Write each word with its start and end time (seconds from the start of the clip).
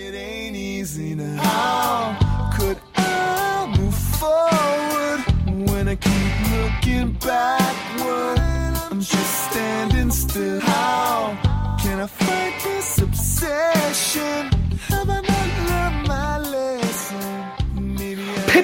It 0.00 0.14
ain't 0.14 0.54
easy 0.54 1.16
now. 1.16 1.42
How 1.42 2.50
could 2.56 2.78
I 2.94 3.74
move 3.76 3.98
forward 4.20 5.20
when 5.68 5.88
I 5.88 5.96
keep 5.96 6.34
looking 6.54 7.12
backward? 7.14 8.38
I'm 8.90 9.00
just 9.00 9.50
standing 9.50 10.12
still. 10.12 10.60
How 10.60 11.36
can 11.82 11.98
I 11.98 12.06
fight 12.06 12.54
this 12.62 12.98
obsession? 12.98 14.57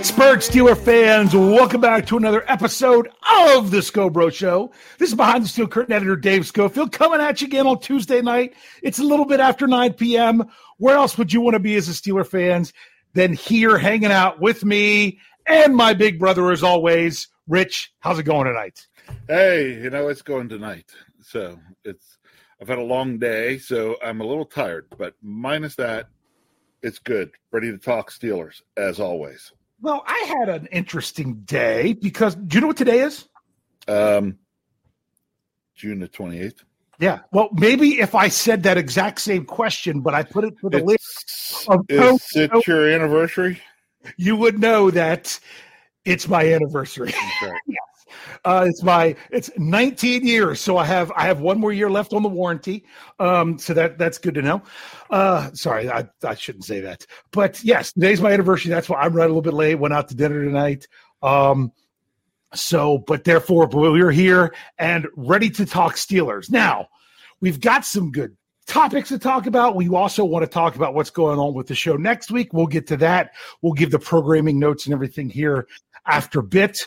Pittsburgh 0.04 0.40
Steeler 0.40 0.76
fans, 0.76 1.34
welcome 1.34 1.80
back 1.80 2.04
to 2.08 2.18
another 2.18 2.44
episode 2.46 3.08
of 3.46 3.70
the 3.70 3.80
Scho 3.80 4.10
Bro 4.10 4.28
Show. 4.28 4.70
This 4.98 5.08
is 5.08 5.14
behind 5.14 5.42
the 5.42 5.48
steel 5.48 5.66
curtain 5.66 5.94
editor 5.94 6.14
Dave 6.14 6.46
Schofield 6.46 6.92
coming 6.92 7.22
at 7.22 7.40
you 7.40 7.46
again 7.46 7.66
on 7.66 7.80
Tuesday 7.80 8.20
night. 8.20 8.52
It's 8.82 8.98
a 8.98 9.02
little 9.02 9.24
bit 9.24 9.40
after 9.40 9.66
9 9.66 9.94
p.m. 9.94 10.44
Where 10.76 10.96
else 10.96 11.16
would 11.16 11.32
you 11.32 11.40
want 11.40 11.54
to 11.54 11.58
be 11.58 11.74
as 11.76 11.88
a 11.88 11.92
Steeler 11.92 12.26
fans 12.26 12.74
than 13.14 13.32
here 13.32 13.78
hanging 13.78 14.12
out 14.12 14.42
with 14.42 14.62
me 14.62 15.20
and 15.46 15.74
my 15.74 15.94
big 15.94 16.18
brother 16.18 16.52
as 16.52 16.62
always, 16.62 17.28
Rich? 17.48 17.94
How's 18.00 18.18
it 18.18 18.24
going 18.24 18.44
tonight? 18.44 18.86
Hey, 19.26 19.72
you 19.82 19.88
know 19.88 20.08
it's 20.08 20.20
going 20.20 20.50
tonight. 20.50 20.92
So 21.22 21.58
it's 21.82 22.18
I've 22.60 22.68
had 22.68 22.76
a 22.76 22.82
long 22.82 23.18
day, 23.18 23.56
so 23.56 23.96
I'm 24.04 24.20
a 24.20 24.26
little 24.26 24.44
tired, 24.44 24.84
but 24.98 25.14
minus 25.22 25.76
that, 25.76 26.08
it's 26.82 26.98
good. 26.98 27.30
Ready 27.50 27.70
to 27.70 27.78
talk 27.78 28.10
Steelers 28.10 28.60
as 28.76 29.00
always. 29.00 29.50
Well, 29.84 30.02
I 30.06 30.24
had 30.38 30.48
an 30.48 30.66
interesting 30.72 31.42
day 31.44 31.92
because 31.92 32.34
do 32.34 32.56
you 32.56 32.62
know 32.62 32.68
what 32.68 32.78
today 32.78 33.00
is? 33.00 33.28
Um, 33.86 34.38
June 35.74 36.00
the 36.00 36.08
twenty 36.08 36.40
eighth. 36.40 36.64
Yeah. 36.98 37.18
Well, 37.32 37.50
maybe 37.52 38.00
if 38.00 38.14
I 38.14 38.28
said 38.28 38.62
that 38.62 38.78
exact 38.78 39.20
same 39.20 39.44
question, 39.44 40.00
but 40.00 40.14
I 40.14 40.22
put 40.22 40.44
it 40.44 40.54
for 40.58 40.70
the 40.70 40.82
list, 40.82 41.68
Of 41.68 41.84
Is 41.90 42.26
it 42.34 42.66
your 42.66 42.88
anniversary? 42.88 43.60
you 44.16 44.36
would 44.36 44.58
know 44.58 44.90
that 44.90 45.38
it's 46.06 46.28
my 46.28 46.50
anniversary. 46.50 47.12
Okay. 47.42 47.54
Uh, 48.44 48.66
it's 48.68 48.82
my 48.82 49.16
it's 49.30 49.50
19 49.56 50.26
years, 50.26 50.60
so 50.60 50.76
I 50.76 50.84
have 50.84 51.10
I 51.12 51.22
have 51.22 51.40
one 51.40 51.58
more 51.58 51.72
year 51.72 51.90
left 51.90 52.12
on 52.12 52.22
the 52.22 52.28
warranty. 52.28 52.84
Um, 53.18 53.58
so 53.58 53.72
that 53.72 53.96
that's 53.96 54.18
good 54.18 54.34
to 54.34 54.42
know. 54.42 54.62
Uh, 55.08 55.50
sorry, 55.54 55.90
I, 55.90 56.08
I 56.22 56.34
shouldn't 56.34 56.64
say 56.64 56.80
that, 56.80 57.06
but 57.32 57.62
yes, 57.64 57.92
today's 57.92 58.20
my 58.20 58.32
anniversary. 58.32 58.70
That's 58.70 58.88
why 58.88 59.00
I'm 59.00 59.14
running 59.14 59.30
a 59.30 59.34
little 59.34 59.42
bit 59.42 59.54
late. 59.54 59.76
Went 59.76 59.94
out 59.94 60.08
to 60.08 60.14
dinner 60.14 60.44
tonight. 60.44 60.86
Um, 61.22 61.72
so, 62.54 62.98
but 62.98 63.24
therefore, 63.24 63.66
we're 63.66 64.10
here 64.10 64.54
and 64.78 65.08
ready 65.16 65.50
to 65.50 65.64
talk 65.66 65.94
Steelers. 65.94 66.50
Now, 66.50 66.88
we've 67.40 67.60
got 67.60 67.84
some 67.84 68.12
good 68.12 68.36
topics 68.66 69.08
to 69.08 69.18
talk 69.18 69.46
about. 69.46 69.74
We 69.74 69.88
also 69.88 70.24
want 70.24 70.44
to 70.44 70.50
talk 70.50 70.76
about 70.76 70.94
what's 70.94 71.10
going 71.10 71.38
on 71.38 71.54
with 71.54 71.66
the 71.66 71.74
show 71.74 71.96
next 71.96 72.30
week. 72.30 72.52
We'll 72.52 72.66
get 72.66 72.86
to 72.88 72.96
that. 72.98 73.32
We'll 73.62 73.72
give 73.72 73.90
the 73.90 73.98
programming 73.98 74.58
notes 74.58 74.86
and 74.86 74.94
everything 74.94 75.28
here 75.28 75.66
after 76.06 76.42
bit. 76.42 76.86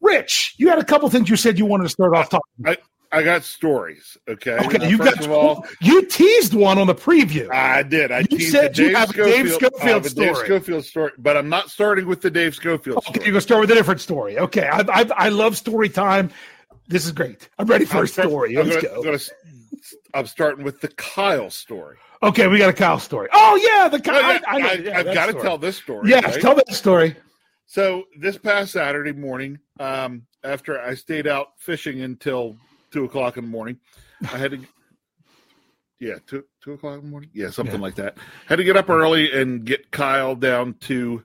Rich, 0.00 0.54
you 0.58 0.68
had 0.68 0.78
a 0.78 0.84
couple 0.84 1.08
things 1.10 1.28
you 1.30 1.36
said 1.36 1.58
you 1.58 1.66
wanted 1.66 1.84
to 1.84 1.90
start 1.90 2.14
off 2.14 2.28
talking. 2.30 2.66
I 2.66 2.76
I 3.12 3.22
got 3.22 3.44
stories. 3.44 4.16
Okay. 4.28 4.52
Okay, 4.52 4.78
Now, 4.78 4.88
you 4.88 4.98
first 4.98 5.16
got 5.16 5.24
of 5.24 5.30
all, 5.30 5.66
you 5.80 6.04
teased 6.06 6.54
one 6.54 6.76
on 6.76 6.86
the 6.88 6.94
preview. 6.94 7.50
I 7.52 7.82
did. 7.82 8.10
I 8.10 8.20
You 8.20 8.24
teased 8.38 8.52
said 8.52 8.76
you 8.76 8.94
have 8.94 9.10
a 9.10 9.12
Dave 9.12 9.50
Schofield, 9.52 9.72
uh, 9.74 9.78
Schofield 9.78 9.96
I 9.96 10.00
Dave 10.00 10.10
story. 10.10 10.46
Schofield 10.46 10.84
story, 10.84 11.12
but 11.18 11.36
I'm 11.36 11.48
not 11.48 11.70
starting 11.70 12.06
with 12.06 12.20
the 12.20 12.30
Dave 12.30 12.54
Schofield 12.54 12.98
okay, 12.98 13.04
story. 13.12 13.24
you're 13.26 13.32
gonna 13.32 13.40
start 13.40 13.60
with 13.60 13.70
a 13.70 13.74
different 13.74 14.00
story. 14.00 14.38
Okay, 14.38 14.66
I, 14.66 14.80
I, 14.88 15.06
I 15.16 15.28
love 15.28 15.56
story 15.56 15.88
time. 15.88 16.30
This 16.88 17.04
is 17.06 17.12
great. 17.12 17.48
I'm 17.58 17.66
ready 17.66 17.84
for 17.84 17.98
a 17.98 18.00
I'm 18.00 18.06
start- 18.06 18.28
story. 18.28 18.56
I'm 18.58 18.68
Let's 18.68 18.82
gonna- 18.86 18.96
go. 18.96 19.02
gonna 19.04 19.18
I'm 20.14 20.26
starting 20.26 20.64
with 20.64 20.80
the 20.80 20.88
Kyle 20.88 21.50
story. 21.50 21.96
Okay, 22.22 22.48
we 22.48 22.58
got 22.58 22.70
a 22.70 22.72
Kyle 22.72 22.98
story. 22.98 23.28
Oh 23.32 23.56
yeah, 23.56 23.88
the 23.88 24.00
Kyle. 24.00 24.16
I, 24.16 24.40
I, 24.46 24.56
I, 24.56 25.02
have 25.04 25.14
got 25.14 25.26
to 25.26 25.34
tell 25.34 25.58
this 25.58 25.76
story. 25.76 26.08
Yes, 26.10 26.24
right? 26.24 26.40
tell 26.40 26.54
that 26.54 26.72
story. 26.72 27.14
So 27.66 28.04
this 28.18 28.38
past 28.38 28.72
Saturday 28.72 29.12
morning, 29.12 29.58
um, 29.80 30.26
after 30.44 30.80
I 30.80 30.94
stayed 30.94 31.26
out 31.26 31.48
fishing 31.58 32.02
until 32.02 32.56
two 32.90 33.04
o'clock 33.04 33.36
in 33.36 33.44
the 33.44 33.50
morning, 33.50 33.78
I 34.32 34.38
had 34.38 34.52
to. 34.52 34.58
Yeah, 35.98 36.16
two 36.26 36.44
two 36.62 36.74
o'clock 36.74 36.96
in 36.98 37.04
the 37.04 37.08
morning. 37.08 37.30
Yeah, 37.32 37.48
something 37.48 37.76
Yeah. 37.76 37.80
like 37.80 37.94
that. 37.94 38.18
Had 38.46 38.56
to 38.56 38.64
get 38.64 38.76
up 38.76 38.90
early 38.90 39.32
and 39.32 39.64
get 39.64 39.90
Kyle 39.90 40.34
down 40.34 40.74
to 40.80 41.24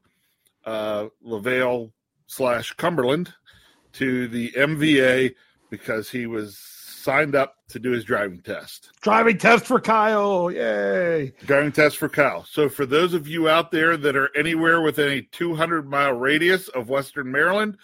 uh, 0.65 1.07
LaVale 1.21 1.91
slash 2.27 2.71
Cumberland 2.73 3.33
to 3.93 4.29
the 4.29 4.49
MVA 4.51 5.35
because 5.69 6.09
he 6.09 6.25
was 6.25 6.57
signed 6.57 7.35
up 7.35 7.55
to 7.67 7.79
do 7.79 7.91
his 7.91 8.05
driving 8.05 8.39
test. 8.39 8.91
Driving 9.01 9.37
test 9.37 9.65
for 9.65 9.81
Kyle. 9.81 10.49
Yay. 10.49 11.33
Driving 11.45 11.73
test 11.73 11.97
for 11.97 12.07
Kyle. 12.07 12.45
So, 12.45 12.69
for 12.69 12.85
those 12.85 13.13
of 13.13 13.27
you 13.27 13.49
out 13.49 13.71
there 13.71 13.97
that 13.97 14.15
are 14.15 14.29
anywhere 14.37 14.79
within 14.81 15.09
a 15.09 15.21
200 15.21 15.89
mile 15.89 16.13
radius 16.13 16.69
of 16.69 16.87
Western 16.87 17.29
Maryland, 17.29 17.75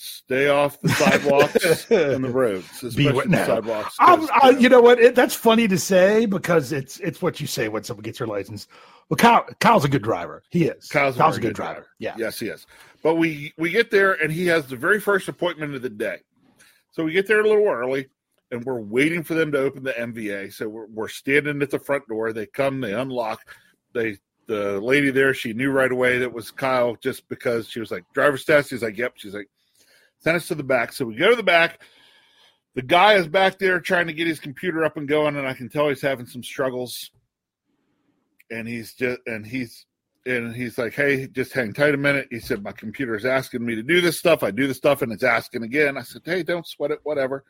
stay 0.00 0.48
off 0.48 0.80
the 0.80 0.88
sidewalks 0.90 1.90
and 1.90 2.22
the 2.24 2.30
roads, 2.30 2.66
especially 2.82 3.12
what- 3.12 3.30
the 3.30 3.44
sidewalks. 3.44 3.96
I, 3.98 4.56
you 4.58 4.68
know 4.68 4.80
what? 4.80 5.00
It, 5.00 5.14
that's 5.14 5.34
funny 5.34 5.66
to 5.68 5.78
say 5.78 6.26
because 6.26 6.70
it's 6.72 7.00
it's 7.00 7.20
what 7.20 7.40
you 7.40 7.46
say 7.46 7.68
when 7.68 7.82
someone 7.82 8.02
gets 8.04 8.20
your 8.20 8.28
license. 8.28 8.68
Well, 9.08 9.16
Kyle, 9.16 9.46
Kyle's 9.60 9.84
a 9.84 9.88
good 9.88 10.02
driver. 10.02 10.42
He 10.50 10.66
is. 10.66 10.88
Kyle's 10.88 11.18
a 11.18 11.24
a 11.24 11.30
good 11.32 11.40
good 11.40 11.54
driver. 11.54 11.72
driver. 11.74 11.86
Yeah. 11.98 12.14
Yes, 12.16 12.38
he 12.38 12.46
is. 12.48 12.66
But 13.02 13.16
we 13.16 13.52
we 13.58 13.70
get 13.70 13.90
there 13.90 14.12
and 14.12 14.30
he 14.32 14.46
has 14.46 14.66
the 14.66 14.76
very 14.76 15.00
first 15.00 15.28
appointment 15.28 15.74
of 15.74 15.82
the 15.82 15.88
day. 15.88 16.18
So 16.92 17.04
we 17.04 17.12
get 17.12 17.26
there 17.26 17.40
a 17.40 17.48
little 17.48 17.66
early 17.68 18.08
and 18.50 18.64
we're 18.64 18.80
waiting 18.80 19.22
for 19.24 19.34
them 19.34 19.50
to 19.52 19.58
open 19.58 19.82
the 19.82 19.92
MVA. 19.92 20.52
So 20.52 20.68
we're, 20.68 20.86
we're 20.86 21.08
standing 21.08 21.60
at 21.62 21.70
the 21.70 21.78
front 21.78 22.06
door. 22.08 22.32
They 22.32 22.46
come, 22.46 22.80
they 22.80 22.92
unlock. 22.94 23.40
They 23.94 24.18
the 24.46 24.80
lady 24.80 25.10
there, 25.10 25.34
she 25.34 25.52
knew 25.52 25.70
right 25.70 25.92
away 25.92 26.18
that 26.18 26.32
was 26.32 26.50
Kyle 26.50 26.96
just 27.02 27.28
because 27.28 27.68
she 27.68 27.80
was 27.80 27.90
like 27.90 28.04
driver's 28.14 28.44
test. 28.44 28.70
He's 28.70 28.82
like, 28.82 28.96
yep. 28.96 29.12
She's 29.16 29.34
like, 29.34 29.48
send 30.18 30.36
us 30.36 30.48
to 30.48 30.54
the 30.54 30.62
back. 30.62 30.92
So 30.92 31.04
we 31.04 31.16
go 31.16 31.30
to 31.30 31.36
the 31.36 31.42
back. 31.42 31.80
The 32.74 32.82
guy 32.82 33.14
is 33.14 33.26
back 33.26 33.58
there 33.58 33.80
trying 33.80 34.06
to 34.06 34.12
get 34.12 34.26
his 34.26 34.38
computer 34.38 34.84
up 34.84 34.96
and 34.96 35.08
going, 35.08 35.36
and 35.36 35.46
I 35.46 35.54
can 35.54 35.68
tell 35.68 35.88
he's 35.88 36.02
having 36.02 36.26
some 36.26 36.42
struggles. 36.42 37.10
And 38.50 38.66
he's 38.68 38.94
just 38.94 39.20
and 39.26 39.46
he's 39.46 39.84
and 40.26 40.54
he's 40.54 40.78
like, 40.78 40.94
"Hey, 40.94 41.26
just 41.26 41.52
hang 41.52 41.72
tight 41.72 41.94
a 41.94 41.98
minute." 41.98 42.28
He 42.30 42.38
said, 42.38 42.62
"My 42.62 42.72
computer 42.72 43.14
is 43.14 43.24
asking 43.24 43.64
me 43.64 43.74
to 43.74 43.82
do 43.82 44.00
this 44.00 44.18
stuff. 44.18 44.42
I 44.42 44.50
do 44.50 44.66
the 44.66 44.74
stuff, 44.74 45.02
and 45.02 45.12
it's 45.12 45.24
asking 45.24 45.62
again." 45.62 45.96
I 45.96 46.02
said, 46.02 46.22
"Hey, 46.24 46.42
don't 46.42 46.66
sweat 46.66 46.90
it. 46.90 47.00
Whatever." 47.02 47.44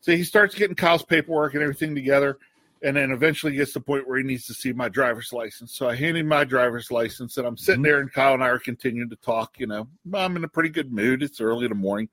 So 0.00 0.16
he 0.16 0.24
starts 0.24 0.54
getting 0.54 0.76
Kyle's 0.76 1.04
paperwork 1.04 1.54
and 1.54 1.62
everything 1.62 1.94
together, 1.94 2.38
and 2.82 2.96
then 2.96 3.10
eventually 3.10 3.52
gets 3.52 3.72
to 3.72 3.78
the 3.78 3.84
point 3.84 4.08
where 4.08 4.18
he 4.18 4.24
needs 4.24 4.46
to 4.46 4.54
see 4.54 4.72
my 4.72 4.88
driver's 4.88 5.32
license. 5.32 5.74
So 5.74 5.88
I 5.88 5.94
hand 5.96 6.16
him 6.16 6.26
my 6.26 6.44
driver's 6.44 6.90
license, 6.90 7.36
and 7.36 7.46
I'm 7.46 7.56
sitting 7.56 7.82
Mhm. 7.82 7.84
there, 7.84 8.00
and 8.00 8.12
Kyle 8.12 8.34
and 8.34 8.42
I 8.42 8.48
are 8.48 8.58
continuing 8.58 9.10
to 9.10 9.16
talk. 9.16 9.58
You 9.60 9.66
know, 9.66 9.88
I'm 10.14 10.36
in 10.36 10.44
a 10.44 10.48
pretty 10.48 10.70
good 10.70 10.92
mood. 10.92 11.22
It's 11.22 11.40
early 11.40 11.66
in 11.66 11.70
the 11.70 11.74
morning, 11.76 12.08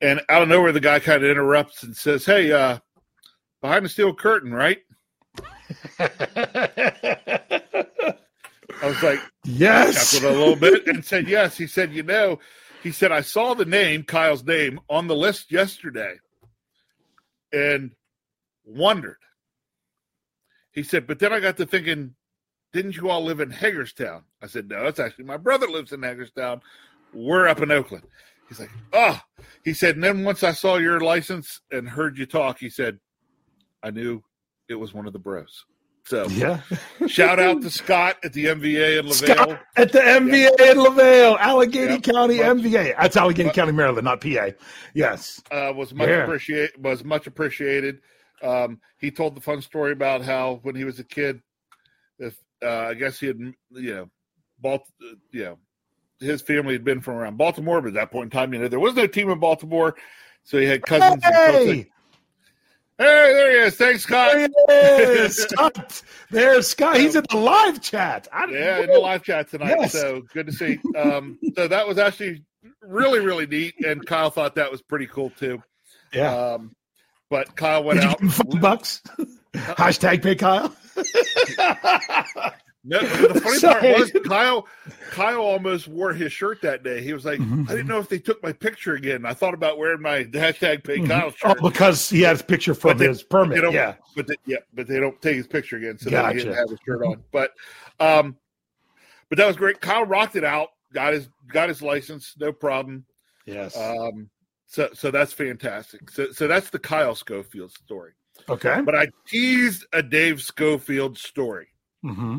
and 0.00 0.20
out 0.28 0.42
of 0.42 0.48
nowhere, 0.48 0.72
the 0.72 0.80
guy 0.80 0.98
kind 1.00 1.22
of 1.22 1.30
interrupts 1.30 1.82
and 1.82 1.96
says, 1.96 2.24
"Hey, 2.24 2.50
uh, 2.52 2.78
behind 3.60 3.84
the 3.84 3.88
steel 3.90 4.14
curtain, 4.14 4.52
right?" 4.52 4.82
I 8.82 8.88
was 8.88 9.02
like, 9.02 9.20
yes. 9.44 10.12
chuckled 10.12 10.32
a 10.32 10.38
little 10.38 10.56
bit 10.56 10.86
and 10.86 11.04
said 11.04 11.28
yes. 11.28 11.56
He 11.56 11.66
said, 11.66 11.92
you 11.92 12.02
know, 12.02 12.38
he 12.82 12.92
said, 12.92 13.10
I 13.10 13.22
saw 13.22 13.54
the 13.54 13.64
name, 13.64 14.02
Kyle's 14.02 14.44
name, 14.44 14.80
on 14.88 15.06
the 15.06 15.16
list 15.16 15.50
yesterday 15.50 16.16
and 17.52 17.90
wondered. 18.64 19.16
He 20.76 20.82
said, 20.84 21.06
but 21.08 21.18
then 21.18 21.32
I 21.32 21.40
got 21.40 21.56
to 21.56 21.66
thinking, 21.66 22.14
didn't 22.72 22.96
you 22.96 23.08
all 23.08 23.24
live 23.24 23.40
in 23.40 23.50
Hagerstown? 23.50 24.22
I 24.42 24.46
said, 24.46 24.68
no, 24.68 24.84
it's 24.86 25.00
actually 25.00 25.24
my 25.24 25.38
brother 25.38 25.66
lives 25.66 25.92
in 25.92 26.02
Hagerstown. 26.02 26.60
We're 27.14 27.48
up 27.48 27.62
in 27.62 27.70
Oakland. 27.72 28.04
He's 28.48 28.60
like, 28.60 28.70
oh, 28.92 29.18
he 29.64 29.72
said, 29.72 29.94
and 29.96 30.04
then 30.04 30.22
once 30.22 30.42
I 30.44 30.52
saw 30.52 30.76
your 30.76 31.00
license 31.00 31.60
and 31.72 31.88
heard 31.88 32.18
you 32.18 32.26
talk, 32.26 32.58
he 32.58 32.68
said, 32.68 32.98
I 33.82 33.90
knew 33.90 34.22
it 34.68 34.74
was 34.74 34.92
one 34.92 35.06
of 35.06 35.12
the 35.14 35.18
bros. 35.18 35.64
So 36.04 36.26
Yeah. 36.28 36.60
shout 37.08 37.40
out 37.40 37.62
to 37.62 37.70
Scott 37.70 38.16
at 38.22 38.32
the 38.34 38.44
MVA 38.44 38.98
in 39.00 39.06
LaVale. 39.06 39.34
Scott 39.34 39.60
at 39.76 39.90
the 39.92 39.98
MVA 40.00 40.72
in 40.72 40.76
LaVale, 40.78 41.38
Allegheny 41.40 41.94
Yep. 41.94 42.02
County 42.02 42.38
Well- 42.40 42.54
MVA. 42.56 42.94
That's 43.00 43.16
Allegheny 43.16 43.46
Well- 43.46 43.54
County, 43.54 43.72
Maryland, 43.72 44.04
not 44.04 44.20
PA. 44.20 44.50
Yes. 44.94 45.42
uh, 45.50 45.72
was 45.74 45.92
much 45.94 46.08
Yeah. 46.10 46.22
appreciate 46.24 46.78
was 46.78 47.02
much 47.02 47.26
appreciated. 47.26 48.02
Um, 48.42 48.80
he 48.98 49.10
told 49.10 49.34
the 49.34 49.40
fun 49.40 49.62
story 49.62 49.92
about 49.92 50.22
how 50.22 50.60
when 50.62 50.74
he 50.74 50.84
was 50.84 50.98
a 50.98 51.04
kid, 51.04 51.40
if 52.18 52.36
uh, 52.62 52.88
I 52.88 52.94
guess 52.94 53.20
he 53.20 53.26
had 53.26 53.38
you 53.38 53.54
know, 53.70 54.10
Balt, 54.58 54.82
uh, 55.02 55.14
you 55.32 55.44
know, 55.44 55.58
his 56.20 56.42
family 56.42 56.72
had 56.72 56.84
been 56.84 57.00
from 57.00 57.16
around 57.16 57.36
Baltimore, 57.36 57.80
but 57.80 57.88
at 57.88 57.94
that 57.94 58.10
point 58.10 58.24
in 58.24 58.30
time, 58.30 58.52
you 58.52 58.60
know, 58.60 58.68
there 58.68 58.80
was 58.80 58.94
no 58.94 59.06
team 59.06 59.30
in 59.30 59.38
Baltimore, 59.38 59.96
so 60.44 60.58
he 60.58 60.66
had 60.66 60.82
cousins. 60.82 61.22
Hey, 61.22 61.76
hey, 61.76 61.84
there 62.98 63.50
he 63.50 63.66
is. 63.66 63.76
Thanks, 63.76 64.04
Scott. 64.04 64.32
there 64.68 65.14
he 65.14 65.20
is. 65.22 65.36
Scott. 65.48 66.02
There's 66.30 66.66
Scott. 66.66 66.96
He's 66.96 67.16
in 67.16 67.24
the 67.30 67.36
live 67.36 67.82
chat. 67.82 68.28
I, 68.32 68.46
Yeah, 68.46 68.80
in 68.80 68.90
the 68.90 68.98
live 68.98 69.22
chat 69.22 69.50
tonight. 69.50 69.76
Yes. 69.78 69.92
So 69.92 70.22
good 70.32 70.46
to 70.46 70.52
see. 70.52 70.78
Um, 70.96 71.38
so 71.54 71.68
that 71.68 71.86
was 71.86 71.98
actually 71.98 72.42
really, 72.80 73.20
really 73.20 73.46
neat, 73.46 73.74
and 73.84 74.04
Kyle 74.06 74.30
thought 74.30 74.54
that 74.54 74.70
was 74.70 74.80
pretty 74.82 75.06
cool 75.06 75.30
too. 75.30 75.62
Yeah. 76.12 76.34
Um, 76.34 76.74
but 77.30 77.54
Kyle 77.56 77.84
went 77.84 78.00
out. 78.00 78.20
give 78.20 78.28
him 78.28 78.28
five 78.52 78.60
bucks? 78.60 79.02
Hashtag 79.54 80.22
pay 80.22 80.34
Kyle. 80.34 80.74
No, 82.88 83.00
the 83.00 83.40
funny 83.40 83.58
Sorry. 83.58 83.80
part 83.80 83.98
was 83.98 84.12
Kyle. 84.28 84.68
Kyle 85.10 85.40
almost 85.40 85.88
wore 85.88 86.12
his 86.12 86.32
shirt 86.32 86.62
that 86.62 86.84
day. 86.84 87.02
He 87.02 87.12
was 87.12 87.24
like, 87.24 87.40
Mhm. 87.40 87.68
"I 87.68 87.72
didn't 87.72 87.88
know 87.88 87.98
if 87.98 88.08
they 88.08 88.20
took 88.20 88.40
my 88.44 88.52
picture 88.52 88.94
again." 88.94 89.26
I 89.26 89.34
thought 89.34 89.54
about 89.54 89.76
wearing 89.76 90.00
my 90.00 90.22
hashtag 90.22 90.84
Pay 90.84 90.98
Mhm. 90.98 91.08
Kyle 91.08 91.34
Oh, 91.42 91.68
because 91.68 92.08
he 92.08 92.20
had 92.22 92.30
his 92.36 92.42
picture 92.42 92.74
from 92.74 92.96
they- 92.96 93.08
his 93.08 93.24
permit. 93.24 93.58
Yeah. 93.72 93.96
but 94.14 94.28
they, 94.28 94.36
yeah, 94.44 94.58
but 94.72 94.86
they 94.86 95.00
don't 95.00 95.20
take 95.20 95.34
his 95.34 95.48
picture 95.48 95.78
again, 95.78 95.98
so 95.98 96.10
then 96.10 96.30
he 96.30 96.38
didn't 96.44 96.54
have 96.54 96.70
his 96.70 96.78
shirt 96.86 97.02
on. 97.04 97.24
But, 97.32 97.50
um, 97.98 98.36
but 99.30 99.38
that 99.38 99.48
was 99.48 99.56
great. 99.56 99.80
Kyle 99.80 100.04
rocked 100.06 100.36
it 100.36 100.44
out. 100.44 100.68
Got 100.92 101.14
his 101.14 101.28
got 101.48 101.68
his 101.68 101.82
license, 101.82 102.34
no 102.38 102.52
problem. 102.52 103.04
Yes. 103.46 103.76
Um, 103.76 104.30
so 104.66 104.88
so 104.92 105.10
that's 105.10 105.32
fantastic. 105.32 106.10
So 106.10 106.30
so 106.32 106.46
that's 106.48 106.70
the 106.70 106.78
Kyle 106.78 107.14
Schofield 107.14 107.72
story. 107.72 108.12
okay. 108.48 108.80
But 108.84 108.94
I 108.94 109.08
teased 109.26 109.86
a 109.92 110.02
Dave 110.02 110.42
Schofield 110.42 111.16
story. 111.18 111.68
hmm 112.02 112.38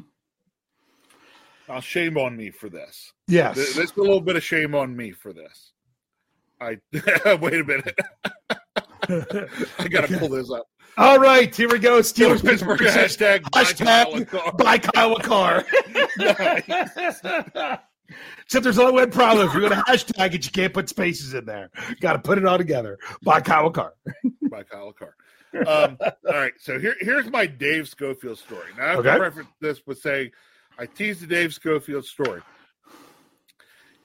Now, 1.67 1.79
shame 1.79 2.17
on 2.17 2.35
me 2.37 2.51
for 2.51 2.69
this. 2.69 3.11
Yes. 3.27 3.55
Th- 3.55 3.73
There's 3.75 3.91
a 3.97 3.99
little 4.01 4.21
bit 4.21 4.35
of 4.35 4.43
shame 4.43 4.75
on 4.75 4.95
me 4.95 5.11
for 5.11 5.33
this. 5.33 5.73
I 6.61 6.77
wait 7.41 7.53
a 7.61 7.63
minute. 7.63 7.99
I 9.79 9.87
got 9.89 10.07
to 10.07 10.17
pull 10.17 10.29
this 10.29 10.51
up. 10.51 10.65
All 10.97 11.19
right. 11.19 11.53
Here 11.55 11.69
we 11.69 11.77
go. 11.79 11.99
Steelers 11.99 12.41
Pittsburgh 12.43 12.79
hashtag 12.81 13.49
buy 13.51 13.63
Kyle 13.65 14.15
a 14.15 14.25
car. 14.25 14.51
buy 14.53 14.77
Kyle 14.79 15.15
a 15.15 15.21
car. 15.21 15.63
Except 18.43 18.63
there's 18.63 18.79
only 18.79 18.93
one 18.93 19.11
problem. 19.11 19.47
If 19.47 19.53
you're 19.53 19.69
going 19.69 19.73
to 19.83 19.91
hashtag 19.91 20.33
it, 20.33 20.45
you 20.45 20.51
can't 20.51 20.73
put 20.73 20.87
spaces 20.89 21.33
in 21.33 21.45
there. 21.45 21.69
Got 21.99 22.13
to 22.13 22.19
put 22.19 22.37
it 22.37 22.45
all 22.45 22.57
together. 22.57 22.97
Buy 23.23 23.41
Kyle 23.41 23.67
a 23.67 23.71
car. 23.71 23.93
by 24.49 24.63
Kyle 24.63 24.93
Carr. 24.93 25.15
Um, 25.65 25.97
all 26.01 26.33
right, 26.35 26.53
so 26.59 26.79
here, 26.79 26.95
here's 26.99 27.29
my 27.29 27.45
Dave 27.45 27.87
Schofield 27.87 28.37
story. 28.37 28.67
Now, 28.77 28.83
I 28.85 28.89
have 28.91 28.99
Okay. 28.99 29.11
to 29.11 29.17
preface 29.17 29.45
this 29.59 29.81
with 29.85 29.99
saying 29.99 30.31
I 30.79 30.85
teased 30.85 31.21
the 31.21 31.27
Dave 31.27 31.53
Schofield 31.53 32.05
story. 32.05 32.41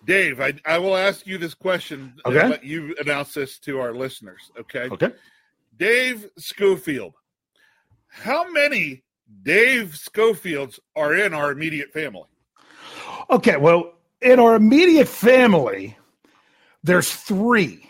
Dave, 0.04 0.40
I, 0.40 0.54
I 0.66 0.78
will 0.78 0.96
ask 0.96 1.26
you 1.26 1.38
this 1.38 1.54
question 1.54 2.14
Okay. 2.26 2.40
and 2.40 2.50
let 2.50 2.64
you 2.64 2.94
announce 3.00 3.34
this 3.34 3.58
to 3.60 3.78
our 3.78 3.94
listeners. 3.94 4.50
Okay. 4.58 4.88
Okay. 4.90 5.12
Dave 5.76 6.28
Schofield. 6.38 7.14
How 8.08 8.50
many 8.50 9.04
Dave 9.42 9.96
Schofields 9.96 10.80
are 10.96 11.14
in 11.14 11.32
our 11.34 11.52
immediate 11.52 11.92
family? 11.92 12.28
Okay. 13.32 13.56
Well, 13.56 13.94
in 14.20 14.38
our 14.38 14.54
immediate 14.54 15.08
family, 15.08 15.96
there's 16.84 17.12
three. 17.12 17.88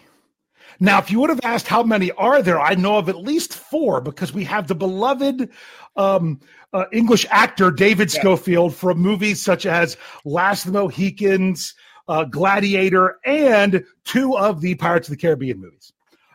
Now, 0.80 0.98
if 0.98 1.10
you 1.10 1.20
would 1.20 1.30
have 1.30 1.40
asked 1.44 1.68
how 1.68 1.82
many 1.82 2.10
are 2.12 2.42
there, 2.42 2.60
I 2.60 2.74
know 2.74 2.96
of 2.96 3.08
at 3.08 3.16
least 3.16 3.54
four 3.54 4.00
because 4.00 4.32
we 4.32 4.44
have 4.44 4.66
the 4.66 4.74
beloved 4.74 5.48
um, 5.96 6.40
uh, 6.72 6.86
English 6.92 7.26
actor 7.30 7.70
David 7.70 8.12
Yeah. 8.12 8.20
Schofield 8.20 8.74
from 8.74 8.98
movies 8.98 9.42
such 9.42 9.66
as 9.66 9.96
Last 10.24 10.64
of 10.66 10.72
the 10.72 10.78
Mohicans, 10.80 11.74
uh, 12.08 12.24
Gladiator, 12.24 13.18
and 13.24 13.84
two 14.04 14.36
of 14.36 14.60
the 14.60 14.74
Pirates 14.76 15.08
of 15.08 15.12
the 15.12 15.20
Caribbean 15.20 15.60
movies. 15.60 15.92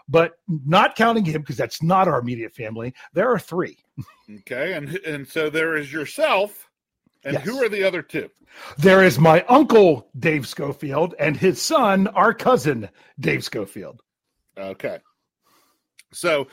But 0.07 0.37
not 0.47 0.95
counting 0.95 1.25
him 1.25 1.41
because 1.41 1.57
that's 1.57 1.83
not 1.83 2.07
our 2.07 2.19
immediate 2.19 2.55
family, 2.55 2.93
there 3.13 3.29
are 3.29 3.39
three. 3.39 3.77
Okay, 4.39 4.73
and 4.73 4.95
and 5.05 5.27
so 5.27 5.49
there 5.49 5.75
is 5.75 5.91
yourself, 5.91 6.66
and 7.23 7.33
Yes. 7.33 7.43
who 7.45 7.63
are 7.63 7.69
the 7.69 7.83
other 7.83 8.01
two? 8.01 8.29
There 8.77 9.03
is 9.03 9.19
my 9.19 9.43
uncle 9.49 10.09
Dave 10.17 10.47
Schofield 10.47 11.13
and 11.19 11.35
his 11.37 11.61
son, 11.61 12.07
our 12.07 12.33
cousin 12.33 12.89
Dave 13.19 13.43
Schofield. 13.43 14.01
Okay. 14.57 14.99
So 16.13 16.47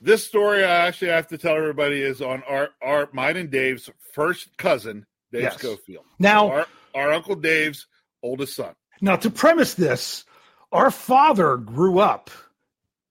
this 0.00 0.24
story 0.26 0.64
I 0.64 0.86
actually 0.86 1.10
have 1.10 1.26
to 1.28 1.38
tell 1.38 1.56
everybody 1.56 2.00
is 2.00 2.22
on 2.22 2.42
our 2.48 2.70
our 2.82 3.08
mine 3.12 3.36
and 3.36 3.50
Dave's 3.50 3.90
first 4.12 4.56
cousin, 4.56 5.04
Dave 5.32 5.42
Yes. 5.42 5.58
Schofield. 5.58 6.04
Now, 6.18 6.50
Our 6.50 6.66
our 6.94 7.12
Uncle 7.12 7.34
Dave's 7.36 7.86
oldest 8.22 8.54
son. 8.56 8.74
Now, 9.00 9.16
to 9.16 9.30
premise 9.30 9.74
this, 9.74 10.24
our 10.72 10.90
father 10.90 11.56
grew 11.56 11.98
up 11.98 12.30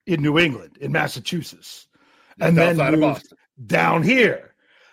in 0.06 0.22
New 0.22 0.38
England, 0.38 0.78
in 0.80 0.92
Massachusetts, 0.92 1.86
and 2.40 2.56
Just 2.56 2.76
then 2.78 3.00
moved 3.00 3.32
down 3.66 4.02
here. 4.02 4.49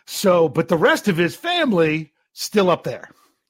So, 0.07 0.47
but 0.47 0.69
the 0.69 0.77
rest 0.77 1.07
of 1.07 1.17
his 1.17 1.35
family 1.35 2.13
still 2.33 2.69
up 2.69 2.83
there. 2.83 3.09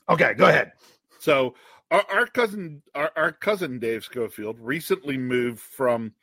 Okay, 0.09 0.33
go 0.33 0.47
ahead. 0.47 0.73
So 1.19 1.55
our, 1.91 2.03
our 2.09 2.25
cousin 2.25 2.81
our, 2.95 3.11
our 3.15 3.31
cousin 3.31 3.79
Dave 3.79 4.03
Schofield 4.03 4.57
recently 4.59 5.17
moved 5.17 5.59
from 5.59 6.13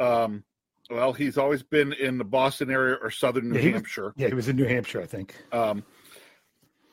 um 0.00 0.44
well, 0.90 1.12
he's 1.12 1.36
always 1.36 1.62
been 1.62 1.92
in 1.94 2.16
the 2.18 2.24
Boston 2.24 2.70
area 2.70 2.96
or 3.02 3.10
southern 3.10 3.50
New 3.50 3.56
Yeah, 3.56 3.60
he 3.60 3.68
was- 3.68 3.74
Hampshire. 3.74 4.12
Yeah, 4.16 4.28
he 4.28 4.34
was 4.34 4.48
in 4.48 4.56
New 4.56 4.66
Hampshire, 4.66 5.00
I 5.00 5.06
think. 5.06 5.34
Um 5.52 5.84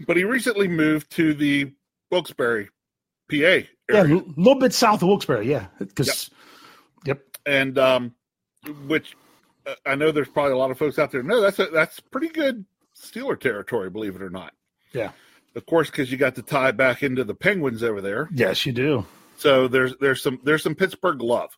but 0.05 0.17
he 0.17 0.23
recently 0.23 0.67
moved 0.67 1.11
to 1.11 1.33
the 1.33 1.71
Wilkes-Barre, 2.11 2.67
PA 3.29 3.35
area. 3.35 3.67
Yeah, 3.89 4.01
a 4.03 4.21
little 4.35 4.59
bit 4.59 4.73
south 4.73 5.01
of 5.01 5.07
Wilkes-Barre. 5.07 5.43
Yeah, 5.43 5.67
because 5.79 6.29
yep. 7.05 7.21
and 7.45 7.77
um, 7.77 8.13
which 8.87 9.15
uh, 9.65 9.75
I 9.85 9.95
know 9.95 10.11
there's 10.11 10.27
probably 10.27 10.53
a 10.53 10.57
lot 10.57 10.71
of 10.71 10.77
folks 10.77 10.99
out 10.99 11.11
there. 11.11 11.23
No, 11.23 11.41
that's 11.41 11.59
a, 11.59 11.67
that's 11.67 11.99
pretty 11.99 12.29
good 12.29 12.65
Steeler 13.03 13.39
territory, 13.39 13.89
believe 13.89 14.15
it 14.15 14.21
or 14.21 14.29
not. 14.29 14.53
Yeah. 14.93 15.11
Of 15.55 15.65
course, 15.65 15.89
because 15.89 16.11
you 16.11 16.17
got 16.17 16.35
to 16.35 16.41
tie 16.41 16.71
back 16.71 17.03
into 17.03 17.23
the 17.23 17.35
Penguins 17.35 17.83
over 17.83 18.01
there. 18.01 18.27
yes, 18.33 18.65
you 18.65 18.71
do. 18.73 19.05
So 19.37 19.67
there's 19.67 19.95
there's 19.99 20.21
some 20.21 20.39
there's 20.43 20.63
some 20.63 20.75
Pittsburgh 20.75 21.21
love. 21.21 21.55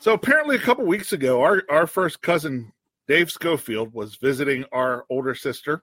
So 0.00 0.12
apparently, 0.12 0.56
a 0.56 0.60
couple 0.60 0.84
weeks 0.84 1.12
ago, 1.12 1.42
our 1.42 1.62
our 1.68 1.86
first 1.86 2.22
cousin 2.22 2.72
Dave 3.08 3.30
Schofield 3.30 3.92
was 3.94 4.16
visiting 4.16 4.64
our 4.72 5.04
older 5.10 5.34
sister 5.34 5.82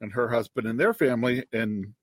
and 0.00 0.12
her 0.12 0.28
husband 0.28 0.66
and 0.66 0.78
their 0.78 0.94
family, 0.94 1.44
and 1.52 1.94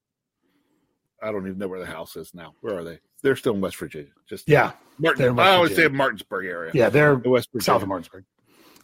I 1.21 1.31
don't 1.31 1.45
even 1.47 1.57
know 1.57 1.67
where 1.67 1.79
the 1.79 1.85
house 1.85 2.15
is 2.15 2.33
now. 2.33 2.53
Where 2.61 2.77
are 2.77 2.83
they? 2.83 2.99
They're 3.21 3.35
still 3.35 3.53
in 3.55 3.61
West 3.61 3.77
Virginia. 3.77 4.11
Just 4.29 4.47
Yeah, 4.47 4.71
Martin. 4.97 5.37
I 5.39 5.51
always 5.55 5.71
Virginia. 5.71 5.89
say 5.89 5.95
Martinsburg 5.97 6.45
area. 6.45 6.71
yeah, 6.73 6.89
they're 6.89 7.15
West 7.15 7.49
Virginia. 7.51 7.63
south 7.65 7.81
of 7.81 7.87
Martinsburg. 7.89 8.23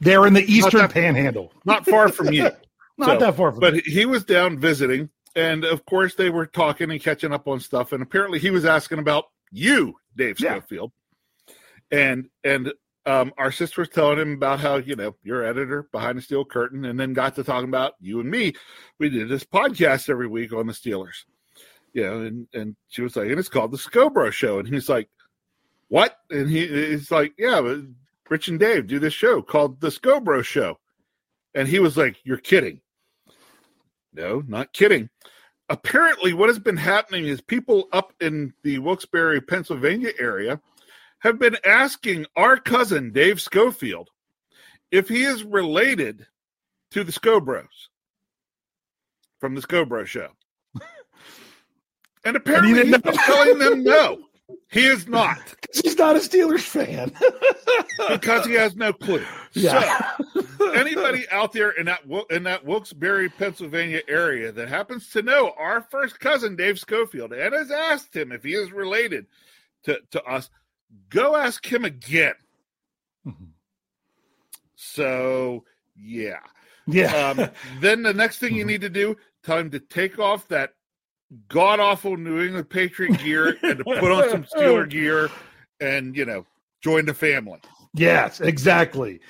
They're 0.01 0.25
in 0.27 0.33
the 0.33 0.43
eastern 0.43 0.81
that- 0.81 0.91
panhandle. 0.91 1.53
not 1.63 1.85
far 1.85 2.09
from 2.09 2.33
you. 2.33 2.49
Not 2.97 3.19
So, 3.19 3.25
that 3.25 3.35
far 3.35 3.51
from 3.51 3.59
but 3.59 3.75
he 3.75 4.05
was 4.05 4.23
down 4.23 4.57
visiting, 4.57 5.09
and 5.35 5.65
of 5.65 5.85
course 5.85 6.15
they 6.15 6.29
were 6.29 6.45
talking 6.45 6.91
and 6.91 7.01
catching 7.01 7.33
up 7.33 7.47
on 7.47 7.59
stuff. 7.59 7.91
And 7.91 8.01
apparently 8.01 8.39
he 8.39 8.51
was 8.51 8.65
asking 8.65 8.99
about 8.99 9.25
you, 9.51 9.95
Dave 10.15 10.39
Yeah. 10.39 10.55
Schofield, 10.55 10.91
and 11.91 12.29
and 12.43 12.73
um, 13.05 13.33
our 13.37 13.51
sister 13.51 13.81
was 13.81 13.89
telling 13.89 14.17
him 14.19 14.33
about 14.33 14.59
how 14.59 14.77
you 14.77 14.95
know 14.95 15.15
you're 15.23 15.43
editor 15.43 15.83
behind 15.91 16.17
the 16.17 16.21
steel 16.21 16.45
curtain, 16.45 16.85
and 16.85 16.99
then 16.99 17.13
got 17.13 17.35
to 17.35 17.43
talking 17.43 17.69
about 17.69 17.93
you 17.99 18.19
and 18.19 18.29
me. 18.29 18.53
We 18.97 19.09
did 19.09 19.29
this 19.29 19.43
podcast 19.43 20.09
every 20.09 20.27
week 20.27 20.53
on 20.53 20.67
the 20.67 20.73
Steelers, 20.73 21.25
you 21.93 22.03
know, 22.03 22.21
and 22.21 22.47
and 22.53 22.75
she 22.87 23.01
was 23.01 23.15
like, 23.15 23.29
and 23.29 23.39
it's 23.39 23.49
called 23.49 23.71
the 23.71 23.77
Scho 23.77 24.09
Bro 24.09 24.31
Show, 24.31 24.59
and 24.59 24.67
he's 24.67 24.89
like, 24.89 25.09
what? 25.89 26.17
And 26.31 26.49
he 26.49 26.65
he's 26.67 27.11
like, 27.11 27.33
yeah, 27.37 27.61
but 27.61 27.81
Rich 28.29 28.47
and 28.47 28.59
Dave 28.59 28.87
do 28.87 28.99
this 28.99 29.13
show 29.13 29.41
called 29.41 29.81
the 29.81 29.91
Scho 29.91 30.19
Bro 30.19 30.41
Show, 30.43 30.79
and 31.53 31.67
he 31.67 31.79
was 31.79 31.97
like, 31.97 32.17
you're 32.23 32.37
kidding. 32.37 32.81
No, 34.15 34.43
not 34.47 34.73
kidding. 34.73 35.09
Apparently, 35.67 36.31
what 36.31 36.49
has 36.49 36.59
been 36.59 36.77
happening 36.77 37.25
is 37.25 37.41
people 37.41 37.89
up 37.91 38.13
in 38.21 38.53
the 38.63 38.79
Wilkes-Barre, 38.79 39.41
Pennsylvania 39.41 40.11
area 40.19 40.61
have 41.19 41.39
been 41.39 41.57
asking 41.65 42.25
our 42.35 42.57
cousin 42.57 43.11
Dave 43.11 43.41
Schofield 43.41 44.09
if 44.91 45.09
he 45.09 45.23
is 45.23 45.43
related 45.43 46.27
to 46.91 47.03
the 47.03 47.11
Scho 47.11 47.39
Bros 47.39 47.89
from 49.39 49.55
the 49.55 49.61
Scho 49.61 49.85
Bro 49.85 50.05
show. 50.05 50.29
And 52.23 52.35
apparently, 52.35 52.73
didn't 52.73 53.05
he's 53.05 53.17
telling 53.23 53.59
them 53.59 53.83
no, 53.83 54.19
he 54.71 54.85
is 54.85 55.07
not 55.07 55.39
He's 55.81 55.97
not 55.97 56.15
a 56.15 56.19
Steelers 56.19 56.61
fan. 56.61 57.11
because 58.09 58.45
he 58.45 58.53
has 58.53 58.75
no 58.75 58.93
clue. 58.93 59.23
Yeah. 59.53 60.13
So, 60.57 60.71
anybody 60.71 61.25
out 61.29 61.51
there 61.51 61.71
in 61.71 61.87
that 61.87 62.01
in 62.29 62.43
that 62.43 62.65
Wilkes-Barre, 62.65 63.29
Pennsylvania 63.29 64.01
area 64.07 64.51
that 64.51 64.69
happens 64.69 65.09
to 65.11 65.21
know 65.21 65.53
our 65.57 65.81
first 65.81 66.19
cousin 66.19 66.55
Dave 66.55 66.79
Schofield 66.79 67.33
and 67.33 67.53
has 67.53 67.71
asked 67.71 68.15
him 68.15 68.31
if 68.31 68.43
he 68.43 68.53
is 68.53 68.71
related 68.71 69.25
to, 69.83 69.99
to 70.11 70.23
us, 70.23 70.49
go 71.09 71.35
ask 71.35 71.65
him 71.65 71.83
again. 71.83 72.35
Mhm. 73.25 73.49
So 74.75 75.63
yeah. 75.95 76.39
yeah. 76.87 77.29
Um, 77.29 77.49
then 77.79 78.03
the 78.03 78.13
next 78.13 78.39
thing 78.39 78.55
you 78.55 78.65
need 78.65 78.81
to 78.81 78.89
do, 78.89 79.17
tell 79.43 79.57
him 79.57 79.71
to 79.71 79.79
take 79.79 80.19
off 80.19 80.47
that 80.49 80.73
god 81.49 81.79
awful 81.79 82.17
New 82.17 82.41
England 82.41 82.69
Patriot 82.69 83.17
gear 83.19 83.57
and 83.63 83.79
to 83.79 83.83
put 83.83 84.11
on 84.11 84.29
some 84.29 84.43
Steeler 84.43 84.89
gear 84.89 85.29
and 85.79 86.15
you 86.15 86.25
know 86.25 86.45
join 86.81 87.05
the 87.05 87.13
family. 87.13 87.59
Yes, 87.93 88.41
exactly. 88.41 89.21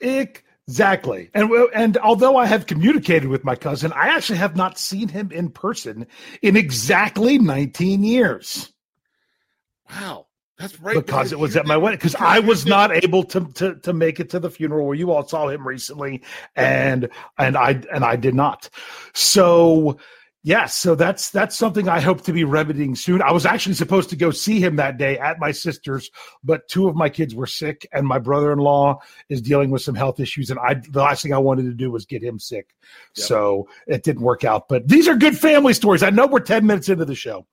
Exactly. 0.00 1.30
And 1.34 1.50
well, 1.50 1.68
and 1.74 1.96
although 1.98 2.36
I 2.36 2.46
have 2.46 2.66
communicated 2.66 3.28
with 3.28 3.44
my 3.44 3.54
cousin, 3.54 3.92
I 3.92 4.08
actually 4.08 4.38
have 4.38 4.56
not 4.56 4.78
seen 4.78 5.08
him 5.08 5.30
in 5.30 5.50
person 5.50 6.06
in 6.42 6.56
exactly 6.56 7.38
19 7.38 8.02
years. 8.02 8.72
Wow. 9.90 10.26
That's 10.58 10.80
right. 10.80 10.94
because 10.94 11.32
it 11.32 11.38
was 11.38 11.56
at 11.56 11.66
my 11.66 11.76
wedding. 11.76 11.98
Because 11.98 12.14
I 12.14 12.38
was 12.38 12.64
not 12.64 12.92
able 12.92 13.24
to, 13.24 13.46
to 13.54 13.74
to 13.80 13.92
make 13.92 14.20
it 14.20 14.30
to 14.30 14.38
the 14.38 14.50
funeral 14.50 14.86
where 14.86 14.94
you 14.94 15.10
all 15.10 15.26
saw 15.26 15.48
him 15.48 15.66
recently, 15.66 16.22
and 16.54 17.08
and 17.38 17.56
I 17.56 17.82
and 17.92 18.04
I 18.04 18.14
did 18.14 18.34
not. 18.34 18.70
So 19.14 19.98
yes, 20.44 20.76
so 20.76 20.94
that's 20.94 21.30
that's 21.30 21.56
something 21.56 21.88
I 21.88 21.98
hope 21.98 22.22
to 22.22 22.32
be 22.32 22.44
remedying 22.44 22.94
soon. 22.94 23.20
I 23.20 23.32
was 23.32 23.44
actually 23.44 23.74
supposed 23.74 24.10
to 24.10 24.16
go 24.16 24.30
see 24.30 24.60
him 24.60 24.76
that 24.76 24.96
day 24.96 25.18
at 25.18 25.40
my 25.40 25.50
sister's, 25.50 26.08
but 26.44 26.68
two 26.68 26.86
of 26.86 26.94
my 26.94 27.08
kids 27.08 27.34
were 27.34 27.48
sick, 27.48 27.88
and 27.92 28.06
my 28.06 28.20
brother 28.20 28.52
in 28.52 28.60
law 28.60 29.00
is 29.28 29.42
dealing 29.42 29.70
with 29.70 29.82
some 29.82 29.96
health 29.96 30.20
issues, 30.20 30.50
and 30.50 30.60
I 30.60 30.74
the 30.74 31.00
last 31.00 31.24
thing 31.24 31.32
I 31.32 31.38
wanted 31.38 31.64
to 31.64 31.74
do 31.74 31.90
was 31.90 32.06
get 32.06 32.22
him 32.22 32.38
sick. 32.38 32.68
Yep. 33.16 33.26
So 33.26 33.68
it 33.88 34.04
didn't 34.04 34.22
work 34.22 34.44
out. 34.44 34.68
But 34.68 34.86
these 34.86 35.08
are 35.08 35.16
good 35.16 35.36
family 35.36 35.74
stories. 35.74 36.04
I 36.04 36.10
know 36.10 36.28
we're 36.28 36.38
ten 36.38 36.64
minutes 36.64 36.88
into 36.88 37.04
the 37.04 37.16
show, 37.16 37.46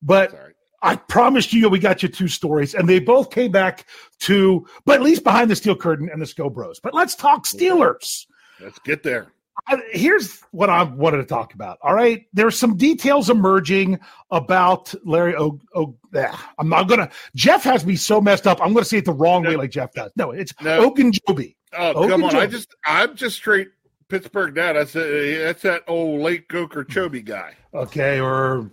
but. 0.00 0.30
Sorry. 0.30 0.52
I 0.82 0.94
promised 0.94 1.54
you 1.54 1.68
we 1.70 1.78
got 1.78 2.02
you 2.02 2.08
two 2.08 2.28
stories, 2.28 2.74
and 2.74 2.86
they 2.86 3.00
both 3.00 3.30
came 3.30 3.50
back 3.50 3.86
to, 4.20 4.68
but 4.84 4.96
at 4.96 5.02
least 5.02 5.24
behind 5.24 5.50
the 5.50 5.56
steel 5.56 5.74
curtain 5.74 6.08
and 6.12 6.20
the 6.20 6.26
Scho 6.26 6.50
Bros. 6.50 6.78
But 6.78 6.94
let's 6.94 7.16
talk 7.16 7.44
Steelers. 7.44 8.26
Let's 8.60 8.78
get 8.80 9.02
there. 9.02 9.32
I, 9.68 9.80
here's 9.90 10.40
what 10.52 10.70
I 10.70 10.82
wanted 10.84 11.18
to 11.18 11.24
talk 11.24 11.54
about. 11.54 11.78
All 11.82 11.94
right, 11.94 12.26
there's 12.32 12.58
some 12.58 12.76
details 12.76 13.30
emerging 13.30 13.98
about 14.30 14.94
Larry. 15.04 15.34
Oh, 15.34 15.58
o, 15.74 15.96
ah, 16.14 16.52
I'm 16.58 16.68
not 16.68 16.88
gonna. 16.88 17.10
Jeff 17.34 17.64
has 17.64 17.84
me 17.84 17.96
so 17.96 18.20
messed 18.20 18.46
up. 18.46 18.60
I'm 18.60 18.72
gonna 18.72 18.84
say 18.84 18.98
it 18.98 19.04
the 19.04 19.12
wrong 19.12 19.44
way, 19.44 19.56
like 19.56 19.70
Jeff 19.70 19.92
does. 19.92 20.12
No, 20.16 20.30
it's 20.30 20.52
No. 20.60 20.90
Ogunjobi. 20.90 21.54
Oh, 21.76 22.08
come 22.08 22.24
on. 22.24 22.36
I 22.36 22.46
just, 22.46 22.74
I'm 22.86 23.16
just 23.16 23.36
straight 23.36 23.68
Pittsburgh 24.08 24.54
dad. 24.54 24.74
That's, 24.74 24.94
a, 24.94 25.38
that's 25.44 25.62
that 25.62 25.82
old 25.88 26.20
late 26.20 26.48
Goker 26.48 26.84
Chobe 26.84 27.24
guy. 27.24 27.54
okay 27.74 28.20
or 28.20 28.70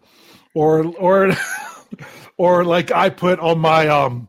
or 0.54 0.86
or 0.98 1.32
or 2.38 2.64
like 2.64 2.92
i 2.92 3.10
put 3.10 3.40
on 3.40 3.60
my 3.60 3.88
um 3.88 4.28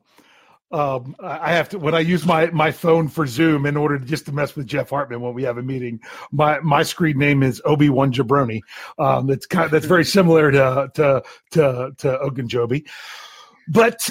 um 0.75 1.15
i 1.21 1.53
have 1.53 1.69
to 1.69 1.79
when 1.79 1.95
i 1.95 2.01
use 2.01 2.27
my 2.27 2.47
my 2.51 2.73
phone 2.73 3.09
for 3.09 3.27
zoom 3.27 3.65
in 3.65 3.77
order 3.77 3.99
to 3.99 4.05
just 4.05 4.27
to 4.27 4.33
mess 4.33 4.57
with 4.57 4.67
jeff 4.67 4.91
hartman 4.91 5.21
when 5.21 5.33
we 5.33 5.45
have 5.45 5.57
a 5.57 5.63
meeting 5.63 6.01
my 6.33 6.59
my 6.61 6.83
screen 6.83 7.17
name 7.17 7.43
is 7.43 7.63
obi-wan 7.65 8.13
jabroni 8.13 8.61
um 8.99 9.31
it's 9.31 9.47
kind 9.47 9.67
of, 9.67 9.71
that's 9.71 9.87
very 9.87 10.05
similar 10.05 10.51
to 10.51 10.91
to 10.95 11.23
to 11.51 11.93
to 11.97 12.19
ogunjobi 12.23 12.85
but 13.69 14.11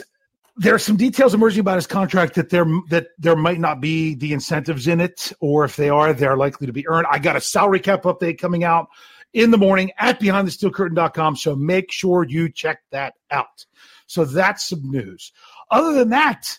there 0.55 0.73
are 0.73 0.79
some 0.79 0.97
details 0.97 1.33
emerging 1.33 1.61
about 1.61 1.75
his 1.75 1.87
contract 1.87 2.35
that 2.35 2.49
there 2.49 2.65
that 2.89 3.07
there 3.17 3.35
might 3.35 3.59
not 3.59 3.81
be 3.81 4.13
the 4.13 4.33
incentives 4.33 4.87
in 4.87 5.01
it, 5.01 5.33
or 5.39 5.65
if 5.65 5.75
they 5.75 5.89
are, 5.89 6.13
they're 6.13 6.37
likely 6.37 6.67
to 6.67 6.73
be 6.73 6.87
earned. 6.87 7.07
I 7.09 7.17
got 7.17 7.35
a 7.35 7.41
salary 7.41 7.79
cap 7.79 8.03
update 8.03 8.37
coming 8.37 8.63
out 8.63 8.87
in 9.33 9.49
the 9.49 9.57
morning 9.57 9.91
at 9.97 10.19
behindthesteelcurtain.com. 10.19 11.37
So 11.37 11.55
make 11.55 11.91
sure 11.91 12.23
you 12.23 12.49
check 12.49 12.83
that 12.91 13.15
out. 13.31 13.65
So 14.05 14.25
that's 14.25 14.69
some 14.69 14.91
news. 14.91 15.31
Other 15.71 15.93
than 15.93 16.09
that, 16.09 16.57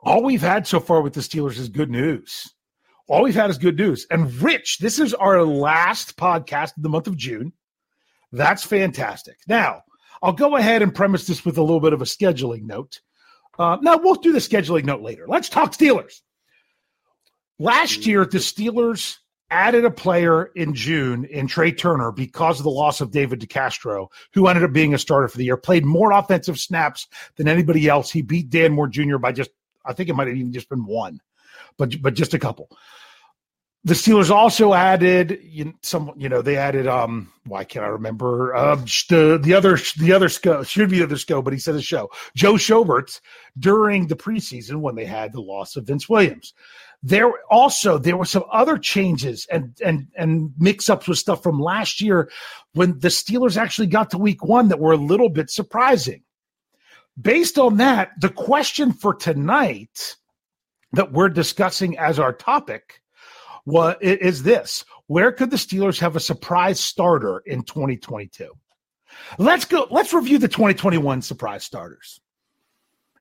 all 0.00 0.22
we've 0.22 0.40
had 0.40 0.66
so 0.66 0.80
far 0.80 1.02
with 1.02 1.12
the 1.12 1.20
Steelers 1.20 1.58
is 1.58 1.68
good 1.68 1.90
news. 1.90 2.52
All 3.08 3.22
we've 3.22 3.34
had 3.34 3.50
is 3.50 3.58
good 3.58 3.78
news. 3.78 4.06
And 4.10 4.32
Rich, 4.34 4.78
this 4.78 4.98
is 4.98 5.14
our 5.14 5.42
last 5.42 6.16
podcast 6.16 6.76
of 6.76 6.82
the 6.82 6.88
month 6.88 7.06
of 7.06 7.16
June. 7.16 7.52
That's 8.32 8.64
fantastic. 8.64 9.36
Now, 9.48 9.82
I'll 10.22 10.32
go 10.32 10.56
ahead 10.56 10.82
and 10.82 10.94
premise 10.94 11.26
this 11.26 11.44
with 11.44 11.58
a 11.58 11.62
little 11.62 11.80
bit 11.80 11.92
of 11.92 12.02
a 12.02 12.06
scheduling 12.06 12.64
note. 12.64 13.00
Uh, 13.58 13.78
no, 13.80 13.96
we'll 13.96 14.14
do 14.14 14.32
the 14.32 14.38
scheduling 14.38 14.84
note 14.84 15.02
later. 15.02 15.26
Let's 15.26 15.48
talk 15.48 15.72
Steelers. 15.72 16.20
Last 17.58 18.06
year, 18.06 18.24
the 18.24 18.38
Steelers 18.38 19.16
added 19.50 19.84
a 19.84 19.90
player 19.90 20.46
in 20.54 20.74
June 20.74 21.24
in 21.24 21.46
Trey 21.46 21.72
Turner 21.72 22.12
because 22.12 22.60
of 22.60 22.64
the 22.64 22.70
loss 22.70 23.00
of 23.00 23.10
David 23.10 23.40
DeCastro, 23.40 24.08
who 24.34 24.46
ended 24.46 24.64
up 24.64 24.72
being 24.72 24.94
a 24.94 24.98
starter 24.98 25.28
for 25.28 25.38
the 25.38 25.44
year, 25.44 25.56
played 25.56 25.84
more 25.84 26.12
offensive 26.12 26.58
snaps 26.58 27.06
than 27.36 27.48
anybody 27.48 27.88
else. 27.88 28.10
He 28.10 28.22
beat 28.22 28.50
Dan 28.50 28.72
Moore 28.72 28.88
Jr. 28.88 29.18
by 29.18 29.32
just, 29.32 29.50
I 29.84 29.92
think 29.92 30.08
it 30.08 30.14
might 30.14 30.28
have 30.28 30.36
even 30.36 30.52
just 30.52 30.68
been 30.68 30.84
one, 30.84 31.20
but 31.76 32.00
but 32.02 32.14
just 32.14 32.34
a 32.34 32.38
couple. 32.38 32.68
The 33.84 33.94
Steelers 33.94 34.28
also 34.28 34.74
added 34.74 35.38
you 35.42 35.66
know, 35.66 35.72
some, 35.82 36.12
you 36.16 36.28
know, 36.28 36.42
they 36.42 36.56
added 36.56 36.86
um 36.86 37.32
why 37.46 37.64
can't 37.64 37.84
I 37.84 37.88
remember 37.88 38.54
uh, 38.54 38.74
the 39.08 39.40
the 39.42 39.54
other 39.54 39.78
the 39.98 40.12
other 40.12 40.28
sco 40.28 40.62
should 40.62 40.90
be 40.90 40.98
the 40.98 41.04
other 41.04 41.16
sco, 41.16 41.40
but 41.40 41.54
he 41.54 41.58
said 41.58 41.76
a 41.76 41.80
show 41.80 42.10
Joe 42.36 42.54
Schobert 42.54 43.20
during 43.58 44.08
the 44.08 44.16
preseason 44.16 44.80
when 44.80 44.94
they 44.94 45.06
had 45.06 45.32
the 45.32 45.40
loss 45.40 45.76
of 45.76 45.86
Vince 45.86 46.08
Williams. 46.08 46.52
There 47.02 47.32
also 47.50 47.98
there 47.98 48.16
were 48.16 48.24
some 48.24 48.44
other 48.52 48.76
changes 48.76 49.46
and 49.50 49.76
and 49.84 50.08
and 50.16 50.52
mix 50.58 50.90
ups 50.90 51.06
with 51.06 51.18
stuff 51.18 51.42
from 51.42 51.60
last 51.60 52.00
year 52.00 52.30
when 52.74 52.98
the 52.98 53.08
Steelers 53.08 53.56
actually 53.56 53.86
got 53.86 54.10
to 54.10 54.18
Week 54.18 54.44
One 54.44 54.68
that 54.68 54.80
were 54.80 54.92
a 54.92 54.96
little 54.96 55.28
bit 55.28 55.50
surprising. 55.50 56.22
Based 57.20 57.58
on 57.58 57.76
that, 57.76 58.10
the 58.20 58.28
question 58.28 58.92
for 58.92 59.14
tonight 59.14 60.16
that 60.92 61.12
we're 61.12 61.28
discussing 61.28 61.98
as 61.98 62.18
our 62.18 62.32
topic 62.32 63.00
was, 63.64 63.96
is 64.00 64.42
this. 64.42 64.84
Where 65.06 65.32
could 65.32 65.50
the 65.50 65.56
steelers 65.56 65.98
have 66.00 66.16
a 66.16 66.20
surprise 66.20 66.80
starter 66.80 67.42
in 67.46 67.62
2022 67.62 68.50
let's 69.38 69.64
go 69.64 69.86
let's 69.90 70.12
review 70.12 70.38
the 70.38 70.48
2021 70.48 71.22
surprise 71.22 71.64
starters. 71.64 72.20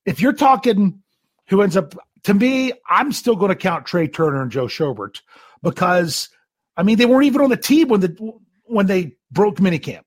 If 0.06 0.22
you're 0.22 0.34
talking 0.34 1.02
who 1.48 1.62
ends 1.62 1.78
up 1.78 1.96
to 2.28 2.34
me 2.34 2.72
i'm 2.90 3.12
still 3.12 3.36
going 3.36 3.50
to 3.50 3.56
count 3.56 3.86
trey 3.86 4.08
turner 4.08 4.42
and 4.42 4.52
joe 4.52 4.68
schobert 4.68 5.22
because 5.64 6.30
i 6.78 6.84
mean 6.84 6.98
they 6.98 7.06
weren't 7.06 7.26
even 7.26 7.42
on 7.42 7.50
the 7.50 7.58
team 7.58 7.88
when 7.88 8.00
the 8.02 8.34
when 8.66 8.86
they 8.86 9.16
broke 9.32 9.58
minicamp 9.58 10.02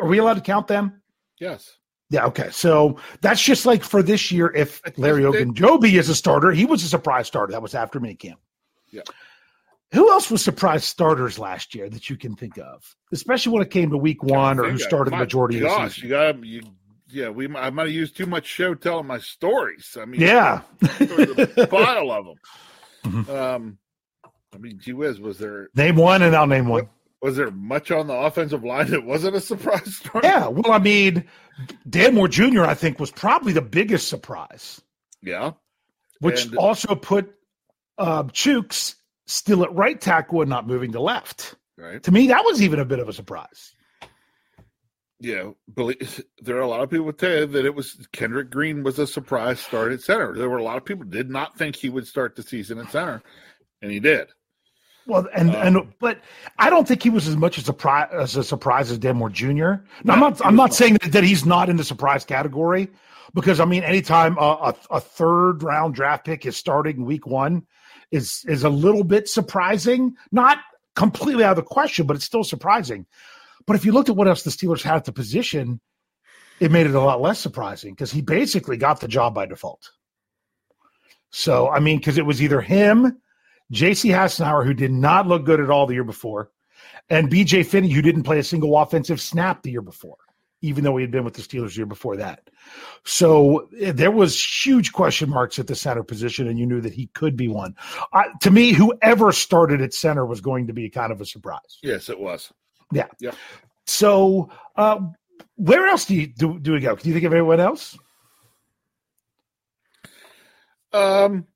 are 0.00 0.06
we 0.08 0.18
allowed 0.18 0.34
to 0.34 0.40
count 0.42 0.66
them 0.66 1.00
Yes. 1.40 1.76
yeah, 2.10 2.26
okay. 2.26 2.48
So 2.50 2.98
that's 3.20 3.40
just 3.40 3.64
like 3.64 3.84
for 3.84 4.02
this 4.02 4.32
year. 4.32 4.52
If 4.52 4.82
Larry 4.98 5.22
Ogunjobi 5.22 5.92
is 5.96 6.08
a 6.08 6.14
starter, 6.16 6.50
he 6.50 6.64
was 6.64 6.82
a 6.82 6.88
surprise 6.88 7.28
starter. 7.28 7.52
That 7.52 7.62
was 7.62 7.76
after 7.76 8.00
minicamp. 8.00 8.38
Yeah. 8.90 9.02
Who 9.92 10.10
else 10.10 10.28
was 10.28 10.42
surprise 10.42 10.82
starters 10.84 11.38
last 11.38 11.76
year 11.76 11.88
that 11.88 12.10
you 12.10 12.16
can 12.16 12.34
think 12.34 12.58
of, 12.58 12.96
especially 13.12 13.52
when 13.52 13.62
it 13.62 13.70
came 13.70 13.90
to 13.90 13.96
week 13.96 14.20
one 14.24 14.58
or 14.58 14.64
who 14.64 14.74
I- 14.74 14.78
started 14.78 15.12
the 15.12 15.16
majority 15.18 15.58
of 15.58 15.62
the 15.62 15.68
Gosh, 15.68 15.94
season? 15.94 16.08
you 16.08 16.14
got 16.14 16.44
you. 16.44 16.62
Yeah, 17.10 17.30
we. 17.30 17.46
I 17.54 17.70
might 17.70 17.86
have 17.86 17.94
used 17.94 18.16
too 18.16 18.26
much 18.26 18.46
show 18.46 18.74
telling 18.74 19.06
my 19.06 19.18
stories. 19.18 19.96
I 20.00 20.04
mean, 20.04 20.20
Yeah. 20.20 20.60
a 20.82 21.66
pile 21.66 22.10
of 22.10 22.26
them. 22.26 22.36
Mhm. 23.04 23.28
Um, 23.28 23.78
I 24.54 24.58
mean, 24.58 24.78
gee 24.82 24.92
whiz, 24.92 25.20
was 25.20 25.38
there 25.38 25.68
name 25.74 25.96
one, 25.96 26.22
and 26.22 26.34
I'll 26.36 26.46
name 26.46 26.68
one. 26.68 26.88
was 27.22 27.36
there 27.36 27.50
much 27.50 27.90
on 27.90 28.06
the 28.08 28.14
offensive 28.14 28.62
line 28.64 28.90
that 28.90 29.04
wasn't 29.04 29.36
a 29.36 29.40
surprise 29.40 29.96
story? 30.04 30.20
Yeah. 30.24 30.48
Well, 30.48 30.72
I 30.72 30.78
mean, 30.78 31.24
Dan 31.88 32.14
Moore 32.14 32.28
Jr. 32.28 32.62
I 32.64 32.74
think 32.74 32.98
was 33.00 33.10
probably 33.10 33.52
the 33.52 33.62
biggest 33.62 34.08
surprise, 34.08 34.80
yeah, 35.22 35.52
which 36.20 36.44
And- 36.46 36.56
also 36.56 36.94
put 36.94 37.34
uh, 37.98 38.24
Chuks 38.24 38.94
still 39.26 39.62
at 39.64 39.74
right 39.74 40.00
tackle 40.00 40.40
and 40.42 40.48
not 40.50 40.66
moving 40.66 40.92
to 40.92 41.00
left. 41.00 41.54
right. 41.76 42.02
To 42.02 42.10
me, 42.12 42.28
that 42.28 42.44
was 42.44 42.60
even 42.62 42.78
a 42.80 42.84
bit 42.84 42.98
of 42.98 43.08
a 43.08 43.12
surprise. 43.12 43.72
Yeah, 45.20 45.50
believe, 45.74 46.22
there 46.42 46.56
are 46.56 46.60
a 46.62 46.68
lot 46.68 46.80
of 46.82 46.90
people 46.90 47.12
tell 47.12 47.30
you 47.30 47.46
that 47.46 47.64
it 47.64 47.74
was 47.74 48.06
Kendrick 48.12 48.50
Green 48.50 48.82
was 48.82 48.98
a 48.98 49.06
surprise 49.06 49.60
start 49.60 49.92
at 49.92 50.00
center. 50.02 50.34
There 50.34 50.48
were 50.48 50.58
a 50.58 50.62
lot 50.62 50.76
of 50.76 50.84
people 50.84 51.04
did 51.04 51.30
not 51.30 51.56
think 51.58 51.76
he 51.76 51.88
would 51.88 52.06
start 52.06 52.36
the 52.36 52.42
season 52.42 52.78
at 52.78 52.90
center, 52.90 53.22
and 53.82 53.90
he 53.90 54.00
did. 54.00 54.28
Well, 55.06 55.26
and 55.34 55.56
Um, 55.56 55.76
and 55.76 55.94
but 55.98 56.20
I 56.58 56.68
don't 56.70 56.86
think 56.86 57.02
he 57.02 57.10
was 57.10 57.26
as 57.26 57.36
much 57.36 57.56
a 57.58 57.62
surprise 57.62 58.08
as 58.12 58.36
a 58.36 58.44
surprise 58.44 58.90
as 58.90 58.98
Dan 58.98 59.16
Moore 59.16 59.30
Jr. 59.30 59.48
Now, 59.54 59.80
No, 60.04 60.12
I'm 60.14 60.20
not 60.20 60.46
I'm 60.46 60.56
not 60.56 60.70
not. 60.70 60.74
saying 60.74 60.94
that, 61.02 61.12
that 61.12 61.24
he's 61.24 61.46
not 61.46 61.68
in 61.70 61.76
the 61.76 61.84
surprise 61.84 62.24
category 62.24 62.88
because 63.34 63.58
I 63.58 63.64
mean 63.64 63.82
anytime 63.84 64.36
a, 64.38 64.40
a, 64.40 64.74
a 64.90 65.00
third 65.00 65.62
round 65.62 65.94
draft 65.94 66.26
pick 66.26 66.44
is 66.44 66.56
starting 66.56 67.04
week 67.06 67.26
one 67.26 67.66
is 68.10 68.44
is 68.46 68.64
a 68.64 68.68
little 68.68 69.04
bit 69.04 69.28
surprising. 69.28 70.14
Not 70.30 70.58
completely 70.94 71.42
out 71.42 71.52
of 71.52 71.56
the 71.56 71.62
question, 71.62 72.06
but 72.06 72.14
it's 72.16 72.24
still 72.26 72.44
surprising. 72.44 73.06
But 73.68 73.76
if 73.76 73.84
you 73.84 73.92
looked 73.92 74.08
at 74.08 74.16
what 74.16 74.26
else 74.26 74.42
the 74.42 74.50
Steelers 74.50 74.82
had 74.82 74.96
at 74.96 75.04
the 75.04 75.12
position, 75.12 75.78
it 76.58 76.72
made 76.72 76.86
it 76.86 76.94
a 76.94 77.00
lot 77.00 77.20
less 77.20 77.38
surprising 77.38 77.92
because 77.92 78.10
he 78.10 78.22
basically 78.22 78.78
got 78.78 78.98
the 78.98 79.06
job 79.06 79.34
by 79.34 79.44
default. 79.44 79.90
So 81.28 81.68
I 81.68 81.78
mean, 81.78 81.98
because 81.98 82.16
it 82.16 82.24
was 82.24 82.42
either 82.42 82.62
him. 82.62 83.20
J.C. 83.70 84.08
Hassenauer, 84.08 84.64
who 84.64 84.72
did 84.72 84.90
not 84.90 85.26
look 85.26 85.44
good 85.44 85.60
at 85.60 85.68
all 85.68 85.86
the 85.86 85.92
year 85.92 86.02
before, 86.02 86.50
and 87.10 87.28
B.J. 87.28 87.64
Finney, 87.64 87.90
who 87.90 88.00
didn't 88.00 88.22
play 88.22 88.38
a 88.38 88.42
single 88.42 88.74
offensive 88.78 89.20
snap 89.20 89.62
the 89.62 89.70
year 89.70 89.82
before, 89.82 90.16
even 90.62 90.82
though 90.82 90.96
he 90.96 91.02
had 91.02 91.10
been 91.10 91.24
with 91.24 91.34
the 91.34 91.42
Steelers 91.42 91.72
the 91.72 91.80
year 91.80 91.86
before 91.86 92.16
that. 92.16 92.48
So 93.04 93.68
eh, 93.78 93.92
there 93.92 94.10
was 94.10 94.42
huge 94.42 94.94
question 94.94 95.28
marks 95.28 95.58
at 95.58 95.66
the 95.66 95.74
center 95.74 96.02
position, 96.02 96.48
and 96.48 96.58
you 96.58 96.64
knew 96.64 96.80
that 96.80 96.94
he 96.94 97.08
could 97.08 97.36
be 97.36 97.48
one. 97.48 97.76
To 98.40 98.50
me, 98.50 98.72
whoever 98.72 99.30
started 99.32 99.82
at 99.82 99.92
center 99.92 100.24
was 100.24 100.40
going 100.40 100.68
to 100.68 100.72
be 100.72 100.88
kind 100.88 101.12
of 101.12 101.20
a 101.20 101.26
surprise. 101.26 101.78
Yes, 101.82 102.08
it 102.08 102.18
was. 102.18 102.50
So 103.86 104.50
uh, 104.76 105.00
where 105.56 105.86
else 105.86 106.04
do 106.04 106.14
you 106.14 106.26
do, 106.26 106.58
do 106.58 106.72
we 106.72 106.80
go? 106.80 106.96
Can 106.96 107.08
you 107.08 107.14
think 107.14 107.26
of 107.26 107.32
anyone 107.32 107.60
else? 107.60 107.98
Um, 110.92 111.46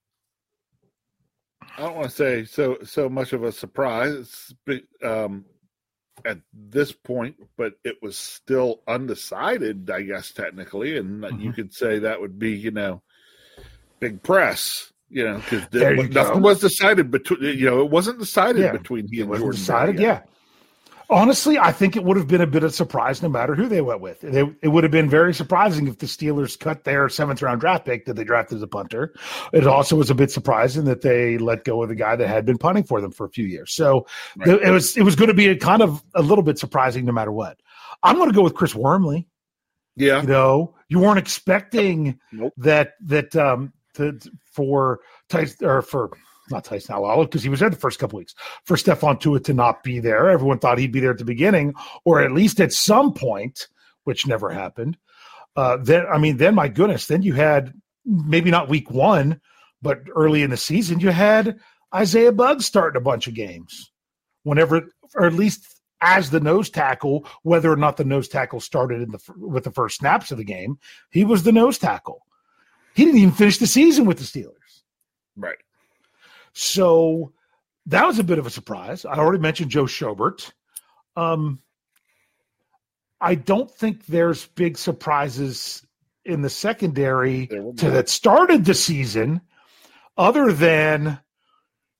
I 1.76 1.82
don't 1.82 1.96
want 1.96 2.10
to 2.10 2.14
say 2.14 2.44
so 2.44 2.78
so 2.84 3.08
much 3.08 3.32
of 3.32 3.44
a 3.44 3.52
surprise, 3.52 4.52
but 4.66 4.82
um, 5.02 5.44
at 6.24 6.38
this 6.52 6.92
point, 6.92 7.36
but 7.56 7.74
it 7.84 7.96
was 8.02 8.16
still 8.16 8.82
undecided, 8.86 9.90
I 9.90 10.02
guess, 10.02 10.32
technically. 10.32 10.98
And 10.98 11.22
mm-hmm. 11.22 11.40
you 11.40 11.52
could 11.52 11.72
say 11.72 11.98
that 12.00 12.20
would 12.20 12.38
be, 12.38 12.50
you 12.50 12.70
know, 12.70 13.02
big 14.00 14.22
press, 14.22 14.92
you 15.08 15.24
know, 15.24 15.38
because 15.38 16.10
nothing 16.10 16.34
go. 16.34 16.38
was 16.38 16.60
decided 16.60 17.10
between, 17.10 17.42
you 17.42 17.66
know, 17.66 17.80
it 17.80 17.90
wasn't 17.90 18.18
decided 18.18 18.62
yeah. 18.62 18.72
between 18.72 19.08
he 19.10 19.20
and 19.20 19.30
Jordan. 19.30 19.50
Decided, 19.50 19.98
yeah. 19.98 20.22
Honestly, 21.10 21.58
I 21.58 21.72
think 21.72 21.96
it 21.96 22.04
would 22.04 22.16
have 22.16 22.28
been 22.28 22.40
a 22.40 22.46
bit 22.46 22.64
of 22.64 22.74
surprise 22.74 23.22
no 23.22 23.28
matter 23.28 23.54
who 23.54 23.68
they 23.68 23.80
went 23.80 24.00
with. 24.00 24.24
It, 24.24 24.54
it 24.62 24.68
would 24.68 24.84
have 24.84 24.90
been 24.90 25.08
very 25.08 25.34
surprising 25.34 25.86
if 25.86 25.98
the 25.98 26.06
Steelers 26.06 26.58
cut 26.58 26.84
their 26.84 27.08
seventh 27.08 27.42
round 27.42 27.60
draft 27.60 27.84
pick 27.84 28.06
that 28.06 28.14
they 28.14 28.24
drafted 28.24 28.56
as 28.56 28.62
a 28.62 28.66
punter. 28.66 29.14
It 29.52 29.66
also 29.66 29.96
was 29.96 30.10
a 30.10 30.14
bit 30.14 30.30
surprising 30.30 30.84
that 30.84 31.02
they 31.02 31.38
let 31.38 31.64
go 31.64 31.82
of 31.82 31.88
the 31.88 31.94
guy 31.94 32.16
that 32.16 32.28
had 32.28 32.46
been 32.46 32.58
punting 32.58 32.84
for 32.84 33.00
them 33.00 33.12
for 33.12 33.26
a 33.26 33.30
few 33.30 33.44
years. 33.46 33.72
So 33.72 34.06
right. 34.36 34.60
it 34.62 34.70
was 34.70 34.96
it 34.96 35.02
was 35.02 35.16
going 35.16 35.28
to 35.28 35.34
be 35.34 35.48
a 35.48 35.56
kind 35.56 35.82
of 35.82 36.02
a 36.14 36.22
little 36.22 36.44
bit 36.44 36.58
surprising 36.58 37.04
no 37.04 37.12
matter 37.12 37.32
what. 37.32 37.58
I'm 38.02 38.16
going 38.16 38.30
to 38.30 38.34
go 38.34 38.42
with 38.42 38.54
Chris 38.54 38.74
Wormley. 38.74 39.28
Yeah, 39.96 40.22
you 40.22 40.28
know, 40.28 40.74
you 40.88 41.00
weren't 41.00 41.18
expecting 41.18 42.18
nope. 42.32 42.54
that 42.56 42.94
that 43.02 43.36
um 43.36 43.72
to, 43.94 44.18
for 44.44 45.00
or 45.62 45.82
for 45.82 46.10
not 46.52 46.64
Tyson 46.64 46.94
Alualu 46.94 47.24
because 47.24 47.42
he 47.42 47.48
was 47.48 47.60
there 47.60 47.70
the 47.70 47.76
first 47.76 47.98
couple 47.98 48.18
weeks. 48.18 48.34
For 48.64 48.76
Stephon 48.76 49.20
Tuitt 49.20 49.44
to 49.44 49.54
not 49.54 49.82
be 49.82 49.98
there, 49.98 50.30
everyone 50.30 50.58
thought 50.58 50.78
he'd 50.78 50.92
be 50.92 51.00
there 51.00 51.10
at 51.10 51.18
the 51.18 51.24
beginning, 51.24 51.74
or 52.04 52.20
at 52.20 52.32
least 52.32 52.60
at 52.60 52.72
some 52.72 53.12
point, 53.12 53.66
which 54.04 54.26
never 54.26 54.50
happened. 54.50 54.96
Uh, 55.56 55.78
then, 55.80 56.06
I 56.06 56.18
mean, 56.18 56.36
then 56.36 56.54
my 56.54 56.68
goodness, 56.68 57.06
then 57.06 57.22
you 57.22 57.34
had 57.34 57.72
maybe 58.04 58.50
not 58.50 58.68
week 58.68 58.90
one, 58.90 59.40
but 59.80 60.02
early 60.14 60.42
in 60.42 60.50
the 60.50 60.56
season, 60.56 61.00
you 61.00 61.10
had 61.10 61.58
Isaiah 61.94 62.32
Buggs 62.32 62.66
starting 62.66 63.00
a 63.00 63.04
bunch 63.04 63.26
of 63.26 63.34
games. 63.34 63.90
Whenever, 64.44 64.88
or 65.14 65.26
at 65.26 65.34
least 65.34 65.80
as 66.00 66.30
the 66.30 66.40
nose 66.40 66.68
tackle, 66.68 67.26
whether 67.42 67.70
or 67.70 67.76
not 67.76 67.96
the 67.96 68.04
nose 68.04 68.28
tackle 68.28 68.60
started 68.60 69.02
in 69.02 69.10
the 69.10 69.20
with 69.36 69.64
the 69.64 69.70
first 69.70 69.98
snaps 69.98 70.32
of 70.32 70.38
the 70.38 70.44
game, 70.44 70.78
he 71.10 71.24
was 71.24 71.44
the 71.44 71.52
nose 71.52 71.78
tackle. 71.78 72.26
He 72.94 73.04
didn't 73.04 73.20
even 73.20 73.32
finish 73.32 73.58
the 73.58 73.66
season 73.66 74.04
with 74.04 74.18
the 74.18 74.24
Steelers. 74.24 74.82
Right. 75.36 75.56
So 76.52 77.32
that 77.86 78.06
was 78.06 78.18
a 78.18 78.24
bit 78.24 78.38
of 78.38 78.46
a 78.46 78.50
surprise. 78.50 79.04
I 79.04 79.14
already 79.14 79.40
mentioned 79.40 79.70
Joe 79.70 79.84
Schobert. 79.84 80.52
Um, 81.16 81.60
I 83.20 83.34
don't 83.34 83.70
think 83.70 84.06
there's 84.06 84.46
big 84.46 84.76
surprises 84.76 85.86
in 86.24 86.42
the 86.42 86.50
secondary 86.50 87.46
to, 87.46 87.90
that 87.90 88.08
started 88.08 88.64
the 88.64 88.74
season, 88.74 89.40
other 90.16 90.52
than 90.52 91.18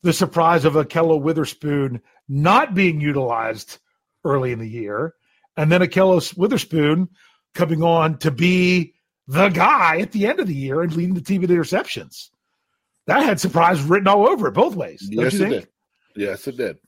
the 0.02 0.12
surprise 0.12 0.64
of 0.64 0.74
Ahkello 0.74 1.20
Witherspoon 1.20 2.02
not 2.28 2.74
being 2.74 3.00
utilized 3.00 3.78
early 4.24 4.52
in 4.52 4.58
the 4.58 4.68
year, 4.68 5.14
and 5.56 5.70
then 5.70 5.80
Ahkello 5.80 6.36
Witherspoon 6.36 7.08
coming 7.54 7.82
on 7.82 8.18
to 8.18 8.30
be 8.30 8.94
the 9.28 9.48
guy 9.48 9.98
at 9.98 10.12
the 10.12 10.26
end 10.26 10.40
of 10.40 10.46
the 10.46 10.54
year 10.54 10.82
and 10.82 10.94
leading 10.94 11.14
the 11.14 11.20
team 11.20 11.44
in 11.44 11.50
interceptions 11.50 12.30
that 13.06 13.24
had 13.24 13.40
surprise 13.40 13.82
written 13.82 14.08
all 14.08 14.28
over 14.28 14.48
it 14.48 14.52
both 14.52 14.74
ways. 14.76 15.06
yes, 15.10 15.34
it 15.34 15.48
did. 15.48 15.68
Yes, 16.14 16.46
it 16.46 16.56
did. 16.56 16.78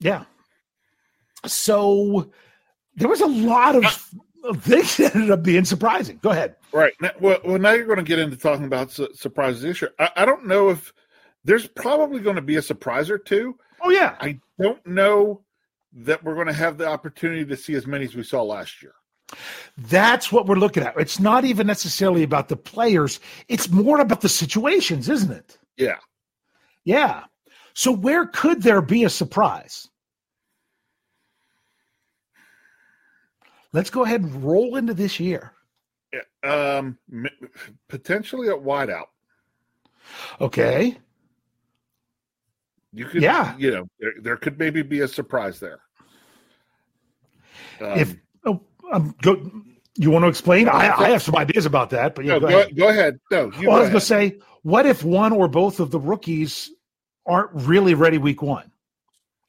Yeah. 0.00 0.24
So 1.46 2.30
there 2.96 3.08
was 3.08 3.20
a 3.20 3.26
lot 3.26 3.76
of 3.76 3.84
uh, 4.44 4.54
things 4.54 4.96
that 4.96 5.14
ended 5.14 5.30
up 5.30 5.42
being 5.42 5.64
surprising. 5.64 6.18
Go 6.22 6.30
ahead. 6.30 6.56
Right. 6.72 6.92
Now, 7.00 7.10
well, 7.20 7.38
well, 7.44 7.58
now 7.58 7.72
you're 7.72 7.86
going 7.86 7.98
to 7.98 8.02
get 8.04 8.18
into 8.18 8.36
talking 8.36 8.66
about 8.66 8.90
su- 8.90 9.08
surprises 9.14 9.62
this 9.62 9.82
year. 9.82 9.92
I, 9.98 10.10
I 10.16 10.24
don't 10.24 10.46
know 10.46 10.70
if 10.70 10.92
there's 11.44 11.66
probably 11.66 12.20
going 12.20 12.36
to 12.36 12.42
be 12.42 12.56
a 12.56 12.62
surprise 12.62 13.10
or 13.10 13.18
two. 13.18 13.56
Oh, 13.80 13.90
yeah. 13.90 14.16
I 14.20 14.40
don't 14.60 14.84
know 14.86 15.42
that 15.92 16.22
we're 16.22 16.34
going 16.34 16.48
to 16.48 16.52
have 16.52 16.78
the 16.78 16.86
opportunity 16.86 17.44
to 17.44 17.56
see 17.56 17.74
as 17.74 17.86
many 17.86 18.04
as 18.04 18.14
we 18.14 18.22
saw 18.22 18.42
last 18.42 18.82
year. 18.82 18.92
That's 19.76 20.32
what 20.32 20.46
we're 20.46 20.56
looking 20.56 20.82
at. 20.82 20.96
It's 20.96 21.20
not 21.20 21.44
even 21.44 21.66
necessarily 21.66 22.22
about 22.22 22.48
the 22.48 22.56
players, 22.56 23.20
it's 23.48 23.68
more 23.68 24.00
about 24.00 24.20
the 24.20 24.28
situations, 24.28 25.08
isn't 25.08 25.32
it? 25.32 25.58
Yeah. 25.76 25.98
Yeah. 26.84 27.24
So, 27.74 27.92
where 27.92 28.26
could 28.26 28.62
there 28.62 28.82
be 28.82 29.04
a 29.04 29.10
surprise? 29.10 29.88
Let's 33.72 33.90
go 33.90 34.04
ahead 34.04 34.22
and 34.22 34.42
roll 34.42 34.76
into 34.76 34.94
this 34.94 35.20
year. 35.20 35.52
Um, 36.42 36.98
potentially 37.88 38.48
at 38.48 38.56
wideout. 38.56 39.06
Okay. 40.40 40.96
You 42.92 43.04
could, 43.04 43.22
yeah. 43.22 43.54
You 43.58 43.70
know, 43.72 43.88
there, 44.00 44.12
there 44.22 44.36
could 44.36 44.58
maybe 44.58 44.82
be 44.82 45.00
a 45.00 45.08
surprise 45.08 45.60
there. 45.60 45.80
Um, 47.80 47.98
if 47.98 48.16
um, 48.92 49.14
go. 49.22 49.50
You 49.96 50.10
want 50.10 50.24
to 50.24 50.28
explain? 50.28 50.68
I, 50.68 50.96
I 50.96 51.08
have 51.10 51.22
some 51.22 51.34
ideas 51.34 51.66
about 51.66 51.90
that, 51.90 52.14
but 52.14 52.24
yeah, 52.24 52.34
no, 52.34 52.40
go, 52.40 52.48
go, 52.48 52.58
ahead. 52.58 52.76
go 52.76 52.88
ahead. 52.88 53.18
No, 53.30 53.50
well, 53.66 53.76
I 53.76 53.80
was 53.80 53.88
going 53.88 53.92
to 53.92 54.00
say, 54.00 54.38
what 54.62 54.86
if 54.86 55.02
one 55.02 55.32
or 55.32 55.48
both 55.48 55.80
of 55.80 55.90
the 55.90 55.98
rookies 55.98 56.70
aren't 57.26 57.50
really 57.52 57.94
ready 57.94 58.16
week 58.16 58.40
one? 58.40 58.70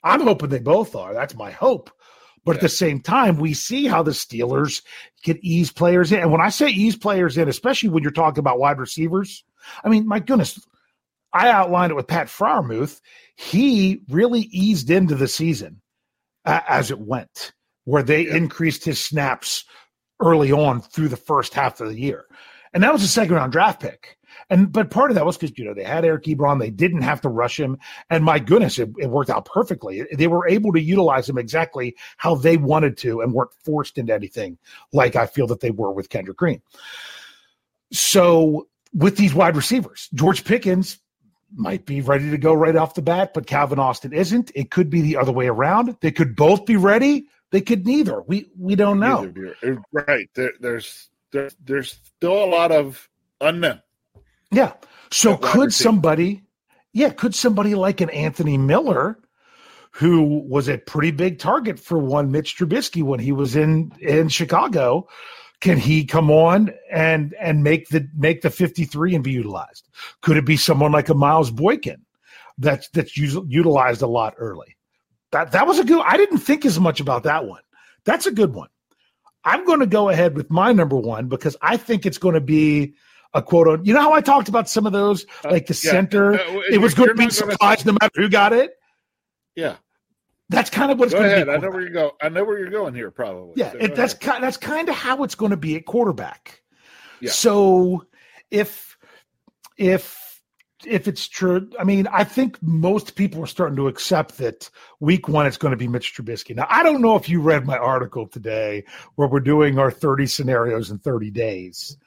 I'm 0.04 0.22
hoping 0.22 0.50
they 0.50 0.60
both 0.60 0.96
are. 0.96 1.14
That's 1.14 1.36
my 1.36 1.52
hope. 1.52 1.92
But 2.46 2.54
yeah. 2.54 2.58
at 2.58 2.62
the 2.62 2.70
same 2.70 3.02
time, 3.02 3.38
we 3.38 3.54
see 3.54 3.86
how 3.86 4.02
the 4.02 4.12
Steelers 4.12 4.82
can 5.24 5.38
ease 5.44 5.72
players 5.72 6.12
in. 6.12 6.20
And 6.20 6.32
when 6.32 6.42
I 6.42 6.50
say 6.50 6.70
ease 6.70 6.96
players 6.96 7.38
in, 7.38 7.48
especially 7.48 7.90
when 7.90 8.02
you're 8.02 8.12
talking 8.12 8.40
about 8.40 8.60
wide 8.60 8.80
receivers, 8.80 9.44
I 9.84 9.90
mean, 9.90 10.08
my 10.08 10.20
goodness, 10.20 10.60
I 11.32 11.50
outlined 11.50 11.92
it 11.92 11.96
with 11.96 12.08
Pat 12.08 12.28
Freiermuth. 12.28 13.02
He 13.36 14.02
really 14.10 14.42
eased 14.52 14.90
into 14.90 15.16
the 15.16 15.28
season 15.28 15.82
uh, 16.46 16.62
as 16.68 16.90
it 16.92 17.00
went 17.00 17.52
where 17.86 18.04
they 18.04 18.28
yeah. 18.28 18.36
increased 18.36 18.86
his 18.86 19.04
snaps 19.04 19.66
early 20.20 20.52
on 20.52 20.82
through 20.82 21.08
the 21.08 21.18
first 21.18 21.54
half 21.54 21.80
of 21.82 21.90
the 21.90 22.00
year. 22.00 22.26
And 22.74 22.84
that 22.84 22.94
was 22.94 23.04
a 23.04 23.08
second 23.08 23.36
round 23.36 23.52
draft 23.52 23.82
pick. 23.82 24.18
And 24.50 24.72
but 24.72 24.90
part 24.90 25.12
of 25.12 25.16
that 25.16 25.26
was 25.26 25.38
because 25.38 25.58
you 25.58 25.66
know 25.66 25.74
they 25.74 25.84
had 25.84 26.06
Eric 26.06 26.24
Ebron, 26.24 26.60
they 26.60 26.70
didn't 26.70 27.02
have 27.02 27.22
to 27.22 27.30
rush 27.30 27.60
him, 27.60 27.78
and 28.10 28.24
my 28.24 28.40
goodness, 28.40 28.80
it, 28.80 28.90
it, 28.98 29.10
worked 29.10 29.30
out 29.30 29.46
perfectly. 29.46 30.06
They 30.12 30.28
were 30.28 30.48
able 30.48 30.72
to 30.74 30.82
utilize 30.82 31.30
him 31.30 31.38
exactly 31.38 31.96
how 32.18 32.36
they 32.36 32.58
wanted 32.58 32.98
to, 32.98 33.22
and 33.22 33.34
weren't 33.34 33.54
forced 33.64 33.98
into 33.98 34.14
anything 34.14 34.58
like 34.94 35.16
I 35.16 35.26
feel 35.26 35.48
that 35.48 35.60
they 35.60 35.72
were 35.72 35.92
with 35.92 36.10
Kendrick 36.10 36.38
Green. 36.38 36.62
So 37.92 38.68
with 38.94 39.18
these 39.18 39.34
wide 39.34 39.56
receivers, 39.56 40.10
George 40.14 40.44
Pickens 40.44 41.00
might 41.56 41.86
be 41.86 42.02
ready 42.02 42.30
to 42.30 42.38
go 42.38 42.54
right 42.54 42.76
off 42.76 42.94
the 42.94 43.02
bat, 43.02 43.34
but 43.34 43.48
Calvin 43.48 43.80
Austin 43.80 44.14
isn't. 44.14 44.52
It 44.56 44.72
could 44.72 44.90
be 44.90 45.02
the 45.02 45.18
other 45.18 45.32
way 45.32 45.48
around. 45.48 45.96
They 46.02 46.12
could 46.12 46.36
both 46.36 46.66
be 46.66 46.76
ready, 46.76 47.26
they 47.52 47.62
could 47.62 47.86
neither. 47.86 48.22
We 48.22 48.50
we 48.58 48.76
don't 48.76 49.00
know. 49.00 49.32
Uh, 49.64 49.76
right. 49.92 50.30
There, 50.36 50.54
there's 50.60 51.10
there, 51.32 51.50
there's 51.64 52.00
still 52.18 52.44
a 52.44 52.46
lot 52.46 52.72
of 52.72 53.10
unknown. 53.42 53.82
Yeah. 54.52 54.74
So 55.12 55.38
could 55.38 55.74
somebody, 55.74 56.44
yeah, 56.94 57.10
could 57.10 57.34
somebody 57.34 57.76
like 57.76 58.02
an 58.02 58.10
Anthony 58.12 58.58
Miller, 58.58 59.20
who 59.92 60.44
was 60.48 60.70
a 60.70 60.78
pretty 60.78 61.12
big 61.12 61.40
target 61.40 61.80
for 61.80 61.98
one 61.98 62.32
Mitch 62.32 62.58
Trubisky 62.58 63.04
when 63.04 63.20
he 63.20 63.32
was 63.32 63.56
in 63.56 63.92
in 64.00 64.30
Chicago, 64.30 65.08
can 65.62 65.78
he 65.78 66.06
come 66.06 66.30
on 66.30 66.72
and 66.92 67.34
and 67.40 67.64
make 67.64 67.90
the 67.90 68.08
make 68.16 68.42
the 68.42 68.50
53 68.50 69.16
and 69.16 69.24
be 69.24 69.32
utilized? 69.32 69.88
Could 70.22 70.38
it 70.38 70.46
be 70.46 70.58
someone 70.58 70.92
like 70.92 71.10
a 71.10 71.16
Miles 71.16 71.50
Boykin 71.50 72.06
that's 72.58 72.90
that's 72.90 73.18
utilized 73.18 74.02
a 74.02 74.08
lot 74.08 74.36
early? 74.38 74.76
That 75.32 75.52
that 75.52 75.68
was 75.68 75.80
a 75.80 75.84
good. 75.84 76.02
I 76.06 76.18
didn't 76.18 76.40
think 76.40 76.66
as 76.66 76.80
much 76.80 77.00
about 77.00 77.24
that 77.24 77.46
one. 77.46 77.62
That's 78.06 78.26
a 78.26 78.32
good 78.32 78.54
one. 78.54 78.70
I'm 79.44 79.66
going 79.66 79.80
to 79.80 79.88
go 79.88 80.10
ahead 80.10 80.36
with 80.36 80.50
my 80.50 80.74
number 80.74 80.96
one 80.96 81.28
because 81.28 81.56
I 81.62 81.78
think 81.78 82.06
it's 82.06 82.18
going 82.18 82.36
to 82.36 82.42
be 82.42 82.96
a 83.34 83.42
quote 83.42 83.68
on. 83.68 83.86
You 83.86 83.94
know 83.94 84.02
how 84.02 84.14
I 84.14 84.22
talked 84.22 84.50
about 84.50 84.68
some 84.68 84.86
of 84.86 84.92
those, 84.92 85.26
uh, 85.46 85.52
like 85.52 85.68
the 85.68 85.74
uh, 85.74 85.82
yeah. 85.84 85.92
center. 85.92 86.34
Uh, 86.34 86.62
it 86.72 86.82
was 86.82 86.94
going 86.94 87.10
to 87.10 87.16
be 87.16 87.26
a 87.26 87.32
surprise 87.32 87.86
no 87.86 87.94
matter 87.94 88.22
who 88.22 88.30
got 88.30 88.54
it. 88.54 88.72
Yeah, 89.56 89.76
that's 90.50 90.70
kind 90.70 90.92
of 90.92 91.00
what's 91.00 91.14
go 91.14 91.20
going 91.20 91.32
ahead. 91.32 91.46
to 91.46 91.52
be. 91.52 91.58
I 91.58 91.60
know 91.60 91.70
where 91.70 91.82
you 91.82 91.94
go. 91.94 92.12
I 92.22 92.30
know 92.30 92.44
where 92.44 92.60
you're 92.60 92.72
going 92.72 92.96
here. 92.96 93.12
Probably. 93.12 93.54
Yeah, 93.56 93.72
so 93.72 93.78
it, 93.78 93.96
that's 93.96 94.14
kind. 94.16 94.44
That's 94.44 94.58
kind 94.58 94.90
of 94.90 94.96
how 94.96 95.24
it's 95.24 95.36
going 95.36 95.52
to 95.52 95.58
be 95.58 95.76
at 95.76 95.86
quarterback. 95.86 96.62
Yeah. 97.22 97.32
So 97.32 98.06
if 98.50 98.98
if 99.78 100.19
if 100.86 101.08
it's 101.08 101.28
true, 101.28 101.70
I 101.80 101.84
mean, 101.84 102.08
I 102.08 102.24
think 102.24 102.62
most 102.62 103.16
people 103.16 103.44
are 103.44 103.48
starting 103.48 103.76
to 103.78 103.88
accept 103.88 104.38
that 104.38 104.70
week 105.00 105.28
one 105.28 105.46
it's 105.46 105.58
going 105.58 105.72
to 105.72 105.78
be 105.78 105.88
Mitch 105.88 106.14
Trubisky. 106.16 106.56
Now, 106.56 106.68
I 106.70 106.84
don't 106.84 107.02
know 107.02 107.16
if 107.16 107.28
you 107.28 107.42
read 107.42 107.66
my 107.66 107.78
article 107.78 108.28
today 108.28 108.86
where 109.16 109.28
we're 109.28 109.40
doing 109.40 109.80
our 109.80 109.92
30 109.92 110.28
scenarios 110.28 110.90
in 110.90 111.00
30 111.00 111.32
days. 111.32 111.98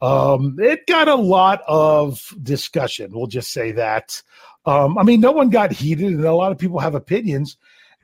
Um, 0.00 0.56
it 0.58 0.86
got 0.86 1.08
a 1.08 1.14
lot 1.14 1.62
of 1.66 2.34
discussion. 2.42 3.12
We'll 3.12 3.28
just 3.28 3.52
say 3.52 3.72
that. 3.72 4.22
Um, 4.66 4.98
I 4.98 5.04
mean, 5.04 5.20
no 5.20 5.32
one 5.32 5.50
got 5.50 5.72
heated, 5.72 6.12
and 6.12 6.24
a 6.24 6.34
lot 6.34 6.52
of 6.52 6.58
people 6.58 6.80
have 6.80 6.94
opinions. 6.94 7.56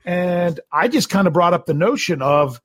And 0.05 0.59
I 0.71 0.87
just 0.87 1.09
kind 1.09 1.27
of 1.27 1.33
brought 1.33 1.53
up 1.53 1.65
the 1.65 1.73
notion 1.73 2.21
of 2.21 2.61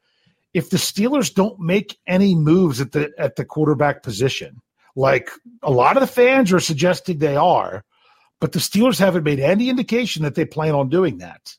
if 0.55 0.71
the 0.71 0.77
Steelers 0.77 1.33
don't 1.33 1.61
make 1.61 1.99
any 2.07 2.35
moves 2.35 2.81
at 2.81 2.93
the 2.93 3.11
at 3.19 3.37
the 3.37 3.45
quarterback 3.45 4.03
position, 4.03 4.61
like 4.99 5.31
a 5.63 5.71
lot 5.71 5.97
of 5.97 6.01
the 6.01 6.09
fans 6.09 6.53
are 6.53 6.59
suggesting 6.59 7.19
they 7.19 7.37
are, 7.37 7.85
but 8.41 8.51
the 8.51 8.59
Steelers 8.59 8.99
haven't 8.99 9.23
made 9.23 9.39
any 9.39 9.71
indication 9.71 10.25
that 10.25 10.35
they 10.35 10.45
plan 10.45 10.75
on 10.75 10.89
doing 10.89 11.19
that. 11.19 11.55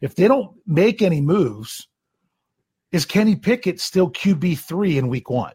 if 0.00 0.14
they 0.14 0.26
don't 0.26 0.56
make 0.66 1.02
any 1.02 1.20
moves, 1.20 1.86
is 2.90 3.04
Kenny 3.04 3.36
Pickett 3.36 3.80
still 3.80 4.10
QB 4.10 4.58
three 4.58 4.96
in 4.96 5.08
week 5.08 5.28
one? 5.28 5.52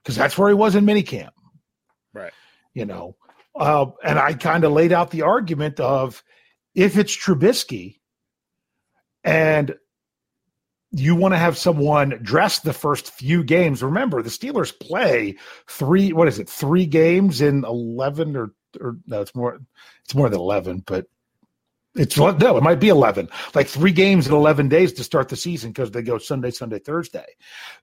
Because 0.00 0.14
that's 0.14 0.38
where 0.38 0.48
he 0.48 0.54
was 0.54 0.76
in 0.76 0.86
minicamp. 0.86 1.30
Right. 2.14 2.32
You 2.72 2.86
know, 2.86 3.16
uh, 3.56 3.86
and 4.04 4.16
I 4.16 4.34
kind 4.34 4.62
of 4.62 4.70
laid 4.70 4.92
out 4.92 5.10
the 5.10 5.22
argument 5.22 5.80
of 5.80 6.22
if 6.72 6.96
it's 6.96 7.16
Trubisky 7.16 7.96
and 9.24 9.74
you 10.90 11.14
want 11.14 11.34
to 11.34 11.38
have 11.38 11.58
someone 11.58 12.18
dress 12.22 12.60
the 12.60 12.72
first 12.72 13.10
few 13.12 13.44
games. 13.44 13.82
Remember, 13.82 14.22
the 14.22 14.30
Steelers 14.30 14.78
play 14.78 15.36
three. 15.68 16.12
What 16.12 16.28
is 16.28 16.38
it? 16.38 16.48
Three 16.48 16.86
games 16.86 17.40
in 17.40 17.64
eleven, 17.64 18.36
or 18.36 18.52
or 18.80 18.96
no? 19.06 19.20
It's 19.20 19.34
more. 19.34 19.58
It's 20.04 20.14
more 20.14 20.28
than 20.28 20.40
eleven, 20.40 20.82
but 20.86 21.06
it's 21.98 22.16
no, 22.16 22.56
it 22.56 22.62
might 22.62 22.80
be 22.80 22.88
11, 22.88 23.28
like 23.54 23.66
three 23.66 23.90
games 23.92 24.26
in 24.26 24.32
11 24.32 24.68
days 24.68 24.92
to 24.94 25.04
start 25.04 25.28
the 25.28 25.36
season 25.36 25.70
because 25.70 25.90
they 25.90 26.02
go 26.02 26.18
Sunday, 26.18 26.50
Sunday, 26.50 26.78
Thursday. 26.78 27.26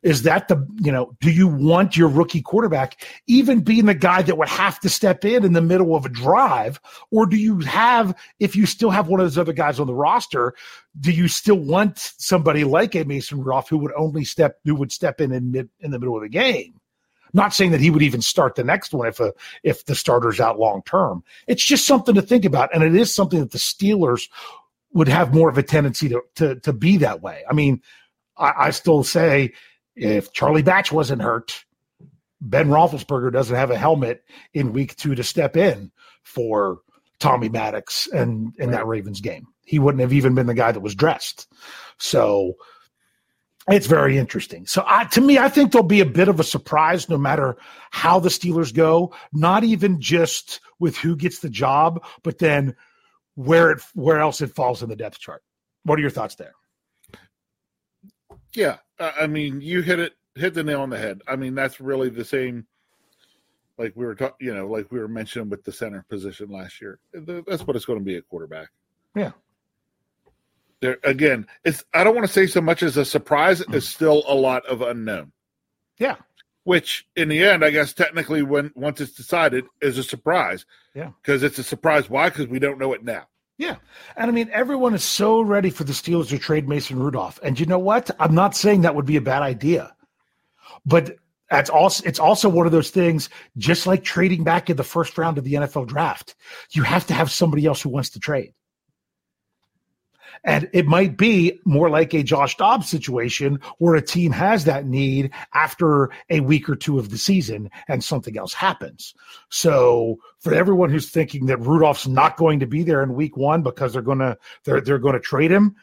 Is 0.03 0.23
that 0.23 0.47
the, 0.47 0.65
you 0.79 0.91
know, 0.91 1.15
do 1.19 1.31
you 1.31 1.47
want 1.47 1.97
your 1.97 2.07
rookie 2.07 2.41
quarterback 2.41 3.05
even 3.27 3.61
being 3.61 3.85
the 3.85 3.93
guy 3.93 4.21
that 4.21 4.37
would 4.37 4.47
have 4.47 4.79
to 4.79 4.89
step 4.89 5.25
in 5.25 5.43
in 5.43 5.53
the 5.53 5.61
middle 5.61 5.95
of 5.95 6.05
a 6.05 6.09
drive? 6.09 6.79
Or 7.11 7.25
do 7.25 7.37
you 7.37 7.59
have, 7.59 8.15
if 8.39 8.55
you 8.55 8.65
still 8.65 8.89
have 8.89 9.07
one 9.07 9.19
of 9.19 9.25
those 9.25 9.37
other 9.37 9.53
guys 9.53 9.79
on 9.79 9.87
the 9.87 9.93
roster, 9.93 10.53
do 10.99 11.11
you 11.11 11.27
still 11.27 11.59
want 11.59 11.97
somebody 12.17 12.63
like 12.63 12.95
a 12.95 13.03
Mason 13.03 13.39
Rudolph 13.39 13.69
who 13.69 13.77
would 13.79 13.93
only 13.97 14.23
step, 14.23 14.59
who 14.63 14.75
would 14.75 14.91
step 14.91 15.19
in 15.19 15.31
in, 15.31 15.51
mid, 15.51 15.69
in 15.81 15.91
the 15.91 15.99
middle 15.99 16.15
of 16.15 16.23
the 16.23 16.29
game? 16.29 16.79
Not 17.35 17.53
saying 17.53 17.71
that 17.71 17.81
he 17.81 17.89
would 17.89 18.01
even 18.01 18.21
start 18.21 18.55
the 18.55 18.63
next 18.63 18.93
one 18.93 19.07
if 19.07 19.19
a 19.19 19.33
if 19.61 19.83
the 19.85 19.93
starter's 19.93 20.39
out 20.39 20.57
long 20.57 20.81
term. 20.85 21.21
It's 21.47 21.63
just 21.63 21.85
something 21.85 22.15
to 22.15 22.21
think 22.21 22.45
about, 22.45 22.73
and 22.73 22.81
it 22.81 22.95
is 22.95 23.13
something 23.13 23.41
that 23.41 23.51
the 23.51 23.57
Steelers 23.57 24.29
would 24.93 25.09
have 25.09 25.33
more 25.33 25.49
of 25.49 25.57
a 25.57 25.63
tendency 25.63 26.07
to 26.07 26.21
to, 26.35 26.55
to 26.61 26.71
be 26.71 26.95
that 26.97 27.21
way. 27.21 27.43
I 27.49 27.53
mean, 27.53 27.81
I, 28.37 28.53
I 28.57 28.69
still 28.69 29.03
say 29.03 29.51
if 29.97 30.31
Charlie 30.31 30.61
Batch 30.61 30.93
wasn't 30.93 31.21
hurt, 31.21 31.65
Ben 32.39 32.69
Roethlisberger 32.69 33.33
doesn't 33.33 33.55
have 33.55 33.69
a 33.69 33.77
helmet 33.77 34.23
in 34.53 34.71
week 34.71 34.95
two 34.95 35.13
to 35.15 35.23
step 35.23 35.57
in 35.57 35.91
for 36.23 36.79
Tommy 37.19 37.49
Maddox 37.49 38.07
and 38.07 38.53
in 38.57 38.69
right. 38.69 38.77
that 38.77 38.87
Ravens 38.87 39.19
game. 39.19 39.47
He 39.65 39.77
wouldn't 39.77 39.99
have 40.01 40.13
even 40.13 40.35
been 40.35 40.47
the 40.47 40.53
guy 40.53 40.71
that 40.71 40.79
was 40.79 40.95
dressed. 40.95 41.51
So 41.97 42.55
it's 43.69 43.87
very 43.87 44.17
interesting. 44.17 44.67
So, 44.67 44.83
I, 44.85 45.05
to 45.05 45.21
me, 45.21 45.37
I 45.37 45.49
think 45.49 45.71
there'll 45.71 45.87
be 45.87 46.01
a 46.01 46.05
bit 46.05 46.27
of 46.27 46.39
a 46.39 46.43
surprise 46.43 47.09
no 47.09 47.17
matter 47.17 47.57
how 47.91 48.19
the 48.19 48.29
Steelers 48.29 48.73
go. 48.73 49.13
Not 49.33 49.63
even 49.63 49.99
just 49.99 50.61
with 50.79 50.97
who 50.97 51.15
gets 51.15 51.39
the 51.39 51.49
job, 51.49 52.03
but 52.23 52.39
then 52.39 52.75
where 53.35 53.71
it 53.71 53.81
where 53.93 54.19
else 54.19 54.41
it 54.41 54.55
falls 54.55 54.83
in 54.83 54.89
the 54.89 54.95
depth 54.95 55.19
chart. 55.19 55.43
What 55.83 55.99
are 55.99 56.01
your 56.01 56.11
thoughts 56.11 56.35
there? 56.35 56.53
Yeah, 58.53 58.77
I 58.99 59.27
mean, 59.27 59.61
you 59.61 59.81
hit 59.81 59.99
it 59.99 60.13
hit 60.35 60.53
the 60.53 60.63
nail 60.63 60.81
on 60.81 60.89
the 60.89 60.97
head. 60.97 61.21
I 61.27 61.35
mean, 61.35 61.55
that's 61.55 61.79
really 61.79 62.09
the 62.09 62.25
same. 62.25 62.65
Like 63.77 63.93
we 63.95 64.05
were 64.05 64.15
talking, 64.15 64.47
you 64.47 64.53
know, 64.53 64.67
like 64.67 64.91
we 64.91 64.99
were 64.99 65.07
mentioning 65.07 65.49
with 65.49 65.63
the 65.63 65.71
center 65.71 66.05
position 66.07 66.49
last 66.49 66.81
year. 66.81 66.99
That's 67.13 67.67
what 67.67 67.75
it's 67.75 67.85
going 67.85 67.99
to 67.99 68.05
be 68.05 68.15
at 68.15 68.27
quarterback. 68.27 68.69
Yeah, 69.15 69.31
there 70.81 70.97
again, 71.03 71.47
it's 71.63 71.83
I 71.93 72.03
don't 72.03 72.15
want 72.15 72.27
to 72.27 72.33
say 72.33 72.47
so 72.47 72.61
much 72.61 72.83
as 72.83 72.97
a 72.97 73.05
surprise. 73.05 73.61
Hmm. 73.61 73.73
It's 73.73 73.87
still 73.87 74.23
a 74.27 74.35
lot 74.35 74.65
of 74.65 74.81
unknown. 74.81 75.31
Yeah. 75.97 76.17
Which 76.63 77.07
in 77.15 77.29
the 77.29 77.43
end, 77.43 77.63
I 77.63 77.69
guess 77.69 77.93
technically 77.93 78.41
when 78.41 78.71
once 78.75 78.99
it's 78.99 79.13
decided 79.13 79.65
is 79.81 79.97
a 79.97 80.03
surprise. 80.03 80.65
Yeah. 80.93 81.11
Because 81.21 81.43
it's 81.43 81.59
a 81.59 81.63
surprise. 81.63 82.09
Why? 82.09 82.29
Because 82.29 82.47
we 82.47 82.59
don't 82.59 82.79
know 82.79 82.93
it 82.93 83.03
now. 83.03 83.27
Yeah. 83.57 83.75
And 84.17 84.29
I 84.29 84.33
mean, 84.33 84.49
everyone 84.51 84.93
is 84.93 85.03
so 85.03 85.41
ready 85.41 85.69
for 85.69 85.83
the 85.83 85.93
Steelers 85.93 86.29
to 86.29 86.39
trade 86.39 86.67
Mason 86.67 86.99
Rudolph. 86.99 87.39
And 87.43 87.59
you 87.59 87.65
know 87.65 87.79
what? 87.79 88.11
I'm 88.19 88.35
not 88.35 88.55
saying 88.55 88.81
that 88.81 88.95
would 88.95 89.05
be 89.05 89.15
a 89.15 89.21
bad 89.21 89.43
idea. 89.43 89.95
But 90.85 91.17
that's 91.49 91.69
also 91.69 92.03
it's 92.05 92.19
also 92.19 92.49
one 92.49 92.65
of 92.65 92.71
those 92.71 92.89
things, 92.89 93.29
just 93.57 93.87
like 93.87 94.03
trading 94.03 94.43
back 94.43 94.69
in 94.69 94.77
the 94.77 94.83
first 94.83 95.17
round 95.17 95.37
of 95.37 95.43
the 95.43 95.53
NFL 95.53 95.87
draft. 95.87 96.35
You 96.71 96.83
have 96.83 97.05
to 97.07 97.13
have 97.13 97.31
somebody 97.31 97.65
else 97.65 97.81
who 97.81 97.89
wants 97.89 98.09
to 98.11 98.19
trade. 98.19 98.53
And 100.43 100.69
it 100.73 100.85
might 100.85 101.17
be 101.17 101.59
more 101.65 101.89
like 101.89 102.13
a 102.13 102.23
Josh 102.23 102.57
Dobbs 102.57 102.89
situation 102.89 103.59
where 103.77 103.95
a 103.95 104.01
team 104.01 104.31
has 104.31 104.65
that 104.65 104.85
need 104.85 105.31
after 105.53 106.11
a 106.29 106.41
week 106.41 106.69
or 106.69 106.75
two 106.75 106.99
of 106.99 107.09
the 107.09 107.17
season 107.17 107.69
and 107.87 108.03
something 108.03 108.37
else 108.37 108.53
happens. 108.53 109.13
So 109.49 110.17
for 110.39 110.53
everyone 110.53 110.89
who's 110.89 111.09
thinking 111.09 111.47
that 111.47 111.59
Rudolph's 111.59 112.07
not 112.07 112.37
going 112.37 112.59
to 112.59 112.67
be 112.67 112.83
there 112.83 113.01
in 113.01 113.13
week 113.13 113.37
one 113.37 113.63
because 113.63 113.93
they're 113.93 114.01
gonna 114.01 114.37
they're 114.63 114.81
they're 114.81 114.99
gonna 114.99 115.19
trade 115.19 115.51
him, 115.51 115.75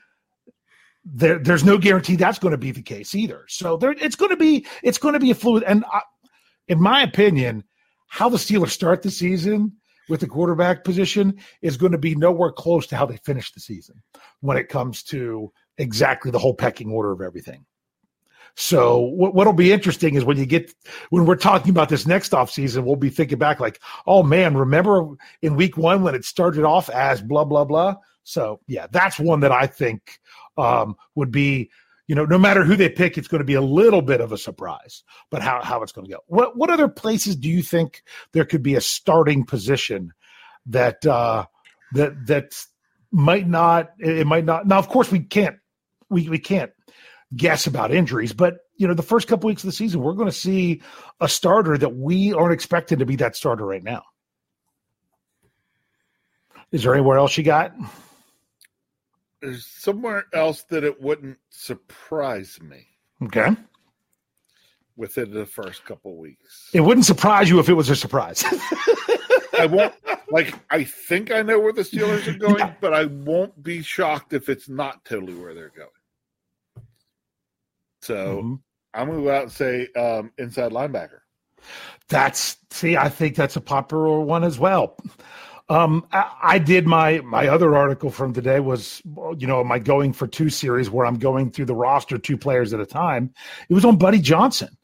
there, 1.04 1.38
there's 1.38 1.64
no 1.64 1.78
guarantee 1.78 2.16
that's 2.16 2.38
going 2.38 2.52
to 2.52 2.58
be 2.58 2.70
the 2.70 2.82
case 2.82 3.14
either. 3.14 3.44
So 3.48 3.76
there, 3.76 3.92
it's 3.92 4.16
going 4.16 4.30
to 4.30 4.36
be 4.36 4.66
it's 4.82 4.98
going 4.98 5.14
to 5.14 5.20
be 5.20 5.30
a 5.30 5.34
fluid. 5.34 5.64
And 5.64 5.84
I, 5.92 6.02
in 6.68 6.80
my 6.80 7.02
opinion, 7.02 7.64
how 8.06 8.28
the 8.28 8.36
Steelers 8.36 8.70
start 8.70 9.02
the 9.02 9.10
season 9.10 9.72
with 10.08 10.20
the 10.20 10.26
quarterback 10.26 10.84
position 10.84 11.38
is 11.60 11.76
going 11.76 11.92
to 11.92 11.98
be 11.98 12.14
nowhere 12.14 12.52
close 12.52 12.86
to 12.88 12.96
how 12.96 13.06
they 13.06 13.16
finish 13.18 13.52
the 13.52 13.60
season 13.60 14.02
when 14.40 14.56
it 14.56 14.68
comes 14.68 15.02
to 15.04 15.52
exactly 15.78 16.30
the 16.30 16.38
whole 16.38 16.54
pecking 16.54 16.90
order 16.90 17.12
of 17.12 17.20
everything. 17.20 17.64
So 18.54 18.98
what, 18.98 19.34
what'll 19.34 19.52
be 19.52 19.72
interesting 19.72 20.14
is 20.14 20.24
when 20.24 20.36
you 20.36 20.46
get 20.46 20.74
when 21.10 21.24
we're 21.24 21.36
talking 21.36 21.70
about 21.70 21.88
this 21.88 22.06
next 22.06 22.34
off 22.34 22.50
season, 22.50 22.84
we'll 22.84 22.96
be 22.96 23.08
thinking 23.08 23.38
back 23.38 23.60
like, 23.60 23.80
oh 24.06 24.22
man, 24.22 24.56
remember 24.56 25.08
in 25.40 25.56
week 25.56 25.76
one 25.76 26.02
when 26.02 26.14
it 26.14 26.24
started 26.24 26.64
off 26.64 26.90
as 26.90 27.22
blah 27.22 27.44
blah 27.44 27.64
blah. 27.64 27.96
So 28.24 28.60
yeah, 28.66 28.86
that's 28.90 29.18
one 29.18 29.40
that 29.40 29.52
I 29.52 29.66
think 29.66 30.18
um, 30.58 30.96
would 31.14 31.30
be 31.30 31.70
you 32.12 32.16
know, 32.16 32.26
no 32.26 32.36
matter 32.36 32.62
who 32.62 32.76
they 32.76 32.90
pick, 32.90 33.16
it's 33.16 33.26
going 33.26 33.38
to 33.38 33.44
be 33.46 33.54
a 33.54 33.62
little 33.62 34.02
bit 34.02 34.20
of 34.20 34.32
a 34.32 34.36
surprise, 34.36 35.02
but 35.30 35.40
how, 35.40 35.62
how 35.62 35.82
it's 35.82 35.92
going 35.92 36.06
to 36.06 36.12
go. 36.12 36.18
What, 36.26 36.58
what 36.58 36.68
other 36.68 36.86
places 36.86 37.36
do 37.36 37.48
you 37.48 37.62
think 37.62 38.02
there 38.32 38.44
could 38.44 38.62
be 38.62 38.74
a 38.74 38.82
starting 38.82 39.46
position 39.46 40.12
that, 40.66 41.06
uh, 41.06 41.46
that, 41.94 42.26
that 42.26 42.52
might 43.12 43.48
not, 43.48 43.92
it 43.98 44.26
might 44.26 44.44
not. 44.44 44.66
Now, 44.66 44.78
of 44.78 44.90
course, 44.90 45.10
we 45.10 45.20
can't, 45.20 45.56
we, 46.10 46.28
we 46.28 46.38
can't 46.38 46.72
guess 47.34 47.66
about 47.66 47.94
injuries, 47.94 48.34
but 48.34 48.58
you 48.76 48.86
know, 48.86 48.92
the 48.92 49.02
first 49.02 49.26
couple 49.26 49.46
weeks 49.46 49.64
of 49.64 49.68
the 49.68 49.72
season, 49.72 50.02
we're 50.02 50.12
going 50.12 50.28
to 50.28 50.36
see 50.36 50.82
a 51.18 51.30
starter 51.30 51.78
that 51.78 51.96
we 51.96 52.34
aren't 52.34 52.52
expecting 52.52 52.98
to 52.98 53.06
be 53.06 53.16
that 53.16 53.36
starter 53.36 53.64
right 53.64 53.82
now. 53.82 54.02
Is 56.72 56.82
there 56.82 56.92
anywhere 56.92 57.16
else 57.16 57.38
you 57.38 57.42
got? 57.44 57.72
There's 59.42 59.66
somewhere 59.66 60.26
else 60.32 60.62
that 60.70 60.84
it 60.84 61.02
wouldn't 61.02 61.36
surprise 61.50 62.58
me. 62.62 62.86
Okay. 63.24 63.54
Within 64.96 65.32
the 65.32 65.46
first 65.46 65.84
couple 65.84 66.16
weeks, 66.16 66.70
it 66.72 66.80
wouldn't 66.80 67.06
surprise 67.06 67.48
you 67.48 67.58
if 67.58 67.68
it 67.68 67.74
was 67.74 67.90
a 67.90 67.96
surprise. 67.96 68.44
I 69.58 69.66
won't 69.66 69.94
like. 70.30 70.54
I 70.70 70.84
think 70.84 71.30
I 71.30 71.42
know 71.42 71.58
where 71.58 71.72
the 71.72 71.82
Steelers 71.82 72.26
are 72.26 72.38
going, 72.38 72.58
yeah. 72.58 72.74
but 72.80 72.92
I 72.92 73.06
won't 73.06 73.62
be 73.62 73.82
shocked 73.82 74.34
if 74.34 74.48
it's 74.48 74.68
not 74.68 75.04
totally 75.04 75.34
where 75.34 75.54
they're 75.54 75.72
going. 75.74 75.88
So 78.02 78.14
mm-hmm. 78.14 78.54
I'm 78.92 79.06
going 79.08 79.20
to 79.20 79.24
go 79.24 79.34
out 79.34 79.42
and 79.44 79.52
say 79.52 79.88
um, 79.96 80.30
inside 80.36 80.72
linebacker. 80.72 81.20
That's 82.08 82.58
see, 82.70 82.96
I 82.96 83.08
think 83.08 83.34
that's 83.34 83.56
a 83.56 83.60
popular 83.60 84.20
one 84.20 84.44
as 84.44 84.58
well. 84.58 84.96
Um, 85.72 86.06
I, 86.12 86.30
I, 86.42 86.58
did 86.58 86.86
my 86.86 87.20
my 87.20 87.48
other 87.48 87.74
article 87.74 88.10
from 88.10 88.34
today 88.34 88.60
was 88.60 89.00
you 89.38 89.46
know 89.46 89.64
my 89.64 89.78
going 89.78 90.12
for 90.12 90.26
two 90.26 90.50
series 90.50 90.90
where 90.90 91.06
I'm 91.06 91.18
going 91.18 91.50
through 91.50 91.64
the 91.64 91.74
roster 91.74 92.18
two 92.18 92.36
players 92.36 92.74
at 92.74 92.80
a 92.80 92.84
time. 92.84 93.32
It 93.70 93.72
was 93.72 93.86
on 93.86 93.96
Buddy 93.96 94.18
Johnson, 94.18 94.76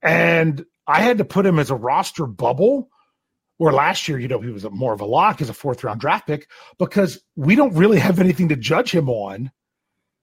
and 0.00 0.64
I 0.86 1.02
had 1.02 1.18
to 1.18 1.26
put 1.26 1.44
him 1.44 1.58
as 1.58 1.70
a 1.70 1.74
roster 1.74 2.24
bubble. 2.24 2.88
Where 3.58 3.72
last 3.72 4.08
year, 4.08 4.18
you 4.18 4.28
know, 4.28 4.40
he 4.40 4.50
was 4.50 4.64
a, 4.64 4.70
more 4.70 4.94
of 4.94 5.02
a 5.02 5.04
lock 5.04 5.42
as 5.42 5.50
a 5.50 5.54
fourth 5.54 5.84
round 5.84 6.00
draft 6.00 6.26
pick 6.26 6.48
because 6.78 7.20
we 7.36 7.54
don't 7.54 7.74
really 7.74 7.98
have 7.98 8.18
anything 8.18 8.48
to 8.48 8.56
judge 8.56 8.92
him 8.92 9.10
on 9.10 9.50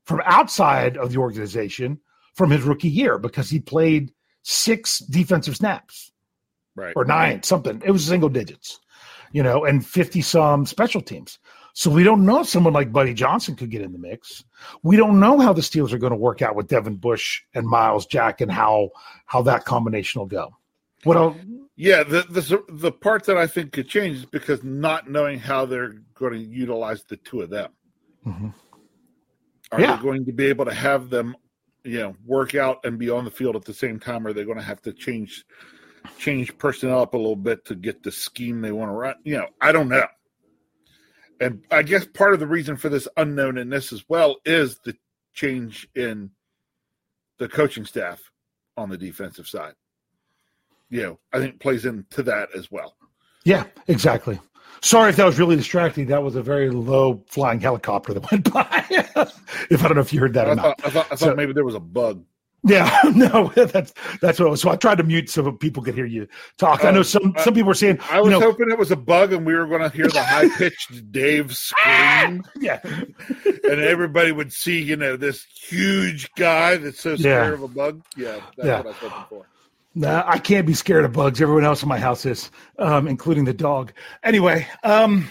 from 0.06 0.22
outside 0.26 0.98
of 0.98 1.12
the 1.12 1.20
organization 1.20 2.00
from 2.34 2.50
his 2.50 2.64
rookie 2.64 2.90
year 2.90 3.20
because 3.20 3.52
he 3.52 3.60
played 3.60 4.14
six 4.42 4.98
defensive 4.98 5.58
snaps, 5.58 6.12
right, 6.76 6.94
or 6.96 7.06
nine 7.06 7.44
something. 7.44 7.84
It 7.86 7.92
was 7.92 8.04
single 8.04 8.30
digits 8.30 8.80
you 9.36 9.44
know, 9.44 9.66
and 9.66 9.86
50 9.86 10.22
some 10.22 10.66
special 10.66 11.02
teams. 11.02 11.40
So 11.74 11.90
we 11.92 12.06
don't 12.06 12.26
know 12.26 12.40
if 12.40 12.48
someone 12.48 12.72
like 12.72 12.94
Buddy 12.94 13.14
Johnson 13.14 13.58
could 13.58 13.70
get 13.70 13.82
in 13.82 13.92
the 13.92 14.00
mix. 14.00 14.46
We 14.82 14.96
don't 14.96 15.20
know 15.20 15.40
how 15.40 15.52
the 15.52 15.60
Steelers 15.60 15.92
are 15.92 15.98
going 15.98 16.14
to 16.14 16.18
work 16.18 16.42
out 16.42 16.56
with 16.56 16.70
Devin 16.70 16.96
Bush 16.96 17.42
and 17.54 17.68
Myles 17.68 18.06
Jack 18.06 18.40
and 18.40 18.50
how 18.50 18.92
how 19.26 19.42
that 19.42 19.66
combination 19.66 20.20
will 20.20 20.28
go. 20.28 20.56
What 21.04 21.18
else? 21.18 21.36
Yeah, 21.76 22.04
the, 22.04 22.22
the 22.22 22.64
the 22.70 22.92
part 22.94 23.26
that 23.26 23.36
I 23.36 23.46
think 23.46 23.74
could 23.74 23.90
change 23.90 24.20
is 24.20 24.26
because 24.26 24.64
not 24.64 25.12
knowing 25.12 25.38
how 25.38 25.66
they're 25.66 25.96
going 26.14 26.32
to 26.32 26.40
utilize 26.40 27.04
the 27.04 27.18
two 27.18 27.42
of 27.42 27.50
them. 27.50 27.72
Mm-hmm. 28.26 28.48
Are 29.74 29.82
yeah. 29.82 29.98
they 29.98 30.02
going 30.02 30.24
to 30.28 30.32
be 30.32 30.46
able 30.46 30.64
to 30.64 30.74
have 30.74 31.10
them, 31.10 31.36
you 31.84 32.00
know, 32.00 32.16
work 32.26 32.56
out 32.56 32.86
and 32.86 32.98
be 32.98 33.10
on 33.10 33.26
the 33.26 33.32
field 33.32 33.58
at 33.58 33.66
the 33.66 33.74
same 33.74 34.00
time? 34.00 34.26
Or 34.26 34.30
are 34.30 34.34
they 34.34 34.46
going 34.46 34.60
to 34.60 34.64
have 34.64 34.82
to 34.84 34.94
change 34.94 35.44
change 36.18 36.58
personnel 36.58 37.02
up 37.02 37.14
a 37.14 37.18
little 37.18 37.36
bit 37.36 37.66
to 37.66 37.76
get 37.76 38.04
the 38.04 38.12
scheme 38.12 38.62
they 38.62 38.72
want 38.72 38.90
to 38.90 38.94
run. 38.94 39.16
You 39.24 39.38
know, 39.38 39.48
I 39.62 39.72
don't 39.72 39.90
know. 39.90 40.06
And 41.40 41.64
I 41.70 41.84
guess 41.84 42.06
part 42.06 42.34
of 42.34 42.40
the 42.40 42.48
reason 42.48 42.78
for 42.78 42.90
this 42.90 43.08
unknown 43.18 43.58
in 43.58 43.70
this 43.70 43.92
as 43.92 44.04
well 44.08 44.38
is 44.46 44.80
the 44.86 44.96
change 45.34 45.88
in 45.96 46.32
the 47.40 47.50
coaching 47.50 47.86
staff 47.86 48.22
on 48.78 48.90
the 48.90 48.98
defensive 48.98 49.48
side. 49.48 49.74
You 50.90 51.02
know, 51.04 51.20
I 51.34 51.40
think 51.40 51.60
plays 51.60 51.86
into 51.86 52.24
that 52.24 52.50
as 52.56 52.72
well. 52.72 52.96
Yeah, 53.44 53.66
exactly. 53.88 54.40
Sorry 54.82 55.10
if 55.10 55.16
that 55.18 55.26
was 55.26 55.38
really 55.40 55.56
distracting. 55.56 56.08
That 56.08 56.24
was 56.24 56.36
a 56.36 56.42
very 56.42 56.70
low 56.70 57.24
flying 57.28 57.60
helicopter 57.60 58.14
that 58.14 58.32
went 58.32 58.52
by. 58.54 58.86
if 59.70 59.84
I 59.84 59.88
don't 59.88 59.96
know 59.96 60.02
if 60.02 60.14
you 60.14 60.20
heard 60.20 60.34
that 60.36 60.48
I 60.48 60.52
or 60.52 60.56
thought, 60.56 60.64
not. 60.80 60.86
I 60.86 60.90
thought, 60.90 61.06
I 61.08 61.10
thought 61.16 61.20
So- 61.20 61.36
maybe 61.36 61.54
there 61.54 61.66
was 61.66 61.76
a 61.76 61.80
bug. 61.80 62.24
Yeah, 62.68 62.98
no, 63.16 63.52
that's 63.56 63.94
that's 64.22 64.40
what 64.40 64.48
it 64.48 64.50
was. 64.50 64.62
So 64.62 64.70
I 64.72 64.76
tried 64.76 64.98
to 64.98 65.04
mute 65.04 65.30
so 65.30 65.52
people 65.52 65.84
could 65.84 65.94
hear 65.96 66.06
you 66.06 66.28
talk. 66.58 66.84
I 66.84 66.92
know 66.92 67.00
Oh, 67.00 67.04
some 67.04 67.34
I- 67.38 67.44
some 67.44 67.54
people 67.54 67.68
were 67.68 67.74
saying, 67.76 68.00
I 68.10 68.20
was 68.20 68.32
you 68.34 68.40
know, 68.40 68.46
hoping 68.52 68.72
it 68.72 68.78
was 68.80 68.92
a 68.92 68.96
bug 68.96 69.34
and 69.34 69.46
we 69.46 69.54
were 69.54 69.68
going 69.68 69.82
to 69.82 69.96
hear 69.96 70.08
the 70.08 70.24
high 70.24 70.50
pitched 70.50 71.12
Dave 71.12 71.56
scream 71.56 72.44
yeah, 72.60 72.80
and 72.84 73.80
everybody 73.82 74.32
would 74.32 74.52
see, 74.52 74.82
you 74.82 74.96
know, 74.96 75.16
this 75.16 75.46
huge 75.46 76.32
guy 76.36 76.78
that's 76.78 77.00
so 77.00 77.16
scared 77.16 77.48
Yeah. 77.50 77.54
of 77.54 77.62
a 77.64 77.68
bug. 77.68 78.02
Yeah, 78.18 78.40
that's 78.58 78.68
Yeah. 78.68 78.78
what 78.78 78.86
I 78.86 78.90
was 78.90 78.96
hoping 78.98 79.26
for. 79.30 79.46
Nah, 79.98 80.24
I 80.26 80.40
can't 80.40 80.66
be 80.68 80.74
scared 80.74 81.06
of 81.06 81.14
bugs. 81.14 81.42
Everyone 81.42 81.64
else 81.64 81.82
in 81.84 81.88
my 81.88 82.00
house 82.00 82.26
is, 82.26 82.52
um, 82.80 83.08
including 83.08 83.46
the 83.46 83.54
dog. 83.54 83.94
Anyway, 84.24 84.68
um, 84.84 85.28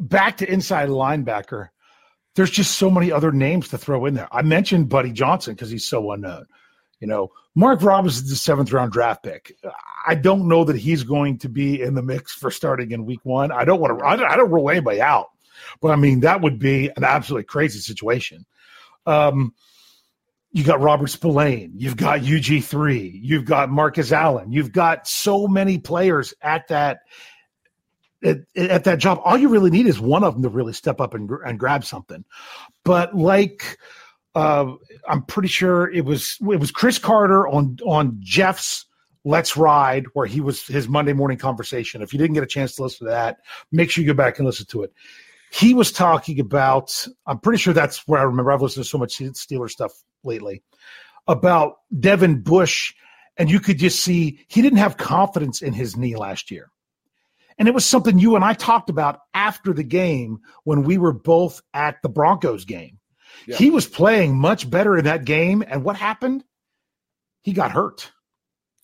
back 0.00 0.36
to 0.36 0.52
inside 0.52 0.90
linebacker. 0.90 1.70
There's 2.34 2.50
just 2.50 2.76
so 2.76 2.90
many 2.90 3.12
other 3.12 3.32
names 3.32 3.68
to 3.68 3.78
throw 3.78 4.06
in 4.06 4.14
there. 4.14 4.28
I 4.32 4.42
mentioned 4.42 4.88
Buddy 4.88 5.12
Johnson 5.12 5.54
because 5.54 5.70
he's 5.70 5.84
so 5.84 6.10
unknown. 6.10 6.46
You 7.00 7.06
know, 7.06 7.32
Mark 7.54 7.82
Robinson 7.82 8.24
is 8.24 8.30
the 8.30 8.36
seventh 8.36 8.72
round 8.72 8.92
draft 8.92 9.22
pick. 9.22 9.56
I 10.06 10.14
don't 10.14 10.48
know 10.48 10.64
that 10.64 10.76
he's 10.76 11.04
going 11.04 11.38
to 11.38 11.48
be 11.48 11.80
in 11.80 11.94
the 11.94 12.02
mix 12.02 12.32
for 12.32 12.50
starting 12.50 12.90
in 12.90 13.06
week 13.06 13.20
one. 13.24 13.52
I 13.52 13.64
don't 13.64 13.80
want 13.80 13.98
to, 13.98 14.04
I 14.04 14.16
don't, 14.16 14.26
I 14.26 14.36
don't 14.36 14.50
rule 14.50 14.70
anybody 14.70 15.00
out, 15.00 15.28
but 15.80 15.90
I 15.90 15.96
mean, 15.96 16.20
that 16.20 16.40
would 16.40 16.58
be 16.58 16.90
an 16.96 17.04
absolutely 17.04 17.44
crazy 17.44 17.78
situation. 17.78 18.46
Um, 19.06 19.54
you 20.50 20.62
got 20.62 20.80
Robert 20.80 21.08
Spillane, 21.08 21.72
you've 21.76 21.96
got 21.96 22.20
UG3, 22.20 23.10
you've 23.12 23.44
got 23.44 23.70
Marcus 23.70 24.12
Allen, 24.12 24.52
you've 24.52 24.72
got 24.72 25.06
so 25.06 25.48
many 25.48 25.78
players 25.78 26.32
at 26.40 26.68
that 26.68 27.00
at, 28.24 28.38
at 28.56 28.84
that 28.84 28.98
job. 28.98 29.20
All 29.24 29.36
you 29.36 29.48
really 29.48 29.70
need 29.70 29.86
is 29.86 30.00
one 30.00 30.24
of 30.24 30.34
them 30.34 30.42
to 30.42 30.48
really 30.48 30.72
step 30.72 31.00
up 31.00 31.14
and, 31.14 31.30
and 31.46 31.58
grab 31.58 31.84
something. 31.84 32.24
But 32.84 33.14
like, 33.14 33.78
uh, 34.34 34.74
I'm 35.08 35.22
pretty 35.22 35.48
sure 35.48 35.92
it 35.92 36.04
was 36.04 36.38
it 36.40 36.58
was 36.58 36.70
Chris 36.70 36.98
Carter 36.98 37.46
on 37.46 37.78
on 37.86 38.16
Jeff's 38.20 38.86
Let's 39.24 39.56
Ride, 39.56 40.06
where 40.14 40.26
he 40.26 40.40
was 40.40 40.66
his 40.66 40.88
Monday 40.88 41.12
morning 41.12 41.38
conversation. 41.38 42.02
If 42.02 42.12
you 42.12 42.18
didn't 42.18 42.34
get 42.34 42.42
a 42.42 42.48
chance 42.48 42.74
to 42.76 42.82
listen 42.82 43.06
to 43.06 43.12
that, 43.12 43.38
make 43.70 43.90
sure 43.90 44.02
you 44.02 44.08
go 44.08 44.16
back 44.16 44.38
and 44.38 44.46
listen 44.46 44.66
to 44.66 44.82
it. 44.82 44.92
He 45.52 45.72
was 45.72 45.92
talking 45.92 46.40
about. 46.40 47.06
I'm 47.26 47.38
pretty 47.38 47.58
sure 47.58 47.72
that's 47.72 48.06
where 48.08 48.20
I 48.20 48.24
remember. 48.24 48.50
I've 48.50 48.62
listened 48.62 48.84
to 48.84 48.90
so 48.90 48.98
much 48.98 49.18
Steeler 49.18 49.70
stuff 49.70 49.92
lately 50.24 50.62
about 51.26 51.76
Devin 51.98 52.40
Bush, 52.40 52.92
and 53.36 53.50
you 53.50 53.60
could 53.60 53.78
just 53.78 54.00
see 54.00 54.44
he 54.48 54.62
didn't 54.62 54.78
have 54.78 54.96
confidence 54.96 55.62
in 55.62 55.72
his 55.72 55.96
knee 55.96 56.16
last 56.16 56.50
year. 56.50 56.70
And 57.58 57.68
it 57.68 57.74
was 57.74 57.86
something 57.86 58.18
you 58.18 58.36
and 58.36 58.44
I 58.44 58.54
talked 58.54 58.90
about 58.90 59.20
after 59.32 59.72
the 59.72 59.84
game 59.84 60.40
when 60.64 60.82
we 60.82 60.98
were 60.98 61.12
both 61.12 61.62
at 61.72 62.02
the 62.02 62.08
Broncos 62.08 62.64
game. 62.64 62.98
Yeah. 63.46 63.56
He 63.56 63.70
was 63.70 63.86
playing 63.86 64.38
much 64.38 64.68
better 64.68 64.96
in 64.96 65.04
that 65.04 65.24
game. 65.24 65.62
And 65.66 65.84
what 65.84 65.96
happened? 65.96 66.44
He 67.42 67.52
got 67.52 67.70
hurt. 67.70 68.10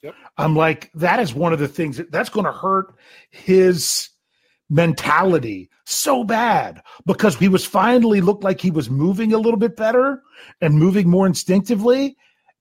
Yep. 0.02 0.14
I'm 0.36 0.56
like, 0.56 0.90
that 0.94 1.20
is 1.20 1.34
one 1.34 1.52
of 1.52 1.58
the 1.58 1.68
things 1.68 1.96
that, 1.96 2.10
that's 2.10 2.30
going 2.30 2.46
to 2.46 2.52
hurt 2.52 2.94
his 3.30 4.08
mentality 4.68 5.68
so 5.84 6.22
bad 6.22 6.80
because 7.04 7.36
he 7.36 7.48
was 7.48 7.66
finally 7.66 8.20
looked 8.20 8.44
like 8.44 8.60
he 8.60 8.70
was 8.70 8.88
moving 8.88 9.32
a 9.32 9.38
little 9.38 9.58
bit 9.58 9.76
better 9.76 10.22
and 10.60 10.78
moving 10.78 11.10
more 11.10 11.26
instinctively 11.26 12.16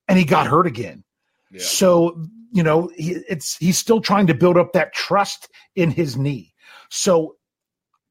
and 0.08 0.18
he 0.18 0.26
got 0.26 0.48
hurt 0.48 0.66
again. 0.66 1.04
Yeah. 1.52 1.62
So, 1.62 2.26
you 2.52 2.64
know, 2.64 2.90
he, 2.96 3.12
it's 3.30 3.58
he's 3.58 3.78
still 3.78 4.02
trying 4.02 4.28
to 4.28 4.34
build 4.34 4.58
up 4.58 4.74
that 4.74 4.94
trust 4.94 5.50
in 5.76 5.92
his 5.92 6.18
knee. 6.18 6.54
So 6.90 7.36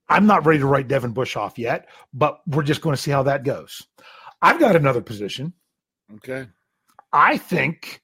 I'm 0.09 0.27
not 0.27 0.46
ready 0.46 0.61
to 0.61 0.66
write 0.66 0.88
Devin 0.88 1.12
Bush 1.12 1.37
off 1.37 1.59
yet, 1.59 1.88
but 2.12 2.40
we're 2.46 2.62
just 2.62 2.81
going 2.81 2.96
to 2.96 3.03
see 3.03 3.11
how 3.11 3.24
that 3.24 3.44
goes. 3.44 3.83
I've 4.40 4.61
got 4.61 4.77
another 4.77 5.03
position. 5.03 5.53
Okay. 6.16 6.46
I 7.12 7.37
think 7.38 8.03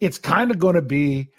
it's 0.00 0.18
kind 0.18 0.50
of 0.50 0.58
going 0.58 0.74
to 0.74 0.82
be 0.82 1.30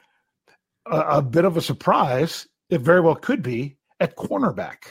a, 0.86 1.00
a 1.00 1.22
bit 1.22 1.46
of 1.46 1.58
a 1.58 1.62
surprise. 1.62 2.48
It 2.70 2.82
very 2.82 3.02
well 3.02 3.16
could 3.16 3.44
be 3.44 3.78
at 4.00 4.16
cornerback. 4.16 4.86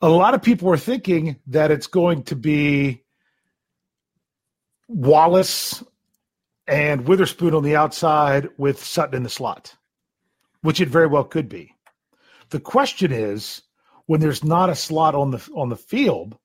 A 0.00 0.08
lot 0.08 0.34
of 0.34 0.42
people 0.42 0.70
are 0.70 0.78
thinking 0.78 1.36
that 1.46 1.70
it's 1.70 1.86
going 1.86 2.24
to 2.24 2.36
be 2.36 3.04
Wallace 4.88 5.82
and 6.66 7.06
Witherspoon 7.06 7.54
on 7.54 7.62
the 7.62 7.76
outside 7.76 8.48
with 8.56 8.82
Sutton 8.82 9.16
in 9.16 9.22
the 9.22 9.28
slot, 9.28 9.76
which 10.62 10.80
it 10.80 10.88
very 10.88 11.06
well 11.06 11.24
could 11.24 11.48
be. 11.48 11.74
The 12.50 12.60
question 12.60 13.12
is, 13.12 13.62
when 14.06 14.20
there's 14.20 14.44
not 14.44 14.70
a 14.70 14.74
slot 14.74 15.14
on 15.14 15.30
the 15.30 15.48
on 15.54 15.68
the 15.68 15.76
field, 15.76 16.36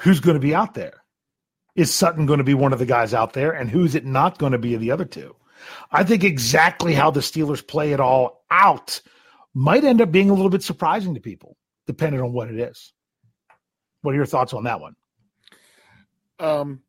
who's 0.00 0.20
going 0.20 0.34
to 0.34 0.40
be 0.40 0.54
out 0.54 0.74
there? 0.74 1.02
Is 1.76 1.94
Sutton 1.94 2.26
going 2.26 2.38
to 2.38 2.44
be 2.44 2.54
one 2.54 2.72
of 2.72 2.78
the 2.78 2.86
guys 2.86 3.14
out 3.14 3.32
there, 3.32 3.52
and 3.52 3.70
who's 3.70 3.94
it 3.94 4.04
not 4.04 4.38
going 4.38 4.52
to 4.52 4.58
be 4.58 4.76
the 4.76 4.90
other 4.90 5.04
two? 5.04 5.34
I 5.90 6.04
think 6.04 6.24
exactly 6.24 6.94
how 6.94 7.10
the 7.10 7.20
Steelers 7.20 7.66
play 7.66 7.92
it 7.92 8.00
all 8.00 8.44
out 8.50 9.00
might 9.54 9.84
end 9.84 10.00
up 10.00 10.10
being 10.10 10.30
a 10.30 10.34
little 10.34 10.50
bit 10.50 10.62
surprising 10.62 11.14
to 11.14 11.20
people, 11.20 11.56
depending 11.86 12.20
on 12.20 12.32
what 12.32 12.50
it 12.50 12.58
is. 12.58 12.92
What 14.02 14.12
are 14.12 14.16
your 14.16 14.26
thoughts 14.26 14.54
on 14.54 14.64
that 14.64 14.80
one? 14.80 14.96
Um, 16.38 16.82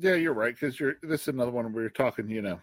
yeah, 0.00 0.14
you're 0.14 0.32
right 0.34 0.54
because 0.54 0.78
you're. 0.80 0.94
This 1.02 1.22
is 1.22 1.28
another 1.28 1.50
one 1.50 1.72
where 1.72 1.82
you're 1.82 1.90
talking. 1.90 2.28
You 2.28 2.42
know, 2.42 2.60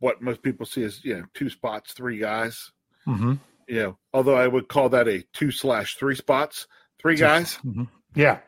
what 0.00 0.20
most 0.22 0.42
people 0.42 0.66
see 0.66 0.82
is 0.82 1.04
you 1.04 1.16
know 1.18 1.24
two 1.34 1.48
spots, 1.50 1.92
three 1.92 2.18
guys. 2.18 2.70
Mm-hmm. 3.06 3.34
You 3.68 3.82
know, 3.82 3.98
although 4.12 4.34
I 4.36 4.46
would 4.46 4.68
call 4.68 4.88
that 4.90 5.08
a 5.08 5.22
two 5.32 5.50
slash 5.50 5.96
three 5.96 6.14
spots, 6.14 6.66
three 7.00 7.16
guys. 7.16 7.58
Mhm. 7.64 7.88
Yeah. 8.14 8.40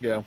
Know, 0.00 0.24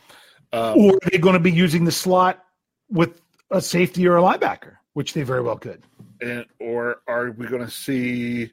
um, 0.54 0.78
Or 0.78 0.94
are 0.96 1.10
they 1.12 1.18
going 1.18 1.34
to 1.34 1.40
be 1.40 1.52
using 1.52 1.86
the 1.86 1.92
slot 1.92 2.44
with 2.90 3.22
a 3.52 3.62
safety 3.62 4.06
or 4.08 4.18
a 4.18 4.22
linebacker, 4.22 4.76
which 4.94 5.14
they 5.14 5.24
very 5.24 5.42
well 5.42 5.58
could. 5.58 5.84
and 6.22 6.46
or 6.60 7.02
are 7.08 7.32
we 7.32 7.48
going 7.48 7.64
to 7.66 7.72
see? 7.72 8.52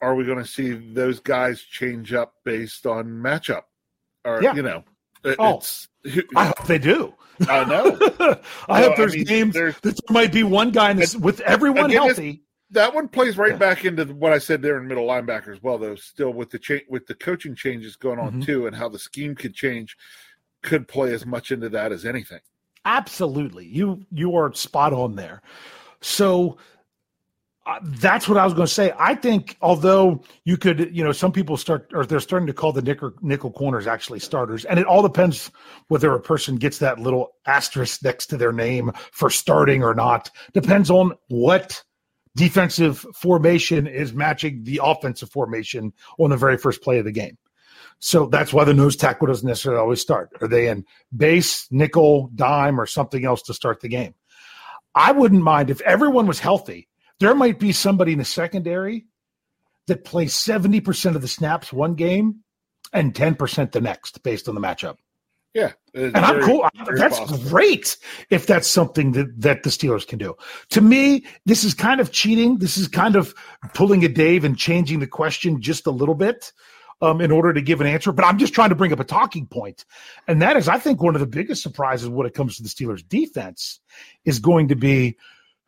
Are 0.00 0.14
we 0.14 0.24
going 0.24 0.38
to 0.38 0.44
see 0.44 0.72
those 0.72 1.20
guys 1.20 1.62
change 1.62 2.12
up 2.12 2.34
based 2.44 2.86
on 2.86 3.06
matchup? 3.06 3.62
Or 4.24 4.42
Yeah. 4.42 4.54
you 4.54 4.62
know, 4.62 4.84
Oh. 5.38 5.58
it's. 5.58 5.88
I 6.36 6.46
hope 6.46 6.66
they 6.66 6.78
do. 6.78 7.14
I 7.48 7.64
know. 7.64 7.96
I 8.68 8.80
No, 8.80 8.88
hope 8.88 8.92
I 8.92 8.96
there's 8.96 9.14
mean, 9.14 9.24
games 9.24 9.54
there's- 9.54 9.74
that 9.82 9.96
there 9.96 10.12
might 10.12 10.32
be 10.32 10.42
one 10.42 10.70
guy 10.70 10.90
in 10.90 10.96
this, 10.96 11.16
with 11.16 11.40
everyone 11.40 11.86
again, 11.86 12.02
healthy. 12.02 12.42
that 12.70 12.94
one 12.94 13.08
plays 13.08 13.36
right 13.38 13.52
Yeah. 13.52 13.56
back 13.58 13.84
into 13.84 14.04
what 14.06 14.32
I 14.32 14.38
said 14.38 14.62
there 14.62 14.78
in 14.78 14.86
middle 14.86 15.06
linebacker 15.06 15.54
as 15.54 15.62
well, 15.62 15.78
though. 15.78 15.94
Still, 15.96 16.32
with 16.32 16.50
the 16.50 16.58
cha- 16.58 16.84
with 16.88 17.06
the 17.06 17.14
coaching 17.14 17.54
changes 17.54 17.96
going 17.96 18.18
on 18.18 18.34
Mhm. 18.40 18.44
too, 18.46 18.66
and 18.66 18.74
how 18.76 18.88
the 18.88 18.98
scheme 18.98 19.34
could 19.34 19.54
change, 19.54 19.96
could 20.62 20.86
play 20.88 21.12
as 21.12 21.24
much 21.26 21.50
into 21.50 21.68
that 21.70 21.92
as 21.92 22.04
anything. 22.04 22.40
Absolutely, 22.84 23.64
you 23.66 24.04
you 24.10 24.36
are 24.36 24.52
spot 24.54 24.92
on 24.92 25.14
there. 25.16 25.40
So 26.00 26.58
uh, 27.64 27.78
that's 27.82 28.28
what 28.28 28.38
I 28.38 28.44
was 28.44 28.54
going 28.54 28.66
to 28.66 28.72
say. 28.72 28.92
I 28.98 29.14
think 29.14 29.56
although 29.62 30.24
you 30.44 30.56
could, 30.56 30.90
you 30.92 31.04
know, 31.04 31.12
some 31.12 31.30
people 31.30 31.56
start 31.56 31.90
or 31.94 32.04
they're 32.04 32.18
starting 32.18 32.48
to 32.48 32.52
call 32.52 32.72
the 32.72 32.82
nickel 32.82 33.12
nickel 33.22 33.52
corners 33.52 33.86
actually 33.86 34.18
starters, 34.18 34.64
and 34.64 34.80
it 34.80 34.86
all 34.86 35.02
depends 35.02 35.50
whether 35.88 36.12
a 36.12 36.20
person 36.20 36.56
gets 36.56 36.78
that 36.78 36.98
little 36.98 37.32
asterisk 37.46 38.02
next 38.02 38.26
to 38.26 38.36
their 38.36 38.52
name 38.52 38.90
for 39.12 39.30
starting 39.30 39.84
or 39.84 39.94
not. 39.94 40.30
Depends 40.52 40.90
on 40.90 41.12
what 41.28 41.84
defensive 42.34 43.06
formation 43.14 43.86
is 43.86 44.12
matching 44.12 44.64
the 44.64 44.80
offensive 44.82 45.30
formation 45.30 45.92
on 46.18 46.30
the 46.30 46.36
very 46.36 46.56
first 46.56 46.82
play 46.82 46.98
of 46.98 47.04
the 47.04 47.12
game. 47.12 47.38
So 48.00 48.26
that's 48.26 48.52
why 48.52 48.64
the 48.64 48.74
nose 48.74 48.96
tackle 48.96 49.28
doesn't 49.28 49.46
necessarily 49.46 49.80
always 49.80 50.00
start. 50.00 50.30
Are 50.40 50.48
they 50.48 50.66
in 50.66 50.84
base, 51.16 51.68
nickel, 51.70 52.30
dime, 52.34 52.80
or 52.80 52.86
something 52.86 53.24
else 53.24 53.42
to 53.42 53.54
start 53.54 53.80
the 53.80 53.88
game? 53.88 54.14
I 54.94 55.12
wouldn't 55.12 55.42
mind 55.44 55.70
if 55.70 55.80
everyone 55.82 56.26
was 56.26 56.40
healthy. 56.40 56.88
There 57.22 57.36
might 57.36 57.60
be 57.60 57.70
somebody 57.70 58.12
in 58.12 58.18
the 58.18 58.24
secondary 58.24 59.06
that 59.86 60.04
plays 60.04 60.34
70% 60.34 61.14
of 61.14 61.22
the 61.22 61.28
snaps 61.28 61.72
one 61.72 61.94
game 61.94 62.40
and 62.92 63.14
10% 63.14 63.70
the 63.70 63.80
next 63.80 64.24
based 64.24 64.48
on 64.48 64.56
the 64.56 64.60
matchup. 64.60 64.96
Yeah, 65.54 65.72
And 65.94 66.16
I'm 66.16 66.42
cool. 66.42 66.68
That's 66.96 67.20
possible. 67.20 67.48
great 67.48 67.96
if 68.30 68.48
that's 68.48 68.66
something 68.66 69.12
that, 69.12 69.40
that 69.40 69.62
the 69.62 69.70
Steelers 69.70 70.04
can 70.04 70.18
do. 70.18 70.34
To 70.70 70.80
me, 70.80 71.24
this 71.46 71.62
is 71.62 71.74
kind 71.74 72.00
of 72.00 72.10
cheating. 72.10 72.58
This 72.58 72.76
is 72.76 72.88
kind 72.88 73.14
of 73.14 73.34
pulling 73.72 74.04
a 74.04 74.08
Dave 74.08 74.42
and 74.42 74.58
changing 74.58 74.98
the 74.98 75.06
question 75.06 75.60
just 75.60 75.86
a 75.86 75.92
little 75.92 76.16
bit 76.16 76.52
um, 77.02 77.20
in 77.20 77.30
order 77.30 77.52
to 77.52 77.62
give 77.62 77.80
an 77.80 77.86
answer. 77.86 78.10
But 78.10 78.24
I'm 78.24 78.38
just 78.38 78.52
trying 78.52 78.70
to 78.70 78.74
bring 78.74 78.92
up 78.92 78.98
a 78.98 79.04
talking 79.04 79.46
point. 79.46 79.84
And 80.26 80.42
that 80.42 80.56
is, 80.56 80.66
I 80.66 80.78
think, 80.80 81.00
one 81.00 81.14
of 81.14 81.20
the 81.20 81.26
biggest 81.28 81.62
surprises 81.62 82.08
when 82.08 82.26
it 82.26 82.34
comes 82.34 82.56
to 82.56 82.64
the 82.64 82.68
Steelers 82.68 83.06
defense 83.06 83.78
is 84.24 84.40
going 84.40 84.66
to 84.68 84.74
be 84.74 85.18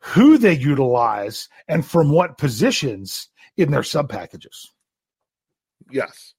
who 0.05 0.37
they 0.37 0.53
utilize 0.53 1.49
and 1.67 1.85
from 1.85 2.09
what 2.11 2.37
positions 2.37 3.29
in 3.57 3.71
their 3.71 3.83
sub 3.83 4.07
packages. 4.07 4.71
Yes. 5.89 6.33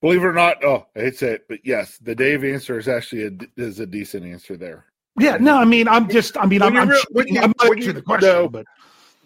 Believe 0.00 0.22
it 0.22 0.26
or 0.26 0.32
not, 0.32 0.64
oh, 0.64 0.86
it's 0.94 1.22
it, 1.22 1.44
but 1.48 1.58
yes, 1.64 1.98
the 1.98 2.14
Dave 2.14 2.44
answer 2.44 2.78
is 2.78 2.86
actually 2.88 3.24
a, 3.26 3.30
is 3.60 3.80
a 3.80 3.86
decent 3.86 4.24
answer 4.24 4.56
there. 4.56 4.86
Yeah, 5.18 5.36
no, 5.38 5.56
I 5.56 5.64
mean, 5.64 5.88
I'm 5.88 6.08
just, 6.08 6.36
I 6.38 6.46
mean, 6.46 6.60
When 6.60 6.76
I'm, 6.76 6.88
when 7.10 7.28
you- 7.28 7.40
I'm 7.40 7.54
not 7.58 7.68
when 7.68 7.78
answering 7.78 7.82
you 7.82 7.92
the 7.92 8.02
question, 8.02 8.28
know- 8.28 8.48
but 8.48 8.66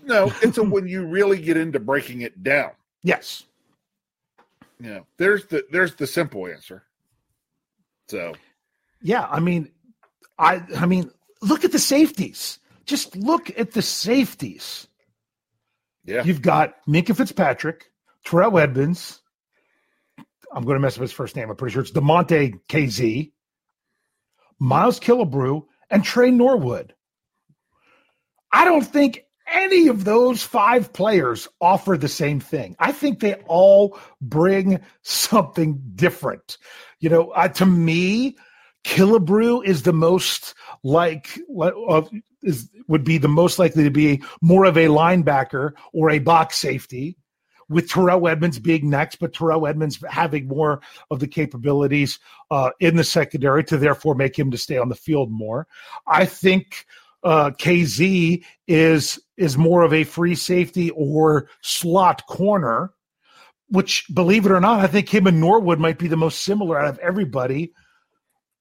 No, 0.04 0.32
it's 0.42 0.58
a, 0.58 0.62
when 0.62 0.86
you 0.88 1.06
really 1.06 1.40
get 1.40 1.56
into 1.56 1.78
breaking 1.80 2.22
it 2.22 2.42
down. 2.42 2.70
yes, 3.02 3.44
You 4.80 4.90
know, 4.90 5.06
there's 5.18 5.46
the 5.46 5.64
there's 5.70 5.94
the 5.94 6.06
simple 6.06 6.46
answer. 6.46 6.84
So 8.08 8.32
yeah, 9.02 9.26
I 9.30 9.38
mean, 9.40 9.70
I, 10.38 10.62
I 10.76 10.86
mean, 10.86 11.10
look 11.42 11.64
at 11.64 11.72
the 11.72 11.78
safeties. 11.78 12.58
Just 12.86 13.16
look 13.16 13.50
at 13.58 13.72
the 13.72 13.82
safeties. 13.82 14.86
yeah, 16.04 16.24
You've 16.24 16.42
got 16.42 16.74
Minkah 16.88 17.16
Fitzpatrick, 17.16 17.90
Terrell 18.24 18.58
Edmunds. 18.58 19.20
I'm 20.52 20.64
going 20.64 20.74
to 20.74 20.80
mess 20.80 20.96
up 20.96 21.02
his 21.02 21.12
first 21.12 21.36
name. 21.36 21.50
I'm 21.50 21.56
pretty 21.56 21.72
sure 21.72 21.82
it's 21.82 21.92
Damontae 21.92 22.58
Kazee, 22.68 23.32
Miles 24.58 24.98
Killebrew, 24.98 25.64
and 25.90 26.02
Tre 26.04 26.30
Norwood. 26.30 26.94
I 28.52 28.64
don't 28.64 28.82
think 28.82 29.24
any 29.52 29.88
of 29.88 30.04
those 30.04 30.42
five 30.42 30.92
players 30.92 31.48
offer 31.60 31.96
the 31.96 32.08
same 32.08 32.40
thing. 32.40 32.76
I 32.78 32.92
think 32.92 33.20
they 33.20 33.34
all 33.46 33.98
bring 34.20 34.80
something 35.02 35.80
different. 35.94 36.58
You 36.98 37.10
know, 37.10 37.30
uh, 37.30 37.48
to 37.48 37.66
me, 37.66 38.36
Killebrew 38.84 39.64
is 39.64 39.82
the 39.82 39.92
most 39.92 40.54
like 40.82 41.38
uh, 41.58 42.02
is 42.42 42.70
would 42.88 43.04
be 43.04 43.18
the 43.18 43.28
most 43.28 43.58
likely 43.58 43.84
to 43.84 43.90
be 43.90 44.22
more 44.40 44.64
of 44.64 44.76
a 44.76 44.86
linebacker 44.86 45.72
or 45.92 46.10
a 46.10 46.18
box 46.18 46.56
safety, 46.56 47.16
with 47.70 47.88
Terrell 47.88 48.28
Edmunds 48.28 48.58
being 48.58 48.90
next, 48.90 49.16
but 49.16 49.32
Terrell 49.32 49.66
Edmunds 49.66 50.02
having 50.10 50.48
more 50.48 50.80
of 51.10 51.20
the 51.20 51.28
capabilities 51.28 52.18
uh, 52.50 52.70
in 52.80 52.96
the 52.96 53.04
secondary 53.04 53.64
to 53.64 53.78
therefore 53.78 54.14
make 54.14 54.38
him 54.38 54.50
to 54.50 54.58
stay 54.58 54.76
on 54.76 54.88
the 54.88 54.96
field 54.96 55.30
more. 55.30 55.66
I 56.06 56.26
think 56.26 56.84
uh, 57.22 57.50
Kazee 57.52 58.44
is 58.66 59.20
is 59.36 59.56
more 59.56 59.82
of 59.82 59.94
a 59.94 60.04
free 60.04 60.34
safety 60.34 60.90
or 60.90 61.48
slot 61.62 62.26
corner, 62.26 62.92
which 63.68 64.04
believe 64.12 64.46
it 64.46 64.52
or 64.52 64.60
not, 64.60 64.80
I 64.80 64.86
think 64.88 65.08
him 65.08 65.26
and 65.26 65.40
Norwood 65.40 65.78
might 65.78 65.98
be 65.98 66.08
the 66.08 66.16
most 66.16 66.42
similar 66.42 66.78
out 66.78 66.88
of 66.88 66.98
everybody 66.98 67.72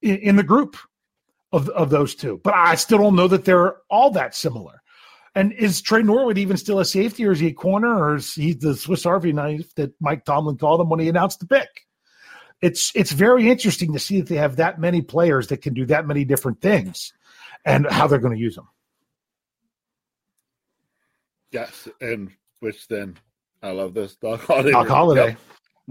in, 0.01 0.15
in 0.17 0.35
the 0.35 0.43
group 0.43 0.77
of 1.51 1.69
of 1.69 1.89
those 1.89 2.15
two. 2.15 2.39
But 2.43 2.53
I 2.53 2.75
still 2.75 2.99
don't 2.99 3.15
know 3.15 3.27
that 3.27 3.45
they're 3.45 3.77
all 3.89 4.11
that 4.11 4.35
similar. 4.35 4.81
And 5.35 5.53
is 5.53 5.81
Tre 5.81 6.01
Norwood 6.01 6.37
even 6.37 6.57
still 6.57 6.79
a 6.79 6.85
safety, 6.85 7.25
or 7.25 7.31
is 7.31 7.39
he 7.39 7.47
a 7.47 7.53
corner, 7.53 7.95
or 7.95 8.15
is 8.15 8.33
he 8.33 8.53
the 8.53 8.75
Swiss 8.75 9.05
Army 9.05 9.31
knife 9.31 9.73
that 9.75 9.93
Mike 10.01 10.25
Tomlin 10.25 10.57
called 10.57 10.81
him 10.81 10.89
when 10.89 10.99
he 10.99 11.07
announced 11.07 11.39
the 11.39 11.47
pick? 11.47 11.69
It's 12.61 12.91
it's 12.95 13.11
very 13.11 13.49
interesting 13.49 13.93
to 13.93 13.99
see 13.99 14.19
that 14.19 14.27
they 14.27 14.35
have 14.35 14.57
that 14.57 14.79
many 14.79 15.01
players 15.01 15.47
that 15.47 15.61
can 15.61 15.73
do 15.73 15.85
that 15.85 16.07
many 16.07 16.25
different 16.25 16.61
things, 16.61 17.13
and 17.63 17.85
how 17.89 18.07
they're 18.07 18.19
going 18.19 18.35
to 18.35 18.39
use 18.41 18.55
them. 18.55 18.67
yes, 21.51 21.87
and 22.01 22.31
which 22.59 22.87
then 22.87 23.17
I 23.61 23.71
love 23.71 23.93
this 23.93 24.15
Doc 24.15 24.41
Holiday. 24.41 24.71
Doc 24.71 24.87
Holiday 24.87 25.27
Yep, 25.27 25.37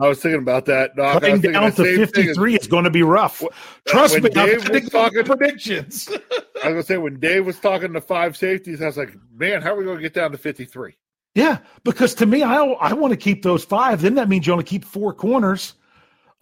I 0.01 0.09
was 0.09 0.21
thinking 0.21 0.41
about 0.41 0.67
that. 0.67 0.93
Was 0.97 1.15
cutting 1.21 1.41
down 1.41 1.71
to 1.73 1.73
same 1.73 1.85
thing 1.85 1.93
as- 2.03 2.11
fifty 2.11 2.33
three 2.35 2.55
is 2.57 2.67
going 2.67 2.85
to 2.85 2.91
be 2.91 3.03
rough. 3.03 3.41
Wh- 3.41 3.45
uh, 3.47 3.49
Trust 3.87 4.15
when 4.15 4.23
me, 4.25 4.31
I'm 4.37 4.47
Dave 4.47 4.69
was 4.71 4.89
talking- 4.91 5.25
predictions. 5.25 6.09
I 6.65 6.69
was 6.69 6.75
gonna 6.75 6.83
say 6.83 6.97
when 6.99 7.19
Dave 7.21 7.47
was 7.47 7.59
talking 7.59 7.93
to 7.93 8.01
five 8.01 8.37
safeties, 8.37 8.83
I 8.83 8.87
was 8.87 8.97
like, 8.97 9.17
man, 9.35 9.63
how 9.63 9.75
are 9.75 9.77
we 9.77 9.85
going 9.85 9.97
to 9.97 10.03
get 10.03 10.15
down 10.15 10.31
to 10.33 10.39
fifty 10.39 10.65
three? 10.65 10.97
Yeah, 11.35 11.59
because 11.85 12.15
to 12.17 12.27
me, 12.27 12.43
I 12.43 12.57
I 12.63 12.93
want 12.95 13.13
to 13.13 13.17
keep 13.17 13.43
those 13.43 13.65
five. 13.65 14.03
Then 14.03 14.15
that 14.15 14.29
means 14.29 14.47
you 14.47 14.53
only 14.53 14.65
keep 14.65 14.85
four 14.85 15.13
corners, 15.13 15.75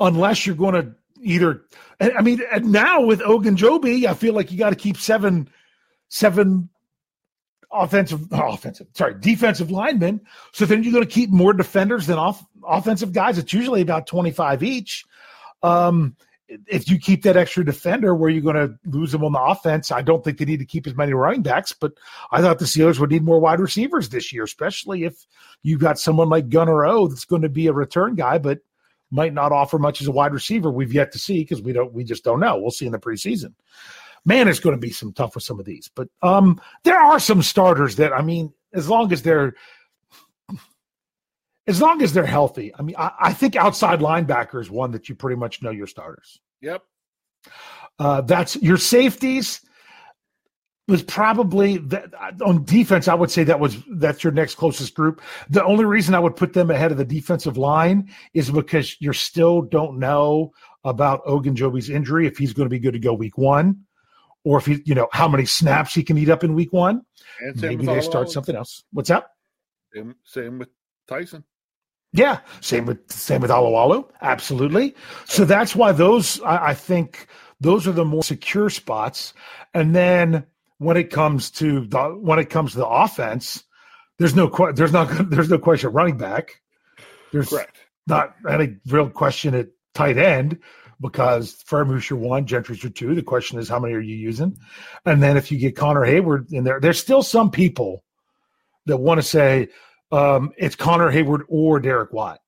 unless 0.00 0.46
you're 0.46 0.56
going 0.56 0.74
to 0.74 0.94
either. 1.22 1.62
I 2.00 2.22
mean, 2.22 2.40
now 2.62 3.00
with 3.02 3.20
Ogunjobi, 3.20 4.04
I 4.06 4.14
feel 4.14 4.32
like 4.34 4.50
you 4.52 4.58
got 4.58 4.70
to 4.70 4.76
keep 4.76 4.96
seven, 4.96 5.48
seven 6.08 6.68
offensive, 7.82 8.26
offensive, 8.32 8.86
sorry, 8.94 9.14
defensive 9.20 9.70
linemen. 9.70 10.20
So 10.52 10.66
then 10.66 10.82
you're 10.82 10.92
going 10.92 11.04
to 11.04 11.10
keep 11.10 11.30
more 11.30 11.52
defenders 11.52 12.06
than 12.06 12.18
off 12.18 12.44
offensive 12.66 13.12
guys. 13.12 13.38
It's 13.38 13.52
usually 13.52 13.82
about 13.82 14.06
twenty 14.06 14.30
five 14.30 14.62
each. 14.62 15.04
Um, 15.62 16.16
if 16.68 16.88
you 16.88 16.98
keep 16.98 17.24
that 17.24 17.36
extra 17.36 17.64
defender, 17.64 18.14
where 18.14 18.30
you're 18.30 18.40
going 18.40 18.54
to 18.54 18.78
lose 18.84 19.10
them 19.10 19.24
on 19.24 19.32
the 19.32 19.40
offense, 19.40 19.90
I 19.90 20.00
don't 20.02 20.22
think 20.22 20.38
they 20.38 20.44
need 20.44 20.60
to 20.60 20.64
keep 20.64 20.86
as 20.86 20.94
many 20.94 21.12
running 21.12 21.42
backs. 21.42 21.72
But 21.72 21.94
I 22.30 22.40
thought 22.40 22.60
the 22.60 22.66
Steelers 22.66 23.00
would 23.00 23.10
need 23.10 23.24
more 23.24 23.40
wide 23.40 23.58
receivers 23.58 24.08
this 24.08 24.32
year, 24.32 24.44
especially 24.44 25.02
if 25.04 25.26
you've 25.62 25.80
got 25.80 25.98
someone 25.98 26.28
like 26.28 26.48
gunner 26.48 26.86
O 26.86 27.08
that's 27.08 27.24
going 27.24 27.42
to 27.42 27.48
be 27.48 27.66
a 27.66 27.72
return 27.72 28.14
guy, 28.14 28.38
but 28.38 28.60
might 29.10 29.34
not 29.34 29.50
offer 29.52 29.78
much 29.78 30.00
as 30.00 30.06
a 30.06 30.12
wide 30.12 30.32
receiver. 30.32 30.70
We've 30.70 30.92
yet 30.92 31.10
to 31.12 31.18
see 31.18 31.40
because 31.40 31.62
we 31.62 31.72
don't, 31.72 31.92
we 31.92 32.04
just 32.04 32.22
don't 32.22 32.40
know. 32.40 32.58
We'll 32.58 32.70
see 32.70 32.86
in 32.86 32.92
the 32.92 32.98
preseason. 32.98 33.54
Man, 34.26 34.48
it's 34.48 34.60
going 34.60 34.76
to 34.76 34.80
be 34.80 34.90
some 34.90 35.12
tough 35.12 35.34
with 35.36 35.44
some 35.44 35.58
of 35.58 35.64
these, 35.64 35.88
but 35.94 36.08
um, 36.20 36.60
there 36.84 36.98
are 36.98 37.18
some 37.18 37.42
starters 37.42 37.96
that 37.96 38.12
I 38.12 38.22
mean, 38.22 38.52
as 38.74 38.88
long 38.88 39.12
as 39.12 39.22
they're 39.22 39.54
as 41.66 41.80
long 41.80 42.02
as 42.02 42.12
they're 42.12 42.26
healthy. 42.26 42.72
I 42.78 42.82
mean, 42.82 42.96
I, 42.98 43.12
I 43.20 43.32
think 43.32 43.56
outside 43.56 44.00
linebacker 44.00 44.60
is 44.60 44.70
one 44.70 44.92
that 44.92 45.08
you 45.08 45.14
pretty 45.14 45.36
much 45.36 45.62
know 45.62 45.70
your 45.70 45.86
starters. 45.86 46.40
Yep. 46.60 46.82
Uh, 47.98 48.20
that's 48.20 48.56
your 48.56 48.76
safeties 48.76 49.60
was 50.88 51.02
probably 51.02 51.78
that 51.78 52.14
on 52.42 52.64
defense. 52.64 53.08
I 53.08 53.14
would 53.14 53.30
say 53.30 53.42
that 53.44 53.58
was 53.58 53.82
that's 53.92 54.22
your 54.22 54.32
next 54.32 54.54
closest 54.54 54.94
group. 54.94 55.20
The 55.50 55.64
only 55.64 55.84
reason 55.84 56.14
I 56.14 56.20
would 56.20 56.36
put 56.36 56.52
them 56.52 56.70
ahead 56.70 56.92
of 56.92 56.98
the 56.98 57.04
defensive 57.04 57.56
line 57.56 58.10
is 58.34 58.50
because 58.50 59.00
you 59.00 59.12
still 59.12 59.62
don't 59.62 59.98
know 59.98 60.52
about 60.84 61.24
Ogunjobi's 61.24 61.90
injury 61.90 62.26
if 62.26 62.38
he's 62.38 62.52
going 62.52 62.66
to 62.66 62.70
be 62.70 62.78
good 62.78 62.92
to 62.92 63.00
go 63.00 63.12
week 63.12 63.36
one, 63.36 63.84
or 64.46 64.58
if 64.58 64.66
he 64.66 64.80
you 64.84 64.94
know 64.94 65.08
how 65.12 65.26
many 65.26 65.44
snaps 65.44 65.92
he 65.92 66.04
can 66.04 66.16
eat 66.16 66.30
up 66.30 66.44
in 66.44 66.54
week 66.54 66.72
one. 66.72 67.02
And 67.40 67.60
Maybe 67.60 67.84
they 67.84 68.00
start 68.00 68.30
something 68.30 68.54
else. 68.54 68.84
What's 68.92 69.10
up? 69.10 69.32
Same, 69.92 70.14
same 70.24 70.58
with 70.60 70.68
Tyson. 71.08 71.42
Yeah, 72.12 72.38
same 72.60 72.86
with 72.86 73.10
same 73.10 73.40
with 73.40 73.50
Alualu. 73.50 74.08
Absolutely. 74.22 74.94
So 75.24 75.44
that's 75.44 75.74
why 75.74 75.90
those 75.90 76.40
I, 76.42 76.68
I 76.68 76.74
think 76.74 77.26
those 77.60 77.88
are 77.88 77.92
the 77.92 78.04
more 78.04 78.22
secure 78.22 78.70
spots. 78.70 79.34
And 79.74 79.96
then 79.96 80.46
when 80.78 80.96
it 80.96 81.10
comes 81.10 81.50
to 81.52 81.84
the 81.86 82.04
when 82.10 82.38
it 82.38 82.48
comes 82.48 82.72
to 82.72 82.78
the 82.78 82.86
offense, 82.86 83.64
there's 84.20 84.36
no 84.36 84.48
there's 84.76 84.92
not 84.92 85.08
there's 85.30 85.50
no 85.50 85.58
question 85.58 85.88
at 85.88 85.94
running 85.94 86.18
back. 86.18 86.62
There's 87.32 87.48
Correct. 87.48 87.78
not 88.06 88.36
any 88.48 88.76
real 88.86 89.10
question 89.10 89.56
at 89.56 89.70
tight 89.92 90.18
end 90.18 90.60
because 91.00 91.62
Freiermuth 91.64 92.08
your 92.08 92.18
one, 92.18 92.46
Gentry's 92.46 92.82
your 92.82 92.92
two. 92.92 93.14
The 93.14 93.22
question 93.22 93.58
is 93.58 93.68
how 93.68 93.78
many 93.78 93.94
are 93.94 94.00
you 94.00 94.16
using? 94.16 94.56
And 95.04 95.22
then 95.22 95.36
if 95.36 95.52
you 95.52 95.58
get 95.58 95.76
Connor 95.76 96.06
Heyward 96.06 96.52
in 96.52 96.64
there, 96.64 96.80
there's 96.80 96.98
still 96.98 97.22
some 97.22 97.50
people 97.50 98.04
that 98.86 98.98
want 98.98 99.18
to 99.18 99.22
say 99.22 99.68
um, 100.12 100.52
it's 100.56 100.76
Connor 100.76 101.10
Heyward 101.10 101.42
or 101.48 101.80
Derek 101.80 102.12
Watt. 102.12 102.40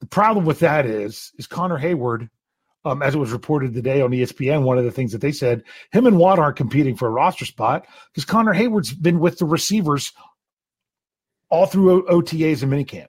The 0.00 0.06
problem 0.06 0.44
with 0.44 0.60
that 0.60 0.86
is 0.86 1.32
is 1.38 1.46
Connor 1.46 1.78
Heyward, 1.78 2.28
um, 2.84 3.02
as 3.02 3.14
it 3.14 3.18
was 3.18 3.32
reported 3.32 3.74
today 3.74 4.00
on 4.00 4.10
ESPN, 4.10 4.62
one 4.62 4.78
of 4.78 4.84
the 4.84 4.90
things 4.90 5.12
that 5.12 5.20
they 5.20 5.32
said, 5.32 5.62
him 5.92 6.06
and 6.06 6.18
Watt 6.18 6.38
aren't 6.38 6.56
competing 6.56 6.96
for 6.96 7.08
a 7.08 7.12
roster 7.12 7.44
spot 7.44 7.86
because 8.12 8.24
Connor 8.24 8.54
Heyward's 8.54 8.92
been 8.92 9.20
with 9.20 9.38
the 9.38 9.46
receivers 9.46 10.12
all 11.48 11.66
through 11.66 12.06
O- 12.08 12.20
OTAs 12.20 12.62
and 12.62 12.72
minicamp. 12.72 13.06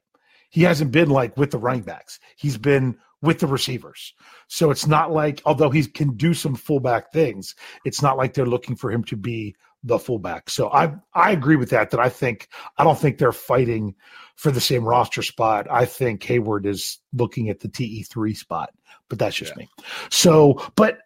He 0.49 0.63
hasn't 0.63 0.91
been 0.91 1.09
like 1.09 1.35
with 1.35 1.51
the 1.51 1.57
running 1.57 1.81
backs. 1.81 2.19
He's 2.37 2.57
been 2.57 2.97
with 3.21 3.39
the 3.39 3.47
receivers. 3.47 4.13
So 4.47 4.69
it's 4.71 4.87
not 4.87 5.11
like, 5.11 5.41
although 5.45 5.69
he 5.69 5.85
can 5.85 6.15
do 6.15 6.33
some 6.33 6.55
fullback 6.55 7.11
things, 7.11 7.55
it's 7.85 8.01
not 8.01 8.17
like 8.17 8.33
they're 8.33 8.45
looking 8.45 8.75
for 8.75 8.91
him 8.91 9.03
to 9.05 9.15
be 9.15 9.55
the 9.83 9.99
fullback. 9.99 10.49
So 10.49 10.69
I 10.69 10.93
I 11.13 11.31
agree 11.31 11.55
with 11.55 11.69
that. 11.69 11.91
That 11.91 11.99
I 11.99 12.09
think 12.09 12.49
I 12.77 12.83
don't 12.83 12.97
think 12.97 13.17
they're 13.17 13.31
fighting 13.31 13.95
for 14.35 14.51
the 14.51 14.61
same 14.61 14.83
roster 14.83 15.21
spot. 15.21 15.67
I 15.69 15.85
think 15.85 16.21
Heyward 16.21 16.65
is 16.65 16.99
looking 17.13 17.49
at 17.49 17.59
the 17.59 17.67
TE 17.69 18.03
three 18.03 18.33
spot, 18.33 18.71
but 19.09 19.19
that's 19.19 19.35
just 19.35 19.53
Yeah. 19.53 19.59
me. 19.59 19.69
So, 20.09 20.61
but 20.75 20.99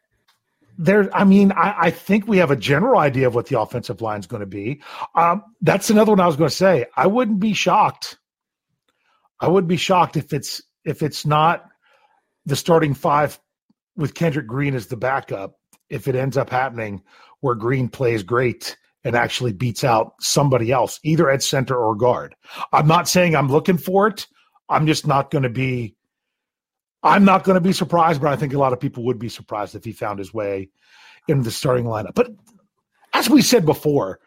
there, 0.78 1.15
I 1.15 1.26
mean, 1.26 1.52
I, 1.52 1.76
I 1.78 1.91
think 1.91 2.28
we 2.28 2.38
have 2.38 2.50
a 2.50 2.56
general 2.56 3.00
idea 3.00 3.28
of 3.28 3.36
what 3.36 3.45
the 3.47 3.60
offensive 3.60 4.02
line 4.02 4.19
is 4.19 4.27
going 4.27 4.40
to 4.40 4.46
be. 4.48 4.81
Um, 5.15 5.44
that's 5.62 5.90
another 5.90 6.13
one 6.13 6.19
I 6.19 6.25
was 6.27 6.38
going 6.38 6.50
to 6.50 6.56
say. 6.56 6.86
I 6.96 7.08
wouldn't 7.08 7.40
be 7.40 7.54
shocked. 7.54 8.17
I 9.40 9.48
would 9.48 9.67
be 9.67 9.77
shocked 9.77 10.17
if 10.17 10.33
it's 10.33 10.62
if 10.83 11.04
it's 11.04 11.25
not 11.25 11.65
the 12.46 12.56
starting 12.56 12.94
five 12.94 13.39
with 13.96 14.13
Kendrick 14.13 14.48
Green 14.48 14.75
as 14.75 14.87
the 14.87 14.98
backup. 14.98 15.56
If 15.89 16.08
it 16.08 16.15
ends 16.15 16.37
up 16.37 16.50
happening 16.50 17.04
where 17.42 17.56
Green 17.56 17.89
plays 17.89 18.23
great 18.23 18.77
and 19.04 19.15
actually 19.15 19.52
beats 19.52 19.83
out 19.83 20.13
somebody 20.19 20.71
else, 20.71 21.00
either 21.04 21.29
at 21.29 21.44
center 21.44 21.75
or 21.75 21.96
guard. 21.96 22.35
I'm 22.71 22.87
not 22.87 23.08
saying 23.08 23.35
I'm 23.35 23.50
looking 23.50 23.77
for 23.77 24.08
it. 24.08 24.27
I'm 24.69 24.87
just 24.87 25.06
not 25.06 25.31
going 25.31 25.44
to 25.44 25.50
be. 25.50 25.96
I'm 27.04 27.25
not 27.25 27.44
going 27.44 27.56
to 27.56 27.62
be 27.62 27.73
surprised, 27.73 28.21
but 28.21 28.31
I 28.31 28.35
think 28.35 28.54
a 28.54 28.60
lot 28.60 28.73
of 28.73 28.79
people 28.79 29.04
would 29.06 29.17
be 29.17 29.27
surprised 29.27 29.75
if 29.75 29.83
he 29.83 29.92
found 29.92 30.19
his 30.19 30.33
way 30.33 30.69
in 31.27 31.42
the 31.42 31.50
starting 31.50 31.85
lineup. 31.85 32.13
But 32.13 32.29
as 33.13 33.27
we 33.27 33.42
said 33.42 33.65
before, 33.65 34.19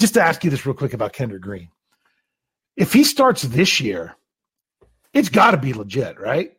just 0.00 0.14
to 0.14 0.22
ask 0.22 0.42
you 0.44 0.50
this 0.50 0.64
real 0.64 0.74
quick 0.74 0.94
about 0.94 1.12
Kendrick 1.12 1.42
Green. 1.42 1.68
If 2.74 2.94
he 2.94 3.04
starts 3.04 3.42
this 3.42 3.80
year, 3.80 4.16
it's 5.12 5.28
got 5.28 5.50
to 5.50 5.58
be 5.58 5.74
legit, 5.74 6.18
right? 6.18 6.52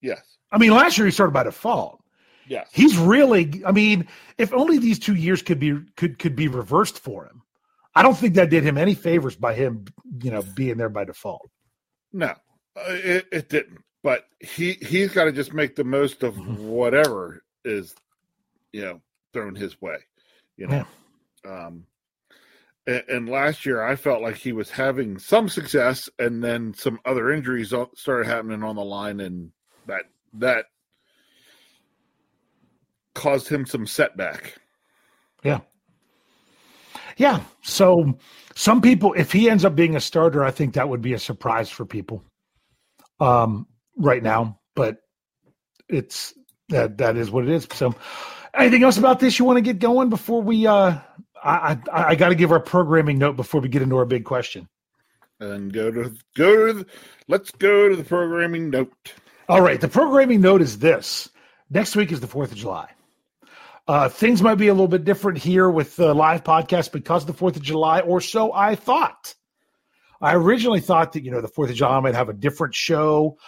Yes. 0.00 0.20
I 0.52 0.58
mean, 0.58 0.72
last 0.72 0.98
year 0.98 1.06
he 1.06 1.12
started 1.12 1.32
by 1.32 1.44
default. 1.44 2.02
Yes. 2.48 2.68
He's 2.72 2.96
really. 2.96 3.62
I 3.64 3.72
mean, 3.72 4.08
if 4.38 4.52
only 4.52 4.78
these 4.78 4.98
two 4.98 5.14
years 5.14 5.40
could 5.42 5.60
be 5.60 5.78
could 5.96 6.18
could 6.18 6.34
be 6.34 6.48
reversed 6.48 6.98
for 6.98 7.24
him. 7.26 7.42
I 7.94 8.02
don't 8.02 8.16
think 8.16 8.34
that 8.34 8.50
did 8.50 8.64
him 8.64 8.78
any 8.78 8.94
favors 8.94 9.36
by 9.36 9.54
him, 9.54 9.84
you 10.22 10.30
know, 10.30 10.42
being 10.54 10.76
there 10.76 10.88
by 10.88 11.04
default. 11.04 11.50
No, 12.12 12.28
uh, 12.28 12.34
it, 12.88 13.26
it 13.30 13.48
didn't. 13.48 13.78
But 14.02 14.24
he 14.40 14.72
he's 14.74 15.12
got 15.12 15.24
to 15.24 15.32
just 15.32 15.52
make 15.52 15.76
the 15.76 15.84
most 15.84 16.22
of 16.22 16.34
Mhm. 16.34 16.58
whatever 16.58 17.42
is, 17.64 17.94
you 18.72 18.82
know, 18.82 19.00
thrown 19.32 19.54
his 19.54 19.80
way. 19.80 19.98
You 20.56 20.66
know, 20.66 20.86
um, 21.48 21.84
and, 22.86 23.02
and 23.08 23.28
last 23.28 23.64
year 23.64 23.82
I 23.82 23.94
felt 23.96 24.22
like 24.22 24.36
he 24.36 24.52
was 24.52 24.70
having 24.70 25.18
some 25.18 25.48
success, 25.48 26.08
and 26.18 26.42
then 26.42 26.74
some 26.74 26.98
other 27.04 27.30
injuries 27.30 27.72
started 27.94 28.26
happening 28.26 28.62
on 28.62 28.76
the 28.76 28.84
line, 28.84 29.20
and 29.20 29.52
that 29.90 30.04
that 30.34 30.66
caused 33.14 33.48
him 33.48 33.66
some 33.66 33.86
setback. 33.86 34.54
Yeah. 35.42 35.60
Yeah. 37.16 37.40
So 37.62 38.18
some 38.54 38.80
people, 38.80 39.12
if 39.14 39.32
he 39.32 39.50
ends 39.50 39.64
up 39.64 39.74
being 39.74 39.96
a 39.96 40.00
starter, 40.00 40.44
I 40.44 40.50
think 40.50 40.74
that 40.74 40.88
would 40.88 41.02
be 41.02 41.12
a 41.12 41.18
surprise 41.18 41.68
for 41.68 41.84
people 41.84 42.24
um, 43.18 43.66
right 43.96 44.22
now. 44.22 44.60
But 44.74 44.98
it's 45.88 46.32
that 46.68 46.98
that 46.98 47.16
is 47.16 47.30
what 47.30 47.44
it 47.44 47.50
is. 47.50 47.66
So 47.72 47.94
anything 48.54 48.84
else 48.84 48.96
about 48.96 49.20
this 49.20 49.38
you 49.38 49.44
want 49.44 49.56
to 49.56 49.62
get 49.62 49.78
going 49.78 50.08
before 50.08 50.40
we 50.40 50.66
uh 50.66 50.98
I 51.42 51.78
I, 51.92 52.04
I 52.04 52.14
gotta 52.14 52.36
give 52.36 52.52
our 52.52 52.60
programming 52.60 53.18
note 53.18 53.36
before 53.36 53.60
we 53.60 53.68
get 53.68 53.82
into 53.82 53.96
our 53.96 54.06
big 54.06 54.24
question. 54.24 54.68
And 55.40 55.72
go 55.72 55.90
to 55.90 56.14
go 56.36 56.66
to 56.66 56.72
the, 56.72 56.86
let's 57.26 57.50
go 57.50 57.88
to 57.88 57.96
the 57.96 58.04
programming 58.04 58.70
note. 58.70 58.92
All 59.50 59.60
right. 59.60 59.80
The 59.80 59.88
programming 59.88 60.40
note 60.40 60.62
is 60.62 60.78
this. 60.78 61.28
Next 61.70 61.96
week 61.96 62.12
is 62.12 62.20
the 62.20 62.28
Fourth 62.28 62.52
of 62.52 62.58
July. 62.58 62.88
Uh, 63.88 64.08
things 64.08 64.42
might 64.42 64.54
be 64.54 64.68
a 64.68 64.72
little 64.72 64.86
bit 64.86 65.04
different 65.04 65.38
here 65.38 65.68
with 65.68 65.96
the 65.96 66.14
live 66.14 66.44
podcast 66.44 66.92
because 66.92 67.24
of 67.24 67.26
the 67.26 67.32
Fourth 67.32 67.56
of 67.56 67.62
July, 67.62 67.98
or 67.98 68.20
so 68.20 68.52
I 68.52 68.76
thought. 68.76 69.34
I 70.20 70.36
originally 70.36 70.78
thought 70.78 71.14
that 71.14 71.24
you 71.24 71.32
know 71.32 71.40
the 71.40 71.48
Fourth 71.48 71.68
of 71.70 71.74
July 71.74 71.98
might 71.98 72.14
have 72.14 72.28
a 72.28 72.32
different 72.32 72.76
show. 72.76 73.38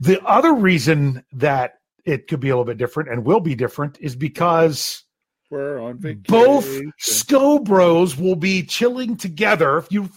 The 0.00 0.22
other 0.26 0.52
reason 0.52 1.24
that 1.32 1.78
it 2.04 2.28
could 2.28 2.40
be 2.40 2.50
a 2.50 2.52
little 2.52 2.66
bit 2.66 2.76
different 2.76 3.08
and 3.08 3.24
will 3.24 3.40
be 3.40 3.54
different 3.54 3.96
is 3.98 4.16
because 4.16 5.04
We're 5.50 5.80
on 5.80 5.96
vacation. 5.98 6.22
both 6.28 6.68
Scho 6.98 7.60
Bros 7.60 8.14
will 8.14 8.36
be 8.36 8.62
chilling 8.64 9.16
together. 9.16 9.78
If 9.78 9.90
you 9.90 10.10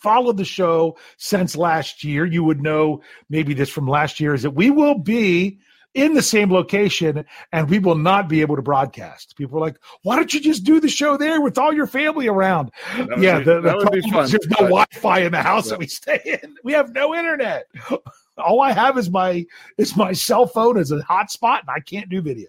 followed 0.00 0.36
the 0.36 0.44
show 0.44 0.96
since 1.16 1.56
last 1.56 2.02
year, 2.04 2.24
you 2.24 2.42
would 2.44 2.62
know 2.62 3.02
maybe 3.28 3.54
this 3.54 3.68
from 3.70 3.86
last 3.86 4.20
year 4.20 4.34
is 4.34 4.42
that 4.42 4.50
we 4.52 4.70
will 4.70 4.98
be 4.98 5.58
in 5.94 6.14
the 6.14 6.22
same 6.22 6.52
location 6.52 7.24
and 7.52 7.68
we 7.68 7.78
will 7.78 7.96
not 7.96 8.28
be 8.28 8.40
able 8.40 8.56
to 8.56 8.62
broadcast. 8.62 9.36
People 9.36 9.58
are 9.58 9.60
like, 9.60 9.76
why 10.02 10.16
don't 10.16 10.32
you 10.32 10.40
just 10.40 10.62
do 10.64 10.78
the 10.80 10.88
show 10.88 11.16
there 11.16 11.40
with 11.40 11.58
all 11.58 11.72
your 11.72 11.86
family 11.86 12.28
around? 12.28 12.70
Yeah, 13.18 13.38
be- 13.38 13.44
the, 13.44 13.54
the 13.54 13.60
that 13.62 13.76
would 13.76 13.90
be 13.90 14.00
fun, 14.02 14.30
there's 14.30 14.46
no 14.48 14.68
Wi-Fi 14.68 15.20
in 15.20 15.32
the 15.32 15.42
house 15.42 15.66
Yeah. 15.66 15.70
that 15.70 15.78
we 15.80 15.86
stay 15.88 16.20
in. 16.42 16.56
We 16.62 16.72
have 16.74 16.92
no 16.92 17.14
internet. 17.14 17.66
All 18.38 18.62
I 18.62 18.72
have 18.72 18.96
is 18.96 19.10
my 19.10 19.44
is 19.76 19.96
my 19.96 20.12
cell 20.12 20.46
phone 20.46 20.78
as 20.78 20.92
a 20.92 20.98
hotspot, 21.00 21.60
and 21.60 21.68
I 21.68 21.80
can't 21.80 22.08
do 22.08 22.22
video. 22.22 22.48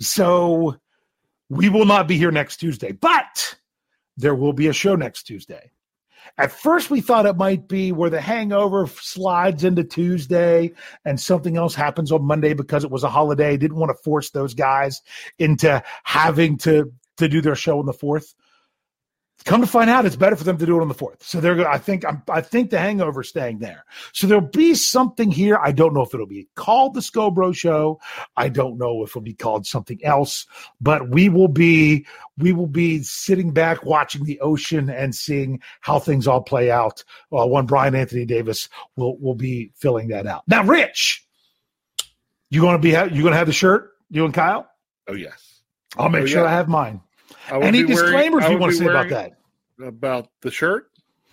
So 0.00 0.76
we 1.48 1.68
will 1.68 1.84
not 1.84 2.08
be 2.08 2.16
here 2.16 2.32
next 2.32 2.56
Tuesday, 2.56 2.90
but 2.92 3.54
there 4.16 4.34
will 4.34 4.52
be 4.52 4.66
a 4.66 4.72
show 4.72 4.96
next 4.96 5.24
Tuesday. 5.24 5.70
At 6.38 6.52
first, 6.52 6.90
we 6.90 7.00
thought 7.00 7.26
it 7.26 7.36
might 7.36 7.68
be 7.68 7.92
where 7.92 8.10
the 8.10 8.20
hangover 8.20 8.86
slides 8.86 9.64
into 9.64 9.84
Tuesday 9.84 10.72
and 11.04 11.20
something 11.20 11.56
else 11.56 11.74
happens 11.74 12.10
on 12.10 12.24
Monday 12.24 12.54
because 12.54 12.84
it 12.84 12.90
was 12.90 13.04
a 13.04 13.10
holiday. 13.10 13.56
Didn't 13.56 13.76
want 13.76 13.90
to 13.90 14.02
force 14.02 14.30
those 14.30 14.54
guys 14.54 15.02
into 15.38 15.82
having 16.04 16.56
to 16.58 16.92
to 17.18 17.28
do 17.28 17.40
their 17.40 17.54
show 17.54 17.78
on 17.78 17.86
the 17.86 17.92
fourth. 17.92 18.34
Come 19.44 19.60
to 19.60 19.66
find 19.66 19.90
out, 19.90 20.06
it's 20.06 20.14
better 20.16 20.36
for 20.36 20.44
them 20.44 20.56
to 20.58 20.66
do 20.66 20.78
it 20.78 20.82
on 20.82 20.88
the 20.88 20.94
fourth. 20.94 21.22
So 21.22 21.40
they're. 21.40 21.68
I 21.68 21.78
think. 21.78 22.04
I'm, 22.04 22.22
I 22.28 22.40
think 22.40 22.70
the 22.70 22.78
hangover 22.78 23.22
staying 23.22 23.58
there. 23.58 23.84
So 24.12 24.26
there'll 24.26 24.40
be 24.46 24.74
something 24.74 25.30
here. 25.30 25.58
I 25.60 25.72
don't 25.72 25.94
know 25.94 26.02
if 26.02 26.14
it'll 26.14 26.26
be 26.26 26.48
called 26.54 26.94
the 26.94 27.02
Scho 27.02 27.30
Bro 27.30 27.52
Show. 27.52 28.00
I 28.36 28.48
don't 28.48 28.78
know 28.78 29.02
if 29.02 29.10
it'll 29.10 29.20
be 29.22 29.34
called 29.34 29.66
something 29.66 29.98
else. 30.04 30.46
But 30.80 31.08
we 31.08 31.28
will 31.28 31.48
be. 31.48 32.06
We 32.38 32.52
will 32.52 32.66
be 32.68 33.02
sitting 33.02 33.52
back, 33.52 33.84
watching 33.84 34.24
the 34.24 34.40
ocean, 34.40 34.88
and 34.88 35.14
seeing 35.14 35.60
how 35.80 35.98
things 35.98 36.26
all 36.28 36.42
play 36.42 36.70
out. 36.70 37.02
Uh, 37.32 37.46
one 37.46 37.66
Brian 37.66 37.94
Anthony 37.94 38.24
Davis 38.24 38.68
will 38.96 39.18
will 39.18 39.34
be 39.34 39.72
filling 39.76 40.08
that 40.08 40.26
out. 40.26 40.44
Now, 40.46 40.62
Rich, 40.64 41.26
you 42.50 42.60
going 42.60 42.76
to 42.76 42.78
be? 42.82 42.92
ha- 42.92 43.04
You 43.04 43.22
going 43.22 43.32
to 43.32 43.38
have 43.38 43.46
the 43.48 43.52
shirt? 43.52 43.90
You 44.10 44.24
and 44.24 44.34
Kyle? 44.34 44.68
Oh 45.08 45.14
yes. 45.14 45.60
I'll 45.96 46.08
make 46.08 46.22
Oh, 46.22 46.26
sure 46.26 46.42
yeah. 46.44 46.48
I 46.48 46.52
have 46.52 46.68
mine. 46.68 47.00
I 47.50 47.58
Any 47.60 47.82
be 47.84 47.94
wearing- 47.94 48.10
disclaimers 48.12 48.48
you 48.48 48.58
want 48.58 48.72
to 48.72 48.78
say 48.78 48.86
about 48.86 49.08
that? 49.10 49.32
About 49.84 50.28
the 50.42 50.50
shirt? 50.50 50.90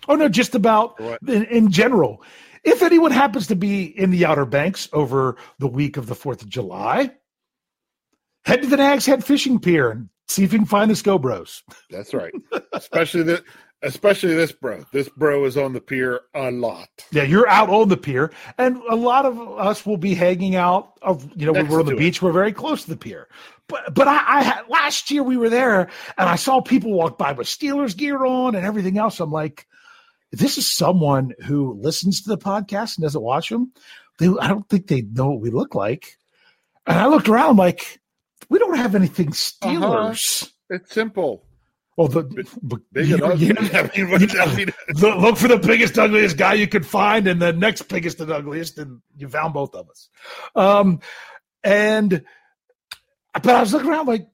Oh 0.08 0.14
no, 0.16 0.28
just 0.28 0.54
about 0.54 0.98
in, 1.28 1.44
in 1.44 1.70
general. 1.70 2.22
If 2.64 2.82
anyone 2.82 3.10
happens 3.12 3.46
to 3.48 3.56
be 3.56 3.84
in 3.84 4.10
the 4.10 4.26
Outer 4.26 4.44
Banks 4.44 4.88
over 4.92 5.36
the 5.58 5.66
week 5.68 5.96
of 5.96 6.06
the 6.06 6.14
Fourth 6.14 6.42
of 6.42 6.48
July, 6.48 7.10
head 8.44 8.62
to 8.62 8.68
the 8.68 8.76
Nags 8.76 9.06
Head 9.06 9.24
Fishing 9.24 9.58
Pier 9.58 9.90
and 9.90 10.08
see 10.28 10.44
if 10.44 10.52
you 10.52 10.58
can 10.58 10.66
find 10.66 10.90
the 10.90 10.96
Scho 10.96 11.18
Bros. 11.18 11.62
That's 11.90 12.12
right. 12.12 12.32
especially 12.72 13.22
the 13.22 13.44
especially 13.82 14.34
this 14.34 14.52
bro. 14.52 14.84
This 14.92 15.08
bro 15.08 15.44
is 15.44 15.56
on 15.56 15.72
the 15.72 15.80
pier 15.80 16.20
a 16.34 16.50
lot. 16.50 16.88
Yeah, 17.12 17.22
you're 17.22 17.48
out 17.48 17.68
on 17.68 17.88
the 17.88 17.96
pier, 17.96 18.32
and 18.58 18.76
a 18.88 18.96
lot 18.96 19.26
of 19.26 19.38
us 19.58 19.84
will 19.84 19.96
be 19.96 20.14
hanging 20.14 20.56
out. 20.56 20.98
Of 21.02 21.30
you 21.36 21.46
know, 21.46 21.52
when 21.52 21.68
we're 21.68 21.80
on 21.80 21.86
the 21.86 21.92
to 21.92 21.96
it. 21.96 22.00
beach, 22.00 22.22
we're 22.22 22.32
very 22.32 22.52
close 22.52 22.84
to 22.84 22.90
the 22.90 22.96
pier. 22.96 23.28
But 23.68 23.94
but 23.94 24.08
I, 24.08 24.22
I 24.26 24.42
had 24.42 24.62
last 24.68 25.10
year 25.10 25.22
we 25.22 25.36
were 25.36 25.50
there, 25.50 25.88
and 26.18 26.28
I 26.28 26.36
saw 26.36 26.60
people 26.60 26.92
walk 26.92 27.18
by 27.18 27.32
with 27.32 27.46
Steelers 27.46 27.96
gear 27.96 28.24
on 28.24 28.54
and 28.54 28.66
everything 28.66 28.98
else. 28.98 29.20
I'm 29.20 29.30
like, 29.30 29.66
this 30.32 30.58
is 30.58 30.70
someone 30.70 31.32
who 31.46 31.78
listens 31.80 32.22
to 32.22 32.28
the 32.28 32.38
podcast 32.38 32.96
and 32.96 33.02
doesn't 33.02 33.22
watch 33.22 33.48
them. 33.48 33.72
They, 34.18 34.28
I 34.28 34.48
don't 34.48 34.68
think 34.68 34.86
they 34.86 35.02
know 35.02 35.30
what 35.30 35.40
we 35.40 35.50
look 35.50 35.74
like. 35.74 36.18
And 36.86 36.98
I 36.98 37.06
looked 37.06 37.28
around, 37.28 37.56
like, 37.56 38.00
we 38.48 38.58
don't 38.58 38.76
have 38.76 38.94
anything 38.94 39.28
uh-huh. 39.28 39.34
Steelers. 39.34 40.50
It's 40.68 40.92
simple. 40.92 41.44
Well, 42.00 42.08
the, 42.08 42.22
Big 42.22 42.80
Big 42.92 43.08
you- 43.08 43.14
and 43.16 43.24
ugly. 43.24 43.46
you- 43.48 43.54
I 43.72 44.16
mean, 44.16 44.30
I 44.40 44.54
mean, 44.56 44.68
Look, 45.20 45.36
for 45.36 45.48
the 45.48 45.58
biggest, 45.58 45.98
ugliest 45.98 46.38
guy 46.38 46.54
you 46.54 46.66
could 46.66 46.86
find, 46.86 47.26
and 47.26 47.42
the 47.42 47.52
next 47.52 47.82
biggest 47.82 48.20
and 48.20 48.32
ugliest, 48.32 48.78
and 48.78 49.02
you 49.18 49.28
found 49.28 49.52
both 49.52 49.74
of 49.74 49.90
us. 49.90 50.08
Um, 50.56 51.00
and 51.62 52.24
but 53.34 53.46
I 53.54 53.60
was 53.60 53.72
looking 53.74 53.90
around 53.90 54.06
like 54.06 54.26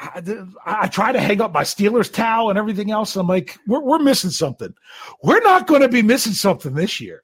I, 0.00 0.22
I 0.66 0.86
try 0.88 1.12
to 1.12 1.20
hang 1.20 1.40
up 1.40 1.52
my 1.54 1.62
Steelers 1.62 2.12
towel 2.12 2.50
and 2.50 2.58
everything 2.58 2.90
else. 2.90 3.16
I'm 3.16 3.26
like, 3.26 3.58
we're 3.66 3.80
we're 3.80 3.98
missing 4.00 4.30
something. 4.30 4.74
We're 5.22 5.40
not 5.40 5.66
going 5.66 5.80
to 5.80 5.88
be 5.88 6.02
missing 6.02 6.34
something 6.34 6.74
this 6.74 7.00
year. 7.00 7.22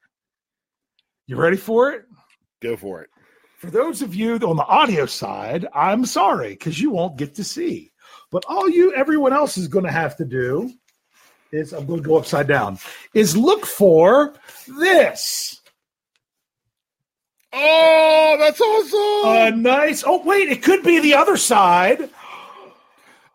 You 1.27 1.35
ready 1.35 1.57
for 1.57 1.91
it? 1.91 2.05
go 2.59 2.75
for 2.75 3.03
it. 3.03 3.09
For 3.59 3.69
those 3.69 4.01
of 4.01 4.15
you 4.15 4.33
on 4.37 4.55
the 4.57 4.65
audio 4.65 5.05
side, 5.05 5.67
I'm 5.75 6.05
sorry 6.05 6.49
because 6.49 6.81
you 6.81 6.89
won't 6.89 7.17
get 7.17 7.35
to 7.35 7.43
see. 7.43 7.90
But 8.31 8.43
all 8.47 8.69
you, 8.69 8.93
everyone 8.93 9.33
else 9.33 9.57
is 9.57 9.67
going 9.67 9.85
to 9.85 9.91
have 9.91 10.15
to 10.17 10.25
do 10.25 10.71
is 11.51 11.73
I'm 11.73 11.85
going 11.85 12.01
to 12.01 12.07
go 12.07 12.17
upside 12.17 12.47
down. 12.47 12.79
Is 13.13 13.35
look 13.35 13.65
for 13.65 14.33
this 14.67 15.57
Oh, 17.53 18.37
that's 18.39 18.61
awesome! 18.61 19.53
a 19.53 19.57
nice. 19.57 20.03
Oh 20.07 20.23
wait, 20.25 20.47
it 20.49 20.63
could 20.63 20.83
be 20.83 20.99
the 21.01 21.15
other 21.15 21.35
side. 21.35 22.09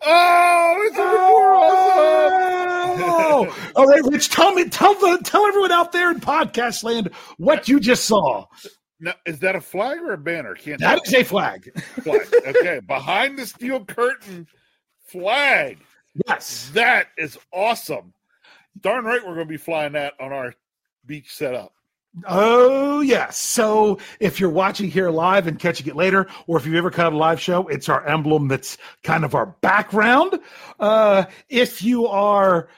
oh, 0.03 0.83
it's 0.87 0.97
even 0.97 1.11
more 1.11 1.55
awesome! 1.55 3.03
Oh, 3.05 3.71
all 3.77 3.87
right, 3.87 4.03
Rich. 4.05 4.31
Tell 4.31 4.53
me, 4.55 4.71
tell 4.71 4.95
the, 4.95 5.21
tell 5.23 5.45
everyone 5.45 5.71
out 5.73 5.93
there 5.93 6.11
in 6.11 6.21
podcast 6.21 6.83
land 6.83 7.11
what 7.37 7.69
you 7.69 7.79
just 7.79 8.07
saw. 8.07 8.47
Now, 9.01 9.13
is 9.27 9.39
that 9.41 9.55
a 9.55 9.61
flag 9.61 9.99
or 9.99 10.15
a 10.15 10.19
banner? 10.19 10.55
Can't 10.55 10.81
That 10.81 11.05
tell. 11.05 11.21
is 11.21 11.21
a 11.21 11.23
flag. 11.23 11.71
flag. 12.03 12.27
Okay, 12.47 12.81
behind 12.89 13.39
the 13.39 13.45
steel 13.47 13.85
curtain 13.85 14.47
flag. 15.07 15.79
Yes. 16.27 16.71
That 16.75 17.09
is 17.17 17.39
awesome. 17.53 18.13
Darn 18.81 19.05
right, 19.05 19.21
we're 19.21 19.35
going 19.35 19.47
to 19.47 19.53
be 19.53 19.57
flying 19.57 19.93
that 19.93 20.15
on 20.21 20.33
our 20.33 20.55
beach 21.07 21.35
setup. 21.35 21.73
Oh, 22.27 23.01
yes. 23.01 23.37
So 23.37 23.99
if 24.21 24.41
you're 24.41 24.49
watching 24.49 24.91
here 24.91 25.11
live 25.11 25.47
and 25.47 25.59
catching 25.59 25.87
it 25.87 25.97
later, 25.97 26.27
or 26.47 26.57
if 26.57 26.65
you've 26.65 26.75
ever 26.75 26.91
caught 26.91 27.13
a 27.13 27.17
live 27.17 27.41
show, 27.41 27.69
it's 27.69 27.89
our 27.89 28.07
emblem 28.07 28.49
that's 28.49 28.79
kind 29.03 29.25
of 29.25 29.35
our 29.35 29.47
background. 29.47 30.39
Uh, 30.81 31.25
if 31.49 31.83
you 31.83 32.07
are 32.07 32.69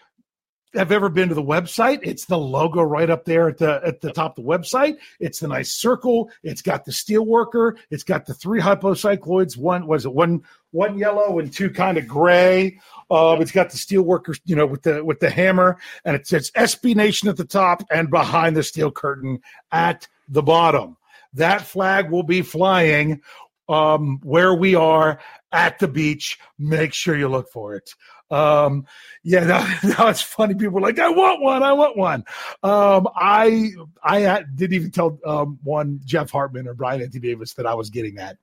have 0.74 0.92
ever 0.92 1.08
been 1.08 1.28
to 1.28 1.34
the 1.34 1.42
website, 1.42 2.00
it's 2.02 2.26
the 2.26 2.38
logo 2.38 2.82
right 2.82 3.08
up 3.08 3.24
there 3.24 3.48
at 3.48 3.58
the 3.58 3.80
at 3.84 4.00
the 4.00 4.12
top 4.12 4.38
of 4.38 4.44
the 4.44 4.50
website. 4.50 4.96
It's 5.20 5.40
the 5.40 5.48
nice 5.48 5.72
circle. 5.72 6.30
It's 6.42 6.62
got 6.62 6.84
the 6.84 6.92
steel 6.92 7.24
worker. 7.24 7.76
It's 7.90 8.04
got 8.04 8.26
the 8.26 8.34
three 8.34 8.60
hypocycloids. 8.60 9.56
One 9.56 9.86
was 9.86 10.04
it 10.04 10.12
one 10.12 10.42
one 10.70 10.98
yellow 10.98 11.38
and 11.38 11.52
two 11.52 11.70
kind 11.70 11.96
of 11.96 12.06
gray. 12.06 12.78
Um, 13.10 13.40
it's 13.40 13.52
got 13.52 13.70
the 13.70 13.78
steel 13.78 14.02
worker, 14.02 14.34
you 14.44 14.54
know, 14.54 14.66
with 14.66 14.82
the 14.82 15.04
with 15.04 15.20
the 15.20 15.30
hammer, 15.30 15.78
and 16.04 16.14
it 16.14 16.26
says 16.26 16.50
SB 16.52 16.94
Nation 16.94 17.28
at 17.28 17.36
the 17.36 17.44
top 17.44 17.82
and 17.90 18.10
behind 18.10 18.56
the 18.56 18.62
steel 18.62 18.90
curtain 18.90 19.40
at 19.72 20.06
the 20.28 20.42
bottom. 20.42 20.96
That 21.34 21.62
flag 21.62 22.10
will 22.10 22.22
be 22.22 22.42
flying 22.42 23.22
um, 23.68 24.18
where 24.22 24.54
we 24.54 24.74
are 24.74 25.18
at 25.52 25.78
the 25.78 25.88
beach. 25.88 26.38
Make 26.58 26.92
sure 26.92 27.16
you 27.16 27.28
look 27.28 27.50
for 27.50 27.74
it. 27.74 27.94
Um, 28.31 28.87
yeah, 29.22 29.41
now, 29.45 29.66
now 29.83 30.09
it's 30.09 30.20
funny. 30.22 30.55
People 30.55 30.79
are 30.79 30.83
like, 30.83 30.99
I 30.99 31.09
want 31.09 31.41
one. 31.43 31.62
I 31.62 31.72
want 31.72 31.97
one. 31.97 32.24
Um, 32.62 33.09
I 33.16 33.72
I 34.03 34.43
didn't 34.55 34.74
even 34.74 34.91
tell 34.91 35.18
um, 35.24 35.59
one 35.62 36.01
Jeff 36.05 36.31
Hartman 36.31 36.66
or 36.68 36.74
Brian 36.74 37.01
Anthony 37.03 37.20
Davis 37.20 37.55
that 37.55 37.66
I 37.66 37.74
was 37.74 37.91
getting 37.91 38.14
that. 38.16 38.37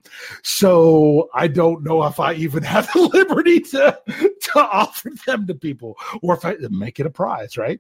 So 0.44 1.30
I 1.34 1.48
don't 1.48 1.84
know 1.84 2.04
if 2.06 2.20
I 2.20 2.34
even 2.34 2.64
have 2.76 2.92
the 2.94 3.02
liberty 3.14 3.60
to 3.62 4.00
to 4.08 4.60
offer 4.60 5.12
them 5.26 5.48
to 5.48 5.56
people 5.56 5.98
or 6.22 6.36
if 6.36 6.46
I 6.46 6.56
make 6.70 7.00
it 7.00 7.06
a 7.06 7.10
prize, 7.12 7.58
right? 7.58 7.80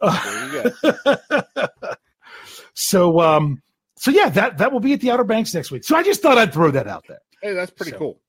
There 0.00 0.62
you 0.64 0.72
go. 0.82 1.68
so 2.74 3.20
um, 3.20 3.62
so 3.96 4.10
yeah, 4.10 4.28
that 4.30 4.58
that 4.58 4.72
will 4.72 4.80
be 4.80 4.92
at 4.92 5.00
the 5.00 5.10
Outer 5.10 5.24
Banks 5.24 5.52
next 5.54 5.70
week. 5.70 5.84
So 5.84 5.96
I 5.96 6.02
just 6.02 6.22
thought 6.22 6.38
I'd 6.38 6.52
throw 6.52 6.70
that 6.70 6.86
out 6.86 7.04
there. 7.08 7.20
Hey, 7.42 7.54
that's 7.54 7.70
pretty 7.70 7.92
So- 7.92 7.98
cool. 7.98 8.20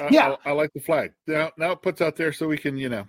I, 0.00 0.08
Yeah. 0.10 0.36
I, 0.44 0.50
I 0.50 0.52
like 0.52 0.72
the 0.72 0.80
flag. 0.80 1.12
Now, 1.26 1.50
now 1.56 1.72
it 1.72 1.82
puts 1.82 2.00
out 2.00 2.16
there 2.16 2.32
so 2.32 2.48
we 2.48 2.58
can, 2.58 2.76
you 2.76 2.88
know, 2.88 3.04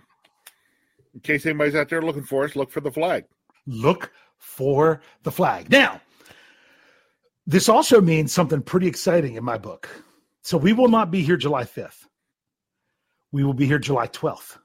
in 1.14 1.20
case 1.20 1.46
anybody's 1.46 1.74
out 1.74 1.88
there 1.88 2.02
looking 2.02 2.24
for 2.24 2.44
us, 2.44 2.56
look 2.56 2.70
for 2.70 2.80
the 2.80 2.90
flag. 2.92 3.24
look 3.66 4.12
for 4.38 5.00
the 5.22 5.30
flag. 5.32 5.70
Now, 5.70 6.00
this 7.46 7.68
also 7.68 8.00
means 8.00 8.32
something 8.32 8.60
pretty 8.62 8.86
exciting 8.86 9.36
in 9.36 9.44
my 9.44 9.56
book. 9.58 9.88
So 10.42 10.58
we 10.58 10.72
will 10.74 10.88
not 10.88 11.10
be 11.10 11.22
here 11.22 11.36
July 11.38 11.64
5th. 11.64 12.06
We 13.32 13.44
will 13.44 13.54
be 13.54 13.66
here 13.66 13.78
July 13.78 14.06
12th. 14.08 14.58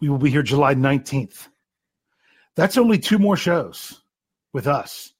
We 0.00 0.08
will 0.08 0.18
be 0.18 0.30
here 0.30 0.42
July 0.42 0.74
19th. 0.74 1.48
That's 2.56 2.76
only 2.76 2.98
two 2.98 3.18
more 3.18 3.36
shows 3.36 4.02
with 4.52 4.66
us. 4.66 5.12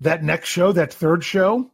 That 0.00 0.22
next 0.22 0.48
show, 0.48 0.72
that 0.72 0.92
third 0.92 1.24
show, 1.24 1.70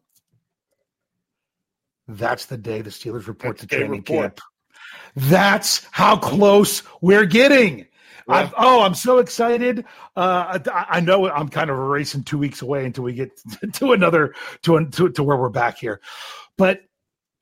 that's 2.08 2.46
the 2.46 2.56
day 2.56 2.82
the 2.82 2.90
Steelers 2.90 3.26
report 3.26 3.58
That's 3.58 3.68
to 3.68 3.76
training 3.76 4.02
report. 4.02 4.36
camp. 4.36 4.40
That's 5.16 5.86
how 5.90 6.16
close 6.16 6.82
we're 7.00 7.24
getting. 7.24 7.86
Oh, 8.28 8.82
I'm 8.82 8.94
so 8.94 9.18
excited. 9.18 9.84
Uh, 10.16 10.58
I, 10.72 10.86
I 10.90 11.00
know 11.00 11.30
I'm 11.30 11.48
kind 11.48 11.70
of 11.70 11.78
racing 11.78 12.24
two 12.24 12.38
weeks 12.38 12.60
away 12.60 12.84
until 12.84 13.04
we 13.04 13.12
get 13.12 13.30
to 13.74 13.92
another 13.92 14.34
to, 14.62 14.84
to 14.84 15.10
to 15.10 15.22
where 15.22 15.36
we're 15.36 15.48
back 15.48 15.78
here, 15.78 16.00
but 16.58 16.80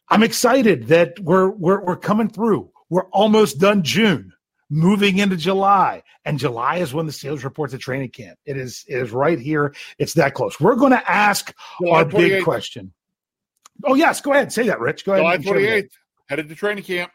I'm 0.09 0.23
excited 0.23 0.89
that 0.89 1.19
we're 1.21 1.49
we're 1.49 1.83
we're 1.83 1.97
coming 1.97 2.29
through. 2.29 2.71
We're 2.91 3.09
almost 3.13 3.59
done 3.59 3.83
June, 3.83 4.33
moving 4.69 5.19
into 5.19 5.37
July, 5.37 6.03
and 6.27 6.39
July 6.39 6.77
is 6.77 6.93
when 6.93 7.07
the 7.07 7.13
Steelers 7.13 7.45
report 7.45 7.71
to 7.71 7.79
training 7.79 8.11
camp. 8.11 8.39
It 8.45 8.59
is 8.59 8.85
it 8.87 8.99
is 8.99 9.11
right 9.11 9.39
here. 9.39 9.75
It's 9.99 10.15
that 10.15 10.35
close. 10.35 10.61
We're 10.61 10.77
going 10.77 10.93
to 10.93 11.11
ask 11.11 11.55
July 11.81 11.99
our 11.99 12.05
big 12.05 12.45
question. 12.45 12.93
Oh 13.85 13.95
yes, 13.95 14.21
go 14.21 14.33
ahead. 14.33 14.53
Say 14.53 14.67
that, 14.69 14.81
Rich. 14.81 15.05
Go 15.05 15.13
ahead. 15.13 15.43
July 15.43 15.59
share 15.59 15.83
28th, 15.83 15.91
headed 16.29 16.49
to 16.49 16.55
training 16.55 16.85
camp. 16.85 17.11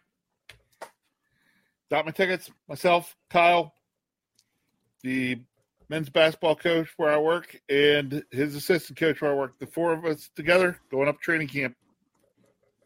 Got 1.89 2.05
my 2.05 2.11
tickets, 2.11 2.51
myself, 2.67 3.15
Kyle, 3.31 3.73
the 5.01 5.39
men's 5.89 6.09
basketball 6.09 6.55
coach 6.55 6.89
where 6.97 7.11
I 7.11 7.17
work, 7.17 7.59
and 7.67 8.23
his 8.31 8.55
assistant 8.55 8.99
coach 8.99 9.21
where 9.21 9.31
I 9.31 9.35
work. 9.35 9.57
The 9.57 9.65
four 9.65 9.91
of 9.91 10.05
us 10.05 10.29
together 10.35 10.79
going 10.91 11.07
up 11.07 11.19
training 11.19 11.47
camp 11.47 11.75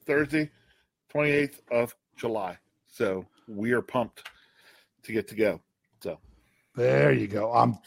Thursday, 0.05 0.49
28th 1.13 1.59
of 1.71 1.93
July. 2.15 2.57
So 2.87 3.25
we 3.47 3.73
are 3.73 3.81
pumped 3.81 4.29
to 5.03 5.11
get 5.11 5.27
to 5.27 5.35
go. 5.35 5.59
So 6.01 6.17
There 6.75 7.11
you 7.11 7.27
go. 7.27 7.51
I'm 7.51 7.77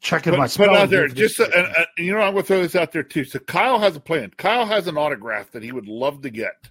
checking 0.00 0.32
put, 0.32 0.38
my 0.38 0.46
spelling 0.46 0.76
out 0.76 0.90
there. 0.90 1.00
here 1.00 1.08
for 1.08 1.14
this 1.14 1.36
Just 1.36 1.50
second. 1.52 1.66
and, 1.66 1.76
uh, 1.76 1.84
you 1.98 2.12
know, 2.12 2.20
I'm 2.20 2.32
going 2.32 2.42
to 2.42 2.46
throw 2.48 2.62
this 2.62 2.76
out 2.76 2.92
there 2.92 3.02
too. 3.02 3.24
So 3.24 3.38
Kyle 3.38 3.78
has 3.78 3.96
a 3.96 4.00
plan. 4.00 4.32
Kyle 4.36 4.66
has 4.66 4.86
an 4.86 4.96
autograph 4.96 5.52
that 5.52 5.62
he 5.62 5.72
would 5.72 5.88
love 5.88 6.22
to 6.22 6.30
get. 6.30 6.68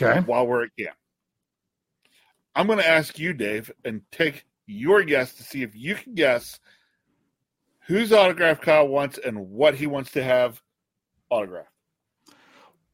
okay. 0.00 0.20
while 0.20 0.46
we're 0.46 0.64
at 0.64 0.70
camp. 0.78 0.96
I'm 2.54 2.66
going 2.66 2.78
to 2.78 2.88
ask 2.88 3.18
you, 3.18 3.32
Dave, 3.32 3.70
and 3.84 4.02
take 4.12 4.44
your 4.66 5.02
guess 5.02 5.34
to 5.34 5.42
see 5.42 5.62
if 5.62 5.74
you 5.74 5.94
can 5.96 6.14
guess 6.14 6.60
whose 7.86 8.12
autograph 8.12 8.60
Kyle 8.60 8.86
wants 8.88 9.18
and 9.18 9.50
what 9.50 9.74
he 9.74 9.86
wants 9.86 10.12
to 10.12 10.22
have 10.22 10.62
autographed. 11.30 11.68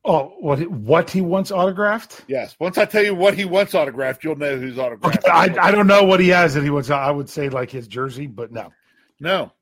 Oh, 0.02 0.32
what 0.40 0.58
he, 0.58 0.66
what 0.66 1.10
he 1.10 1.20
wants 1.20 1.50
autographed? 1.52 2.24
Yes. 2.26 2.56
Once 2.58 2.78
I 2.78 2.86
tell 2.86 3.04
you 3.04 3.14
what 3.14 3.34
he 3.34 3.44
wants 3.44 3.74
autographed, 3.74 4.24
you'll 4.24 4.36
know 4.36 4.56
whose 4.56 4.78
autograph. 4.78 5.18
Okay, 5.18 5.30
I, 5.30 5.54
I 5.60 5.70
don't 5.70 5.86
know 5.86 6.04
what 6.04 6.20
he 6.20 6.30
has 6.30 6.54
that 6.54 6.64
he 6.64 6.70
wants. 6.70 6.88
I 6.88 7.10
would 7.10 7.28
say 7.28 7.50
like 7.50 7.70
his 7.70 7.86
jersey, 7.86 8.26
but 8.26 8.50
no. 8.50 8.72
No. 9.20 9.52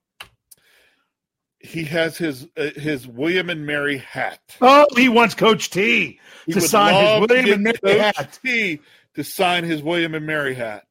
He 1.60 1.84
has 1.84 2.16
his 2.16 2.46
uh, 2.56 2.70
his 2.76 3.06
William 3.06 3.50
and 3.50 3.66
Mary 3.66 3.98
hat. 3.98 4.38
Oh, 4.60 4.86
he 4.96 5.08
wants 5.08 5.34
Coach 5.34 5.70
T 5.70 6.20
He 6.46 6.52
to 6.52 6.60
sign 6.60 6.94
his 7.20 7.28
William 7.28 7.52
and 7.54 7.62
Mary 7.64 7.78
Coach 7.98 8.16
hat. 8.16 8.38
T 8.44 8.80
to 9.14 9.24
sign 9.24 9.64
his 9.64 9.82
William 9.82 10.14
and 10.14 10.24
Mary 10.24 10.54
hat. 10.54 10.84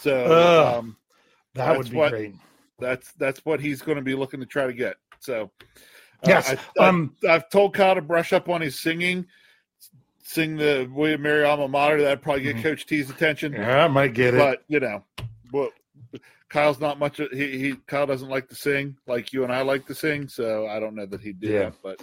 So 0.00 0.76
um, 0.78 0.96
That 1.54 1.66
That's 1.66 1.78
would 1.78 1.90
be 1.90 1.96
what- 1.96 2.10
great. 2.10 2.34
that's 2.78 3.10
that's 3.12 3.42
what 3.46 3.60
he's 3.60 3.80
going 3.80 3.96
to 3.96 4.02
be 4.02 4.14
looking 4.14 4.40
to 4.40 4.46
try 4.46 4.66
to 4.66 4.72
get. 4.74 4.96
So, 5.20 5.50
uh, 6.24 6.26
Yes, 6.26 6.54
I, 6.78 6.84
um, 6.88 7.14
I, 7.26 7.32
have 7.32 7.48
told 7.48 7.72
Kyle 7.74 7.94
to 7.94 8.02
brush 8.02 8.32
up 8.34 8.48
on 8.50 8.60
his 8.60 8.78
singing, 8.78 9.26
sing 10.24 10.56
the 10.56 10.90
William 10.92 11.22
Mary 11.22 11.44
alma 11.44 11.68
mater. 11.68 12.02
That'd 12.02 12.20
probably 12.22 12.42
get 12.42 12.56
Mhm. 12.56 12.62
Coach 12.64 12.84
T's 12.86 13.08
attention. 13.08 13.52
Yeah, 13.54 13.84
I 13.84 13.88
might 13.88 14.12
get 14.14 14.34
it. 14.34 14.38
But 14.38 14.62
you 14.68 14.80
know, 14.80 15.04
well, 15.52 15.70
Kyle's 16.48 16.80
not 16.80 16.98
much. 16.98 17.18
He, 17.32 17.58
he 17.58 17.74
Kyle 17.86 18.06
doesn't 18.06 18.28
like 18.28 18.48
to 18.48 18.54
sing 18.54 18.96
like 19.06 19.32
you 19.32 19.42
and 19.44 19.52
I 19.52 19.62
like 19.62 19.86
to 19.86 19.94
sing, 19.94 20.28
so 20.28 20.66
I 20.66 20.80
don't 20.80 20.94
know 20.94 21.06
that 21.06 21.20
he'd 21.20 21.40
do 21.40 21.48
Yeah. 21.48 21.70
that. 21.70 21.74
But 21.82 22.02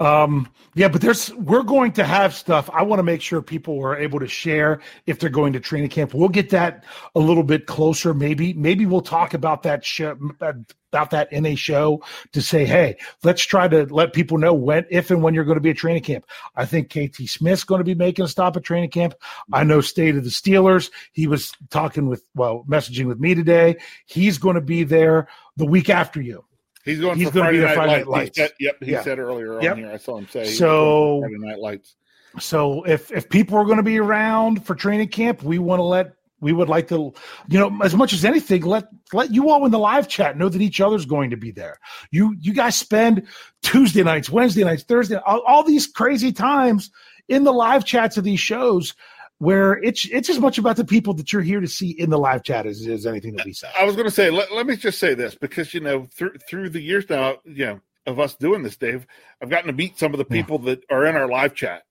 Um, 0.00 0.48
yeah, 0.74 0.88
but 0.88 1.02
there's 1.02 1.32
we're 1.34 1.62
going 1.62 1.92
to 1.92 2.04
have 2.04 2.34
stuff. 2.34 2.70
I 2.72 2.82
want 2.82 3.00
to 3.00 3.02
make 3.02 3.20
sure 3.20 3.42
people 3.42 3.78
are 3.84 3.96
able 3.96 4.18
to 4.20 4.26
share 4.26 4.80
if 5.06 5.18
they're 5.18 5.28
going 5.28 5.52
to 5.52 5.60
training 5.60 5.90
camp. 5.90 6.14
We'll 6.14 6.30
get 6.30 6.48
that 6.50 6.84
a 7.14 7.20
little 7.20 7.42
bit 7.42 7.66
closer. 7.66 8.14
Maybe 8.14 8.54
maybe 8.54 8.86
we'll 8.86 9.02
talk 9.02 9.34
about 9.34 9.62
that 9.64 9.84
show 9.84 10.16
about 10.40 11.10
that 11.10 11.30
in 11.32 11.44
a 11.44 11.54
show 11.54 12.02
to 12.32 12.40
say, 12.40 12.64
hey, 12.64 12.96
let's 13.22 13.42
try 13.42 13.68
to 13.68 13.84
let 13.94 14.14
people 14.14 14.38
know 14.38 14.54
when, 14.54 14.86
if 14.90 15.10
and 15.10 15.22
when 15.22 15.34
you're 15.34 15.44
going 15.44 15.56
to 15.56 15.60
be 15.60 15.70
at 15.70 15.76
training 15.76 16.02
camp. 16.02 16.24
I 16.56 16.64
think 16.64 16.90
KT 16.90 17.28
Smith's 17.28 17.64
going 17.64 17.80
to 17.80 17.84
be 17.84 17.94
making 17.94 18.24
a 18.24 18.28
stop 18.28 18.56
at 18.56 18.64
training 18.64 18.90
camp. 18.90 19.14
I 19.52 19.64
know 19.64 19.82
State 19.82 20.16
of 20.16 20.24
the 20.24 20.30
Steelers. 20.30 20.90
He 21.12 21.26
was 21.26 21.52
talking 21.70 22.08
with 22.08 22.24
well, 22.34 22.64
messaging 22.66 23.06
with 23.06 23.20
me 23.20 23.34
today. 23.34 23.76
He's 24.06 24.38
going 24.38 24.54
to 24.54 24.62
be 24.62 24.82
there 24.82 25.28
the 25.56 25.66
week 25.66 25.90
after 25.90 26.22
you. 26.22 26.44
He's 26.90 27.00
going 27.00 27.18
He's 27.18 27.30
gonna 27.30 27.40
Friday, 27.46 27.58
be 27.58 27.62
night, 27.64 27.70
at 27.70 27.74
Friday 27.76 27.92
lights. 27.92 28.06
Night 28.06 28.12
Lights. 28.18 28.36
He 28.38 28.42
said, 28.42 28.52
yep, 28.60 28.76
he 28.82 28.92
Yeah. 28.92 29.02
said 29.02 29.18
earlier 29.18 29.60
Yep. 29.62 29.72
on 29.72 29.78
here. 29.78 29.90
I 29.92 29.96
saw 29.96 30.18
him 30.18 30.28
say 30.28 30.44
So- 30.44 31.20
Friday 31.20 31.38
Night 31.38 31.58
Lights. 31.58 31.96
So 32.38 32.84
if 32.84 33.10
if 33.10 33.28
people 33.28 33.56
are 33.58 33.64
going 33.64 33.78
to 33.78 33.82
be 33.82 33.98
around 33.98 34.64
for 34.64 34.74
training 34.74 35.08
camp, 35.08 35.42
we 35.42 35.58
want 35.58 35.80
to 35.80 35.84
let 35.84 36.12
we 36.42 36.52
would 36.54 36.68
like 36.70 36.88
to, 36.88 37.12
you 37.48 37.58
know, 37.58 37.76
as 37.82 37.94
much 37.94 38.12
as 38.14 38.24
anything, 38.24 38.62
let 38.62 38.86
let 39.12 39.32
you 39.34 39.50
all 39.50 39.64
in 39.66 39.72
the 39.72 39.78
live 39.78 40.08
chat 40.08 40.38
know 40.38 40.48
that 40.48 40.62
each 40.62 40.80
other's 40.80 41.04
going 41.06 41.30
to 41.30 41.36
be 41.36 41.50
there. 41.50 41.78
You 42.12 42.34
you 42.40 42.54
guys 42.54 42.76
spend 42.76 43.26
Tuesday 43.62 44.02
nights, 44.04 44.30
Wednesday 44.30 44.64
nights, 44.64 44.84
Thursday, 44.84 45.16
all, 45.16 45.42
all 45.46 45.64
these 45.64 45.86
crazy 45.88 46.32
times 46.32 46.90
in 47.28 47.44
the 47.44 47.52
live 47.52 47.84
chats 47.84 48.16
of 48.16 48.24
these 48.24 48.40
shows 48.40 48.94
where 49.40 49.82
it's 49.82 50.04
it's 50.12 50.28
as 50.28 50.38
much 50.38 50.58
about 50.58 50.76
the 50.76 50.84
people 50.84 51.14
that 51.14 51.32
you're 51.32 51.40
here 51.42 51.60
to 51.60 51.66
see 51.66 51.90
in 51.90 52.10
the 52.10 52.18
live 52.18 52.42
chat 52.44 52.66
as 52.66 52.86
is 52.86 53.06
anything 53.06 53.34
that 53.36 53.46
we 53.46 53.54
say. 53.54 53.68
I 53.76 53.84
was 53.84 53.96
going 53.96 54.04
to 54.06 54.10
say, 54.14 54.30
let, 54.30 54.52
let 54.52 54.66
me 54.66 54.76
just 54.76 54.98
say 54.98 55.14
this 55.14 55.34
because 55.34 55.72
you 55.74 55.80
know 55.80 56.06
through 56.14 56.34
through 56.48 56.68
the 56.68 56.80
years 56.80 57.08
now, 57.08 57.38
you 57.44 57.64
know 57.66 57.80
of 58.06 58.20
us 58.20 58.34
doing 58.34 58.62
this, 58.62 58.76
Dave, 58.76 59.06
I've 59.42 59.50
gotten 59.50 59.66
to 59.66 59.72
meet 59.72 59.98
some 59.98 60.12
of 60.14 60.18
the 60.18 60.26
Yeah. 60.28 60.42
people 60.42 60.58
that 60.60 60.84
are 60.90 61.06
in 61.06 61.16
our 61.16 61.26
live 61.28 61.54
chat, 61.54 61.82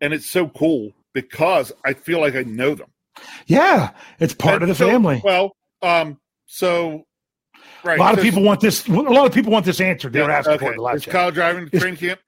and 0.00 0.12
it's 0.14 0.26
so 0.26 0.48
cool 0.48 0.92
because 1.12 1.72
I 1.84 1.92
feel 1.92 2.20
like 2.20 2.34
I 2.36 2.42
know 2.42 2.74
them. 2.74 2.90
Yeah, 3.46 3.90
it's 4.20 4.32
part 4.34 4.54
And 4.54 4.62
of 4.62 4.68
the 4.68 4.74
so- 4.76 4.88
family. 4.88 5.20
Well, 5.24 5.56
um, 5.82 6.18
so 6.46 7.04
right, 7.84 7.98
a 7.98 8.00
lot 8.00 8.16
of 8.16 8.22
people 8.22 8.42
want 8.44 8.60
this. 8.60 8.86
A 8.86 8.92
lot 8.92 9.26
of 9.26 9.34
people 9.34 9.50
want 9.52 9.66
this 9.66 9.80
answered. 9.80 10.12
They 10.12 10.20
Yeah, 10.20 10.30
asking 10.30 10.54
okay. 10.54 10.66
for 10.66 10.70
it 10.70 10.74
in 10.74 10.76
the 10.78 10.82
live 10.82 10.96
Is 10.96 11.02
chat. 11.04 11.12
Kyle 11.12 11.30
driving 11.32 11.68
to 11.68 11.80
training 11.80 11.98
camp? 11.98 12.20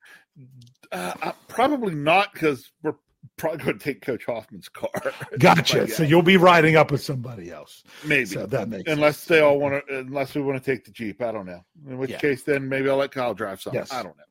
Uh, 0.92 1.12
uh, 1.22 1.32
probably 1.48 1.94
not 1.94 2.32
because 2.32 2.70
we're 2.82 2.94
probably 3.36 3.58
going 3.64 3.78
to 3.78 3.84
take 3.84 4.00
Coach 4.00 4.24
Hoffman's 4.26 4.68
car. 4.68 4.90
Gotcha. 5.38 5.86
Yeah. 5.88 5.94
So 5.94 6.02
you'll 6.02 6.22
be 6.22 6.36
riding 6.36 6.76
up 6.76 6.90
with 6.90 7.02
somebody 7.02 7.50
else. 7.50 7.82
Maybe. 8.04 8.26
So 8.26 8.46
that 8.46 8.68
makes 8.68 8.90
unless 8.90 9.24
they 9.24 9.40
all 9.40 9.58
want 9.58 9.86
to, 9.88 9.98
unless 9.98 10.34
we 10.34 10.42
want 10.42 10.62
to 10.62 10.70
take 10.72 10.84
the 10.84 10.90
Jeep. 10.92 11.20
I 11.22 11.32
don't 11.32 11.46
know. 11.46 11.64
In 11.88 11.98
which 11.98 12.10
Yeah. 12.10 12.18
case, 12.18 12.42
then 12.44 12.68
maybe 12.68 12.88
I'll 12.88 12.96
let 12.96 13.10
Kyle 13.10 13.34
drive 13.34 13.60
some. 13.60 13.74
Yes. 13.74 13.92
I 13.92 14.02
don't 14.02 14.16
know. 14.16 14.24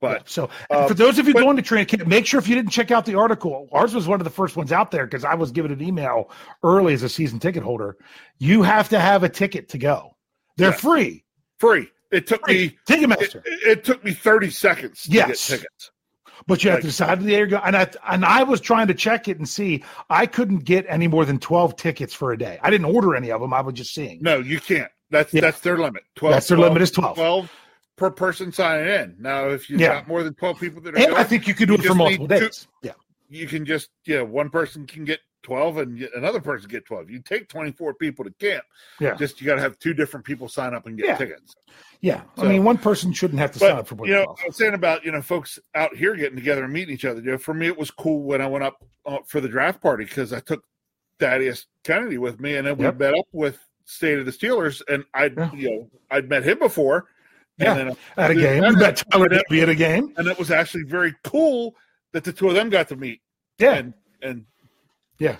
But 0.00 0.28
So 0.28 0.50
Uh, 0.70 0.86
for 0.88 0.94
those 0.94 1.18
of 1.18 1.26
you 1.28 1.32
but- 1.34 1.40
going 1.42 1.56
to 1.56 1.62
training 1.62 1.86
camp, 1.86 2.06
make 2.06 2.26
sure 2.26 2.38
if 2.38 2.46
you 2.48 2.54
didn't 2.54 2.70
check 2.72 2.90
out 2.90 3.06
the 3.06 3.14
article, 3.14 3.68
ours 3.72 3.94
was 3.94 4.06
one 4.06 4.20
of 4.20 4.24
the 4.24 4.30
first 4.30 4.56
ones 4.56 4.70
out 4.72 4.90
there 4.90 5.06
because 5.06 5.24
I 5.24 5.34
was 5.34 5.50
given 5.50 5.70
an 5.72 5.80
email 5.82 6.30
early 6.62 6.92
as 6.94 7.02
a 7.02 7.08
season 7.08 7.38
ticket 7.38 7.62
holder. 7.62 7.96
You 8.38 8.62
have 8.62 8.88
to 8.90 9.00
have 9.00 9.22
a 9.22 9.28
ticket 9.28 9.68
to 9.70 9.78
go. 9.78 10.16
They're 10.56 10.70
Yeah. 10.70 10.76
free. 10.76 11.24
free. 11.58 11.90
It 12.10 12.26
took 12.26 12.44
Free. 12.44 12.54
me 12.54 12.78
Ticketmaster. 12.96 13.42
it 13.46 13.82
took 13.84 14.04
me 14.04 14.12
30 14.12 14.50
seconds 14.50 15.02
to 15.04 15.10
get 15.10 15.34
tickets. 15.36 15.90
But 16.46 16.62
you 16.64 16.70
have 16.70 16.80
to 16.80 16.86
decide 16.86 17.20
the 17.22 17.46
go. 17.46 17.60
And 17.64 17.76
I 17.76 17.88
and 18.08 18.24
I 18.24 18.42
was 18.42 18.60
trying 18.60 18.86
to 18.88 18.94
check 18.94 19.28
it 19.28 19.38
and 19.38 19.48
see. 19.48 19.82
I 20.10 20.26
couldn't 20.26 20.64
get 20.64 20.86
any 20.88 21.08
more 21.08 21.24
than 21.24 21.38
twelve 21.38 21.76
tickets 21.76 22.12
for 22.14 22.32
a 22.32 22.38
day. 22.38 22.58
I 22.62 22.70
didn't 22.70 22.86
order 22.86 23.14
any 23.14 23.30
of 23.30 23.40
them. 23.40 23.52
I 23.54 23.60
was 23.60 23.74
just 23.74 23.94
seeing. 23.94 24.20
No, 24.22 24.38
you 24.38 24.60
can't. 24.60 24.90
That's 25.10 25.32
Yeah. 25.32 25.42
that's 25.42 25.60
their 25.60 25.78
limit. 25.78 26.02
12 26.16 26.34
That's 26.34 26.48
their 26.48 26.58
limit 26.58 26.82
is 26.82 26.90
12. 26.90 27.16
12 27.16 27.52
per 27.96 28.10
person 28.10 28.50
signing 28.52 28.88
in. 28.88 29.16
Now, 29.20 29.48
if 29.50 29.70
you've 29.70 29.80
Yeah. 29.80 29.94
got 30.00 30.08
more 30.08 30.22
than 30.22 30.34
12 30.34 30.58
people 30.58 30.80
that 30.82 30.94
are 30.94 30.98
and 30.98 31.06
going, 31.10 31.16
I 31.20 31.24
think 31.24 31.46
you 31.46 31.54
could 31.54 31.68
do 31.68 31.74
you 31.74 31.80
it 31.80 31.86
for 31.86 31.94
multiple 31.94 32.26
need 32.26 32.38
two- 32.38 32.44
days. 32.46 32.66
Yeah. 32.82 32.92
you 33.28 33.46
can 33.46 33.64
just 33.64 33.90
yeah, 34.06 34.22
one 34.22 34.50
person 34.50 34.86
can 34.86 35.04
get 35.04 35.20
12 35.44 35.76
and 35.78 36.02
another 36.16 36.40
person 36.40 36.68
get 36.68 36.84
12. 36.84 37.10
You 37.10 37.20
take 37.20 37.48
24 37.48 37.94
people 37.94 38.24
to 38.24 38.30
camp. 38.32 38.64
Yeah. 38.98 39.14
Just 39.14 39.40
you 39.40 39.46
got 39.46 39.54
to 39.54 39.60
have 39.60 39.78
two 39.78 39.94
different 39.94 40.26
people 40.26 40.48
sign 40.48 40.74
up 40.74 40.86
and 40.86 40.96
get 40.96 41.06
Yeah. 41.06 41.16
tickets. 41.16 41.54
Yeah. 42.00 42.22
I 42.36 42.44
mean, 42.48 42.64
one 42.64 42.78
person 42.78 43.12
shouldn't 43.12 43.38
have 43.38 43.52
to 43.52 43.58
sign 43.60 43.76
up 43.76 43.86
for 43.86 43.94
you 44.06 44.12
know, 44.14 44.24
12. 44.24 44.38
I 44.42 44.46
was 44.48 44.56
saying 44.56 44.74
about 44.74 45.04
you 45.04 45.12
know 45.12 45.22
folks 45.22 45.58
out 45.76 45.94
here 45.96 46.16
getting 46.16 46.36
together 46.36 46.64
and 46.64 46.72
meeting 46.72 46.92
each 46.94 47.04
other. 47.04 47.20
You 47.20 47.32
know, 47.32 47.38
for 47.38 47.54
me, 47.54 47.66
it 47.68 47.78
was 47.78 47.90
cool 47.92 48.22
when 48.24 48.40
I 48.40 48.46
went 48.48 48.64
up 48.64 48.84
uh, 49.06 49.18
for 49.26 49.40
the 49.40 49.48
draft 49.48 49.80
party 49.80 50.04
because 50.04 50.32
I 50.32 50.40
took 50.40 50.64
Thaddeus 51.20 51.66
Kennedy 51.84 52.18
with 52.18 52.40
me, 52.40 52.56
and 52.56 52.66
then 52.66 52.76
we 52.76 52.84
Yep. 52.84 52.98
met 52.98 53.14
up 53.14 53.26
with 53.32 53.58
State 53.84 54.18
of 54.18 54.26
the 54.26 54.32
Steelers, 54.32 54.82
and 54.88 55.04
I, 55.14 55.26
Yeah. 55.26 55.52
you 55.54 55.70
know, 55.70 55.90
I'd 56.10 56.28
met 56.28 56.42
him 56.42 56.58
before, 56.58 57.06
Yeah. 57.58 57.76
and 57.76 57.90
then 57.90 57.96
At 58.16 58.30
a 58.30 58.34
game. 58.34 58.64
You 58.64 58.76
met 58.76 59.02
Tyler 59.10 59.28
Digby 59.28 59.60
at 59.60 59.68
a 59.68 59.74
game. 59.74 60.12
and 60.16 60.26
it 60.26 60.38
was 60.38 60.50
actually 60.50 60.84
very 60.84 61.14
cool 61.22 61.76
that 62.12 62.24
the 62.24 62.32
two 62.32 62.48
of 62.48 62.54
them 62.54 62.70
got 62.70 62.88
to 62.88 62.96
meet 62.96 63.20
Yeah. 63.58 63.74
and 63.74 63.94
and 64.22 64.46
Yeah. 65.18 65.36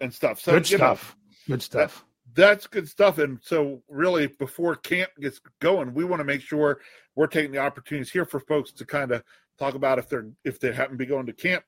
and 0.00 0.12
stuff. 0.12 0.40
So 0.40 0.52
Good 0.52 0.70
you 0.70 0.78
know, 0.78 0.84
stuff. 0.94 1.16
Good 1.46 1.62
stuff. 1.62 2.04
that's 2.34 2.66
good 2.66 2.88
stuff. 2.88 3.18
And 3.18 3.38
so, 3.42 3.82
really, 3.88 4.26
before 4.26 4.74
camp 4.76 5.10
gets 5.20 5.40
going, 5.60 5.94
we 5.94 6.04
want 6.04 6.20
to 6.20 6.24
make 6.24 6.40
sure 6.40 6.80
we're 7.14 7.26
taking 7.26 7.52
the 7.52 7.58
opportunities 7.58 8.10
here 8.10 8.24
for 8.24 8.40
folks 8.40 8.72
to 8.72 8.84
kind 8.86 9.12
of 9.12 9.22
talk 9.58 9.74
about 9.74 9.98
if 9.98 10.08
they're 10.08 10.26
if 10.44 10.58
they 10.58 10.72
happen 10.72 10.92
to 10.94 10.98
be 10.98 11.06
going 11.06 11.26
to 11.26 11.32
camp 11.32 11.64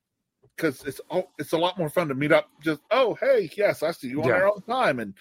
because 0.57 0.82
it's 0.84 1.01
oh, 1.11 1.28
it's 1.38 1.53
a 1.53 1.59
lot 1.59 1.78
more 1.78 1.88
fun 1.90 2.09
to 2.09 2.14
meet 2.14 2.32
up. 2.32 2.49
Just 2.64 2.80
oh, 2.90 3.14
hey, 3.20 3.51
yes, 3.57 3.82
I 3.82 3.90
see 3.92 4.09
you 4.09 4.22
on 4.22 4.28
Yeah. 4.28 4.34
there 4.34 4.49
all 4.49 4.57
the 4.66 4.72
time, 4.72 4.99
and 4.99 5.14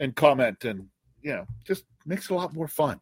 and 0.00 0.14
comment 0.14 0.64
and 0.64 0.88
you 1.22 1.32
know, 1.32 1.46
just 1.64 1.84
makes 2.04 2.24
it 2.30 2.30
a 2.32 2.36
lot 2.36 2.52
more 2.52 2.68
fun. 2.68 3.00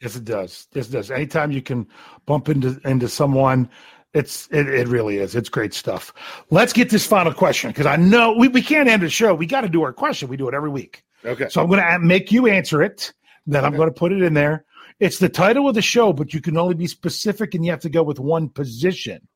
Yes, 0.00 0.14
it 0.16 0.24
does. 0.24 0.68
Yes, 0.74 0.88
it 0.88 0.92
does. 0.92 1.10
Anytime 1.10 1.50
you 1.50 1.62
can 1.62 1.88
bump 2.26 2.48
into 2.48 2.78
into 2.84 3.08
someone, 3.08 3.68
it's 4.14 4.48
it, 4.50 4.68
it 4.68 4.88
really 4.88 5.18
is. 5.18 5.34
It's 5.34 5.48
great 5.48 5.74
stuff. 5.74 6.12
Let's 6.50 6.72
get 6.72 6.90
this 6.90 7.06
final 7.06 7.34
question 7.34 7.70
because 7.70 7.86
I 7.86 7.96
know 7.96 8.34
we, 8.38 8.48
we 8.48 8.62
can't 8.62 8.88
end 8.88 9.02
the 9.02 9.10
show. 9.10 9.34
We 9.34 9.46
got 9.46 9.62
to 9.62 9.68
do 9.68 9.82
our 9.82 9.92
question. 9.92 10.28
We 10.28 10.36
do 10.36 10.48
it 10.48 10.54
every 10.54 10.70
week. 10.70 11.04
Okay, 11.24 11.48
So 11.48 11.60
I'm 11.60 11.68
going 11.68 11.80
to 11.80 11.98
make 11.98 12.30
you 12.30 12.46
answer 12.46 12.82
it. 12.82 13.12
Then 13.46 13.64
I'm 13.64 13.74
going 13.76 13.88
to 13.88 13.94
put 13.94 14.12
it 14.12 14.22
in 14.22 14.34
there. 14.34 14.64
It's 15.00 15.18
the 15.18 15.28
title 15.28 15.68
of 15.68 15.74
the 15.74 15.82
show, 15.82 16.12
but 16.12 16.32
you 16.32 16.40
can 16.40 16.56
only 16.56 16.74
be 16.74 16.86
specific 16.86 17.54
and 17.54 17.64
you 17.64 17.70
have 17.70 17.80
to 17.80 17.90
go 17.90 18.02
with 18.02 18.18
one 18.18 18.48
position. 18.48 19.26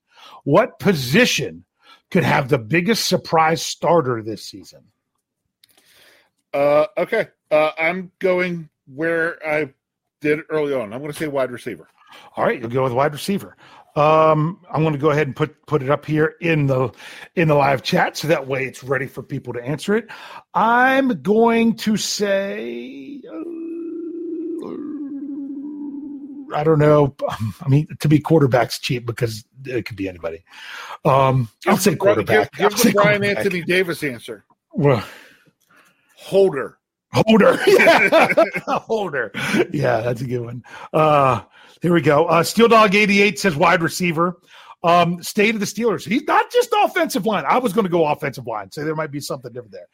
What 0.44 0.78
position 0.78 1.64
could 2.10 2.24
have 2.24 2.48
the 2.48 2.58
biggest 2.58 3.06
surprise 3.06 3.62
starter 3.62 4.22
this 4.22 4.44
season? 4.44 4.84
uh, 6.54 6.86
okay, 6.96 7.28
uh, 7.50 7.70
I'm 7.78 8.10
going 8.18 8.68
where 8.86 9.38
I 9.46 9.72
did 10.20 10.40
early 10.50 10.74
on. 10.74 10.92
I'm 10.92 11.00
going 11.00 11.12
to 11.12 11.18
say 11.18 11.28
wide 11.28 11.50
receiver. 11.50 11.88
All 12.36 12.44
right, 12.44 12.60
you'll 12.60 12.70
go 12.70 12.84
with 12.84 12.92
wide 12.92 13.12
receiver. 13.12 13.56
Um, 13.98 14.60
I'm 14.72 14.82
going 14.82 14.92
to 14.94 14.98
go 14.98 15.10
ahead 15.10 15.26
and 15.26 15.34
put 15.34 15.66
put 15.66 15.82
it 15.82 15.90
up 15.90 16.06
here 16.06 16.34
in 16.40 16.66
the 16.68 16.90
in 17.34 17.48
the 17.48 17.54
live 17.54 17.82
chat, 17.82 18.16
so 18.16 18.28
that 18.28 18.46
way 18.46 18.64
it's 18.64 18.84
ready 18.84 19.06
for 19.06 19.22
people 19.22 19.52
to 19.54 19.60
answer 19.62 19.96
it. 19.96 20.06
I'm 20.54 21.20
going 21.22 21.74
to 21.76 21.96
say, 21.96 23.20
uh, 23.28 23.34
I 26.54 26.62
don't 26.64 26.78
know. 26.78 27.16
I 27.60 27.68
mean, 27.68 27.88
to 28.00 28.08
be 28.08 28.20
quarterback's 28.20 28.78
cheap 28.78 29.04
because 29.04 29.44
it 29.64 29.84
could 29.84 29.96
be 29.96 30.08
anybody. 30.08 30.44
Um, 31.04 31.48
I'll 31.66 31.76
say 31.76 31.90
Give- 31.90 31.94
give- 31.94 31.98
quarterback. 31.98 32.52
Give, 32.52 32.72
say 32.78 32.90
the 32.90 32.94
Brian. 32.94 33.24
Anthony 33.24 33.62
Davis 33.62 34.02
answer. 34.04 34.44
Well, 34.72 35.04
Holder. 36.16 36.78
Holder. 37.12 37.58
Yeah. 37.66 38.18
Holder. 38.66 39.32
Yeah, 39.72 40.02
that's 40.02 40.20
a 40.20 40.26
good 40.26 40.40
one. 40.44 40.62
Uh 40.92 41.40
here 41.82 41.92
we 41.92 42.00
go. 42.00 42.26
Uh 42.26 42.42
Steel 42.42 42.68
Dog 42.68 42.94
88 42.94 43.38
says 43.38 43.56
wide 43.56 43.82
receiver. 43.82 44.36
Um, 44.84 45.20
state 45.24 45.54
of 45.56 45.60
the 45.60 45.66
Steelers. 45.66 46.06
He's 46.06 46.22
not 46.22 46.52
just 46.52 46.72
offensive 46.84 47.26
line. 47.26 47.44
I 47.48 47.58
was 47.58 47.72
going 47.72 47.84
to 47.84 47.90
go 47.90 48.06
offensive 48.06 48.46
line, 48.46 48.70
so 48.70 48.84
there 48.84 48.94
might 48.94 49.10
be 49.10 49.18
something 49.18 49.52
different 49.52 49.72
there. 49.72 49.88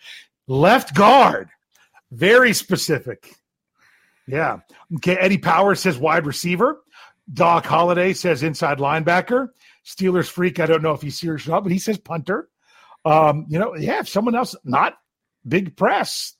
Left 0.46 0.94
guard. 0.94 1.48
Very 2.10 2.52
specific. 2.52 3.34
Yeah. 4.26 4.58
Okay. 4.96 5.16
Eddie 5.16 5.38
Powers 5.38 5.80
says 5.80 5.96
wide 5.96 6.26
receiver. 6.26 6.82
Doc 7.32 7.64
Holiday 7.64 8.12
says 8.12 8.42
inside 8.42 8.78
linebacker. 8.78 9.48
Steelers 9.84 10.28
freak. 10.30 10.60
I 10.60 10.66
don't 10.66 10.82
know 10.82 10.92
if 10.92 11.02
he's 11.02 11.18
serious 11.18 11.46
or 11.46 11.52
not, 11.52 11.62
but 11.62 11.72
he 11.72 11.78
says 11.78 11.98
punter. 11.98 12.48
Um, 13.04 13.46
you 13.48 13.58
know, 13.58 13.74
yeah, 13.76 14.00
if 14.00 14.08
someone 14.08 14.34
else 14.34 14.54
not 14.64 14.94
big 15.46 15.76
press, 15.76 16.34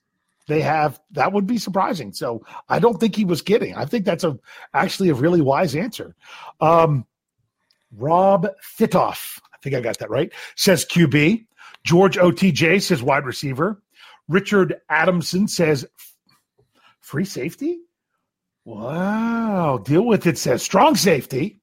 they 0.47 0.61
have 0.61 1.01
that 1.13 1.33
would 1.33 1.47
be 1.47 1.59
surprising. 1.59 2.13
So 2.13 2.45
I 2.69 2.79
don't 2.79 2.99
think 2.99 3.17
he 3.17 3.25
was 3.25 3.43
kidding. 3.43 3.75
I 3.75 3.85
think 3.85 4.05
that's 4.05 4.25
a 4.25 4.39
actually 4.73 5.09
a 5.11 5.15
really 5.15 5.41
wise 5.41 5.75
answer. 5.75 6.15
Um, 6.61 7.07
Rob 7.93 8.49
Fitoff, 8.63 9.41
I 9.53 9.59
think 9.63 9.75
I 9.75 9.81
got 9.81 9.99
that 9.99 10.11
right, 10.11 10.33
says 10.57 10.85
QB. 10.85 11.47
George 11.85 12.17
OTJ 12.17 12.83
says 12.83 13.03
wide 13.03 13.27
receiver. 13.27 13.83
Richard 14.29 14.81
Adamson 14.89 15.49
says 15.49 15.87
free 17.01 17.27
safety. 17.27 17.79
Wow, 18.65 19.79
deal 19.85 20.07
with 20.07 20.27
it 20.27 20.39
says 20.39 20.63
strong 20.63 20.97
safety. 20.97 21.61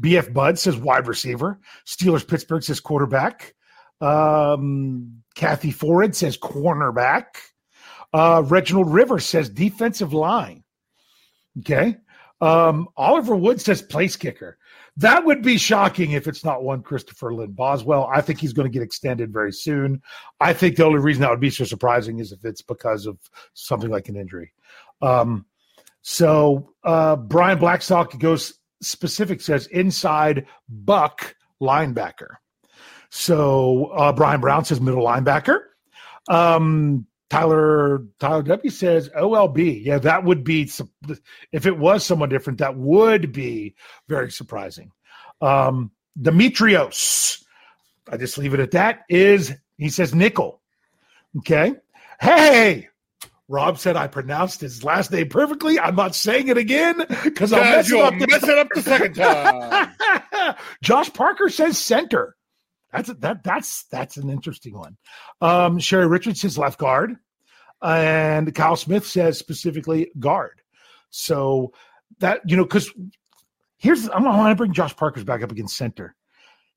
BF 0.00 0.32
Bud 0.32 0.58
says 0.58 0.76
wide 0.76 1.06
receiver. 1.06 1.58
Steelers 1.86 2.26
Pittsburgh 2.26 2.62
says 2.62 2.80
quarterback. 2.80 3.54
Um, 4.00 5.22
Kathy 5.34 5.70
Ford 5.70 6.14
says 6.14 6.36
cornerback. 6.36 7.36
Uh, 8.14 8.42
Reginald 8.46 8.92
Rivers 8.92 9.26
says 9.26 9.48
defensive 9.50 10.14
line. 10.14 10.62
Okay. 11.58 11.96
Um, 12.40 12.88
Oliver 12.96 13.34
Wood 13.34 13.60
says 13.60 13.82
place 13.82 14.16
kicker. 14.16 14.56
That 14.96 15.24
would 15.24 15.42
be 15.42 15.58
shocking 15.58 16.12
if 16.12 16.28
it's 16.28 16.44
not 16.44 16.62
one 16.62 16.82
Christopher 16.82 17.34
Lynn 17.34 17.52
Boswell. 17.52 18.08
I 18.12 18.20
think 18.20 18.38
he's 18.38 18.52
going 18.52 18.70
to 18.70 18.72
get 18.72 18.84
extended 18.84 19.32
very 19.32 19.52
soon. 19.52 20.00
I 20.40 20.52
think 20.52 20.76
the 20.76 20.84
only 20.84 21.00
reason 21.00 21.22
that 21.22 21.30
would 21.30 21.40
be 21.40 21.50
so 21.50 21.64
surprising 21.64 22.20
is 22.20 22.30
if 22.30 22.44
it's 22.44 22.62
because 22.62 23.06
of 23.06 23.18
something 23.54 23.90
like 23.90 24.08
an 24.08 24.16
injury. 24.16 24.52
Um, 25.02 25.46
so 26.02 26.70
uh, 26.84 27.16
Brian 27.16 27.58
Blackstock 27.58 28.16
goes 28.20 28.60
specific 28.80 29.40
says 29.40 29.66
inside 29.68 30.46
buck 30.68 31.34
linebacker. 31.60 32.36
So 33.10 33.86
uh, 33.86 34.12
Brian 34.12 34.40
Brown 34.40 34.64
says 34.64 34.80
middle 34.80 35.04
linebacker. 35.04 35.60
Um, 36.28 37.06
Tyler 37.34 38.04
Tyler 38.20 38.42
W 38.42 38.70
says 38.70 39.08
OLB. 39.10 39.84
Yeah, 39.84 39.98
that 39.98 40.22
would 40.24 40.44
be 40.44 40.70
if 41.52 41.66
it 41.66 41.76
was 41.76 42.04
someone 42.04 42.28
different. 42.28 42.60
That 42.60 42.76
would 42.76 43.32
be 43.32 43.74
very 44.08 44.30
surprising. 44.30 44.92
Um, 45.40 45.90
Demetrios, 46.20 47.42
I 48.08 48.18
just 48.18 48.38
leave 48.38 48.54
it 48.54 48.60
at 48.60 48.70
that. 48.70 49.00
Is 49.08 49.52
he 49.78 49.88
says 49.88 50.14
nickel? 50.14 50.62
Okay. 51.38 51.74
Hey, 52.20 52.88
Rob 53.48 53.78
said 53.78 53.96
I 53.96 54.06
pronounced 54.06 54.60
his 54.60 54.84
last 54.84 55.10
name 55.10 55.28
perfectly. 55.28 55.80
I'm 55.80 55.96
not 55.96 56.14
saying 56.14 56.46
it 56.46 56.56
again 56.56 57.04
because 57.24 57.52
I'll 57.52 57.64
mess 57.64 57.90
it 57.90 58.00
up. 58.00 58.14
mess 58.14 58.44
it 58.44 58.58
up 58.58 58.68
the 58.72 58.82
second 58.82 59.14
time. 59.16 60.56
Josh 60.82 61.12
Parker 61.12 61.48
says 61.48 61.78
center. 61.78 62.36
That's 62.92 63.12
that 63.12 63.42
that's 63.42 63.84
that's 63.90 64.16
an 64.18 64.30
interesting 64.30 64.74
one. 64.74 64.96
Um, 65.40 65.80
Sherry 65.80 66.06
Richards 66.06 66.40
says 66.40 66.56
left 66.56 66.78
guard, 66.78 67.16
and 67.84 68.54
Kyle 68.54 68.76
Smith 68.76 69.06
says 69.06 69.38
specifically 69.38 70.10
guard. 70.18 70.62
So 71.10 71.72
that 72.18 72.40
you 72.46 72.56
know, 72.56 72.64
because 72.64 72.92
here's 73.76 74.08
I'm 74.08 74.24
gonna 74.24 74.54
bring 74.54 74.72
Josh 74.72 74.96
Parker's 74.96 75.24
back 75.24 75.42
up 75.42 75.52
against 75.52 75.76
center. 75.76 76.14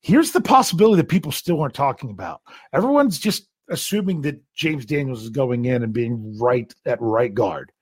Here's 0.00 0.30
the 0.30 0.40
possibility 0.40 0.96
that 0.98 1.08
people 1.08 1.32
still 1.32 1.60
aren't 1.60 1.74
talking 1.74 2.10
about. 2.10 2.40
Everyone's 2.72 3.18
just 3.18 3.48
assuming 3.68 4.22
that 4.22 4.40
James 4.54 4.86
Daniels 4.86 5.22
is 5.22 5.30
going 5.30 5.64
in 5.64 5.82
and 5.82 5.92
being 5.92 6.38
right 6.38 6.72
at 6.86 7.00
right 7.00 7.34
guard. 7.34 7.72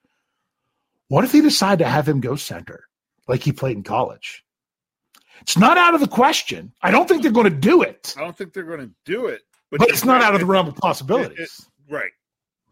What 1.08 1.24
if 1.24 1.32
they 1.32 1.40
decide 1.40 1.78
to 1.80 1.86
have 1.86 2.08
him 2.08 2.20
go 2.20 2.36
center 2.36 2.84
like 3.28 3.42
he 3.42 3.52
played 3.52 3.76
in 3.76 3.82
college? 3.82 4.44
It's 5.42 5.58
not 5.58 5.76
out 5.76 5.94
of 5.94 6.00
the 6.00 6.08
question. 6.08 6.72
I 6.82 6.90
don't 6.90 7.06
think 7.06 7.22
they're 7.22 7.30
going 7.30 7.52
to 7.52 7.58
do 7.58 7.82
it, 7.82 8.14
I 8.16 8.22
don't 8.22 8.36
think 8.36 8.52
they're 8.52 8.64
going 8.64 8.80
to 8.80 8.90
do 9.04 9.26
it, 9.26 9.42
but, 9.70 9.80
but 9.80 9.90
it's 9.90 10.04
not 10.04 10.22
out 10.22 10.34
of 10.34 10.40
the 10.40 10.46
realm 10.46 10.66
of 10.66 10.74
possibilities. 10.76 11.68
Right. 11.88 12.10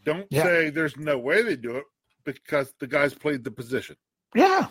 Don't 0.05 0.27
Yeah. 0.31 0.43
say 0.45 0.71
there's 0.71 0.97
no 0.97 1.19
way 1.19 1.43
they 1.43 1.57
do 1.57 1.77
it 1.77 1.85
because 2.25 2.73
the 2.81 2.87
guys 2.87 3.15
played 3.15 3.45
the 3.45 3.51
position. 3.51 3.97
Yeah. 4.35 4.67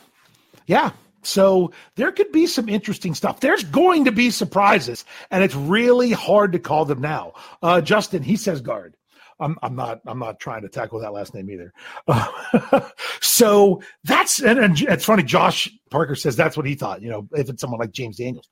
Yeah. 0.67 0.91
So 1.23 1.71
there 1.95 2.11
could 2.11 2.31
be 2.31 2.47
some 2.47 2.67
interesting 2.69 3.15
stuff. 3.15 3.39
There's 3.39 3.63
going 3.63 4.05
to 4.05 4.11
be 4.11 4.29
surprises, 4.29 5.05
and 5.31 5.43
it's 5.43 5.55
really 5.55 6.11
hard 6.11 6.51
to 6.51 6.59
call 6.59 6.85
them 6.85 7.01
now. 7.01 7.33
Uh, 7.61 7.79
Justin, 7.81 8.23
he 8.23 8.35
says 8.35 8.61
guard. 8.61 8.95
I'm, 9.39 9.57
I'm 9.63 9.75
not 9.75 10.01
I'm 10.05 10.19
not 10.19 10.39
trying 10.39 10.61
to 10.61 10.69
tackle 10.69 10.99
that 10.99 11.13
last 11.13 11.33
name 11.33 11.49
either. 11.49 11.73
Uh, 12.07 12.81
so 13.21 13.81
that's 14.03 14.41
and, 14.41 14.59
and, 14.59 14.79
it's 14.81 15.05
funny. 15.05 15.23
Josh 15.23 15.69
Parker 15.89 16.15
says 16.15 16.35
that's 16.35 16.55
what 16.55 16.65
he 16.65 16.75
thought. 16.75 17.01
You 17.01 17.09
know, 17.09 17.27
if 17.31 17.49
it's 17.49 17.61
someone 17.61 17.79
like 17.79 17.91
James 17.91 18.17
Daniels, 18.17 18.47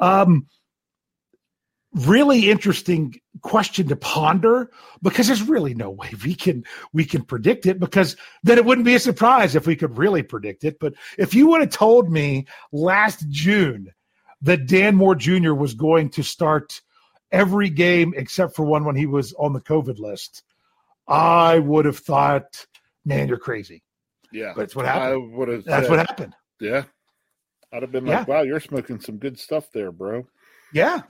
um, 0.00 0.46
really 1.94 2.50
interesting 2.50 3.20
question 3.42 3.88
to 3.88 3.96
ponder 3.96 4.70
because 5.02 5.26
there's 5.26 5.42
really 5.42 5.74
no 5.74 5.90
way 5.90 6.10
we 6.24 6.34
can 6.34 6.64
we 6.92 7.04
can 7.04 7.22
predict 7.22 7.66
it 7.66 7.78
because 7.78 8.16
then 8.42 8.58
it 8.58 8.64
wouldn't 8.64 8.84
be 8.84 8.94
a 8.94 9.00
surprise 9.00 9.54
if 9.54 9.66
we 9.66 9.76
could 9.76 9.98
really 9.98 10.22
predict 10.22 10.64
it. 10.64 10.78
But 10.80 10.94
if 11.18 11.34
you 11.34 11.48
would 11.48 11.60
have 11.60 11.70
told 11.70 12.10
me 12.10 12.46
last 12.72 13.28
June 13.28 13.92
that 14.42 14.66
Dan 14.66 14.96
Moore 14.96 15.14
Jr. 15.14 15.54
was 15.54 15.74
going 15.74 16.10
to 16.10 16.22
start 16.22 16.80
every 17.30 17.70
game 17.70 18.12
except 18.16 18.56
for 18.56 18.64
one 18.64 18.84
when 18.84 18.96
he 18.96 19.06
was 19.06 19.32
on 19.34 19.52
the 19.52 19.60
COVID 19.60 19.98
list, 19.98 20.42
I 21.08 21.58
would 21.58 21.84
have 21.84 21.98
thought, 21.98 22.66
man, 23.04 23.28
you're 23.28 23.38
crazy. 23.38 23.82
Yeah. 24.32 24.52
But 24.54 24.62
it's 24.62 24.76
what 24.76 24.86
happened. 24.86 25.32
I 25.32 25.36
would 25.36 25.48
have 25.48 25.64
That's 25.64 25.86
said, 25.86 25.90
what 25.90 26.06
happened. 26.06 26.34
Yeah. 26.60 26.84
I'd 27.72 27.82
have 27.82 27.92
been 27.92 28.04
like, 28.04 28.28
wow, 28.28 28.42
you're 28.42 28.60
smoking 28.60 29.00
some 29.00 29.16
good 29.16 29.38
stuff 29.38 29.70
there, 29.72 29.92
bro. 29.92 30.26
Yeah. 30.74 31.02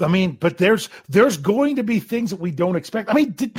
I 0.00 0.08
mean, 0.08 0.32
but 0.40 0.58
there's 0.58 0.88
there's 1.08 1.36
going 1.36 1.76
to 1.76 1.82
be 1.82 2.00
things 2.00 2.30
that 2.30 2.40
we 2.40 2.50
don't 2.50 2.76
expect. 2.76 3.10
I 3.10 3.14
mean, 3.14 3.32
did, 3.32 3.58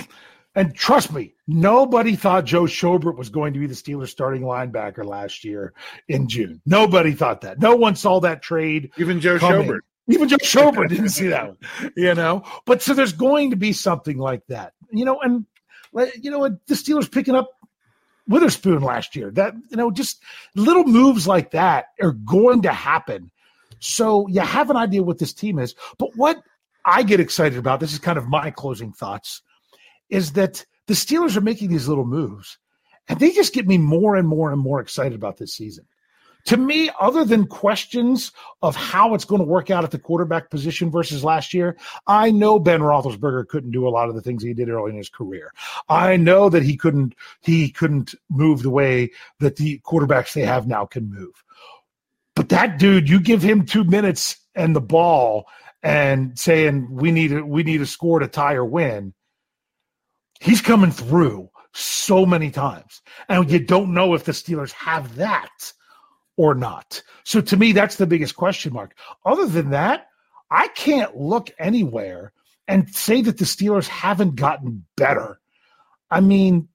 and 0.55 0.75
trust 0.75 1.11
me, 1.11 1.33
nobody 1.47 2.15
thought 2.15 2.45
Joe 2.45 2.63
Schobert 2.63 3.17
was 3.17 3.29
going 3.29 3.53
to 3.53 3.59
be 3.59 3.67
the 3.67 3.73
Steelers 3.73 4.09
starting 4.09 4.41
linebacker 4.43 5.05
last 5.05 5.43
year 5.43 5.73
in 6.07 6.27
June. 6.27 6.61
Nobody 6.65 7.13
thought 7.13 7.41
that. 7.41 7.59
No 7.59 7.75
one 7.75 7.95
saw 7.95 8.19
that 8.19 8.41
trade. 8.41 8.91
Even 8.97 9.19
Joe 9.19 9.39
coming. 9.39 9.67
Schobert. 9.67 9.79
Even 10.07 10.27
Joe 10.27 10.37
Schobert 10.37 10.89
didn't 10.89 11.09
see 11.09 11.27
that 11.27 11.47
one, 11.47 11.57
you 11.95 12.13
know. 12.13 12.43
But 12.65 12.81
so 12.81 12.93
there's 12.93 13.13
going 13.13 13.51
to 13.51 13.55
be 13.55 13.71
something 13.73 14.17
like 14.17 14.45
that, 14.47 14.73
you 14.91 15.05
know. 15.05 15.19
And 15.21 15.45
you 16.21 16.29
know, 16.29 16.49
the 16.49 16.75
Steelers 16.75 17.11
picking 17.11 17.35
up 17.35 17.49
Witherspoon 18.27 18.81
last 18.81 19.15
year. 19.15 19.31
That 19.31 19.53
you 19.69 19.77
know, 19.77 19.91
just 19.91 20.21
little 20.55 20.83
moves 20.83 21.27
like 21.27 21.51
that 21.51 21.85
are 22.01 22.11
going 22.11 22.63
to 22.63 22.73
happen. 22.73 23.31
So 23.83 24.27
you 24.27 24.41
have 24.41 24.69
an 24.69 24.77
idea 24.77 25.03
what 25.03 25.19
this 25.19 25.33
team 25.33 25.59
is. 25.59 25.75
But 25.97 26.15
what 26.15 26.41
I 26.85 27.03
get 27.03 27.19
excited 27.19 27.57
about, 27.57 27.79
this 27.79 27.93
is 27.93 27.99
kind 27.99 28.17
of 28.17 28.27
my 28.27 28.49
closing 28.49 28.93
thoughts, 28.93 29.41
is 30.09 30.33
that 30.33 30.65
the 30.87 30.93
Steelers 30.93 31.35
are 31.35 31.41
making 31.41 31.69
these 31.69 31.87
little 31.87 32.05
moves, 32.05 32.57
and 33.07 33.19
they 33.19 33.31
just 33.31 33.53
get 33.53 33.67
me 33.67 33.77
more 33.77 34.15
and 34.15 34.27
more 34.27 34.51
and 34.51 34.61
more 34.61 34.79
excited 34.79 35.15
about 35.15 35.37
this 35.37 35.53
season 35.53 35.85
to 36.45 36.57
me, 36.57 36.89
other 36.99 37.23
than 37.23 37.47
questions 37.47 38.31
of 38.61 38.75
how 38.75 39.13
it's 39.13 39.25
going 39.25 39.39
to 39.39 39.47
work 39.47 39.71
out 39.71 39.83
at 39.83 39.91
the 39.91 39.99
quarterback 39.99 40.49
position 40.49 40.91
versus 40.91 41.23
last 41.23 41.53
year, 41.53 41.77
I 42.05 42.31
know 42.31 42.59
Ben 42.59 42.81
Roethlisberger 42.81 43.47
couldn't 43.47 43.71
do 43.71 43.87
a 43.87 43.89
lot 43.89 44.09
of 44.09 44.15
the 44.15 44.21
things 44.21 44.43
he 44.43 44.53
did 44.53 44.69
early 44.69 44.91
in 44.91 44.97
his 44.97 45.09
career. 45.09 45.53
I 45.87 46.17
know 46.17 46.49
that 46.49 46.63
he 46.63 46.75
couldn't 46.75 47.15
he 47.41 47.69
couldn't 47.69 48.13
move 48.29 48.61
the 48.61 48.69
way 48.69 49.11
that 49.39 49.55
the 49.55 49.79
quarterbacks 49.79 50.33
they 50.33 50.41
have 50.41 50.67
now 50.67 50.85
can 50.85 51.09
move. 51.09 51.43
But 52.35 52.49
that 52.49 52.79
dude, 52.79 53.09
you 53.09 53.19
give 53.19 53.41
him 53.41 53.65
two 53.65 53.83
minutes 53.83 54.37
and 54.55 54.75
the 54.75 54.81
ball 54.81 55.45
and 55.81 56.37
saying 56.37 56.87
we 56.91 57.11
need 57.11 57.33
a, 57.33 57.45
we 57.45 57.63
need 57.63 57.81
a 57.81 57.85
score 57.85 58.19
to 58.19 58.27
tie 58.27 58.53
or 58.53 58.65
win, 58.65 59.13
he's 60.39 60.61
coming 60.61 60.91
through 60.91 61.49
so 61.73 62.25
many 62.25 62.51
times, 62.51 63.01
and 63.27 63.49
you 63.49 63.59
don't 63.59 63.93
know 63.93 64.13
if 64.13 64.25
the 64.25 64.31
Steelers 64.31 64.71
have 64.73 65.15
that 65.15 65.73
or 66.37 66.53
not. 66.53 67.01
So 67.23 67.41
to 67.41 67.57
me, 67.57 67.71
that's 67.71 67.95
the 67.95 68.07
biggest 68.07 68.35
question 68.35 68.73
mark. 68.73 68.95
Other 69.25 69.45
than 69.45 69.71
that, 69.71 70.07
I 70.51 70.67
can't 70.69 71.17
look 71.17 71.49
anywhere 71.57 72.31
and 72.67 72.93
say 72.93 73.21
that 73.21 73.37
the 73.37 73.45
Steelers 73.45 73.87
haven't 73.87 74.35
gotten 74.35 74.85
better. 74.95 75.39
I 76.09 76.21
mean, 76.21 76.69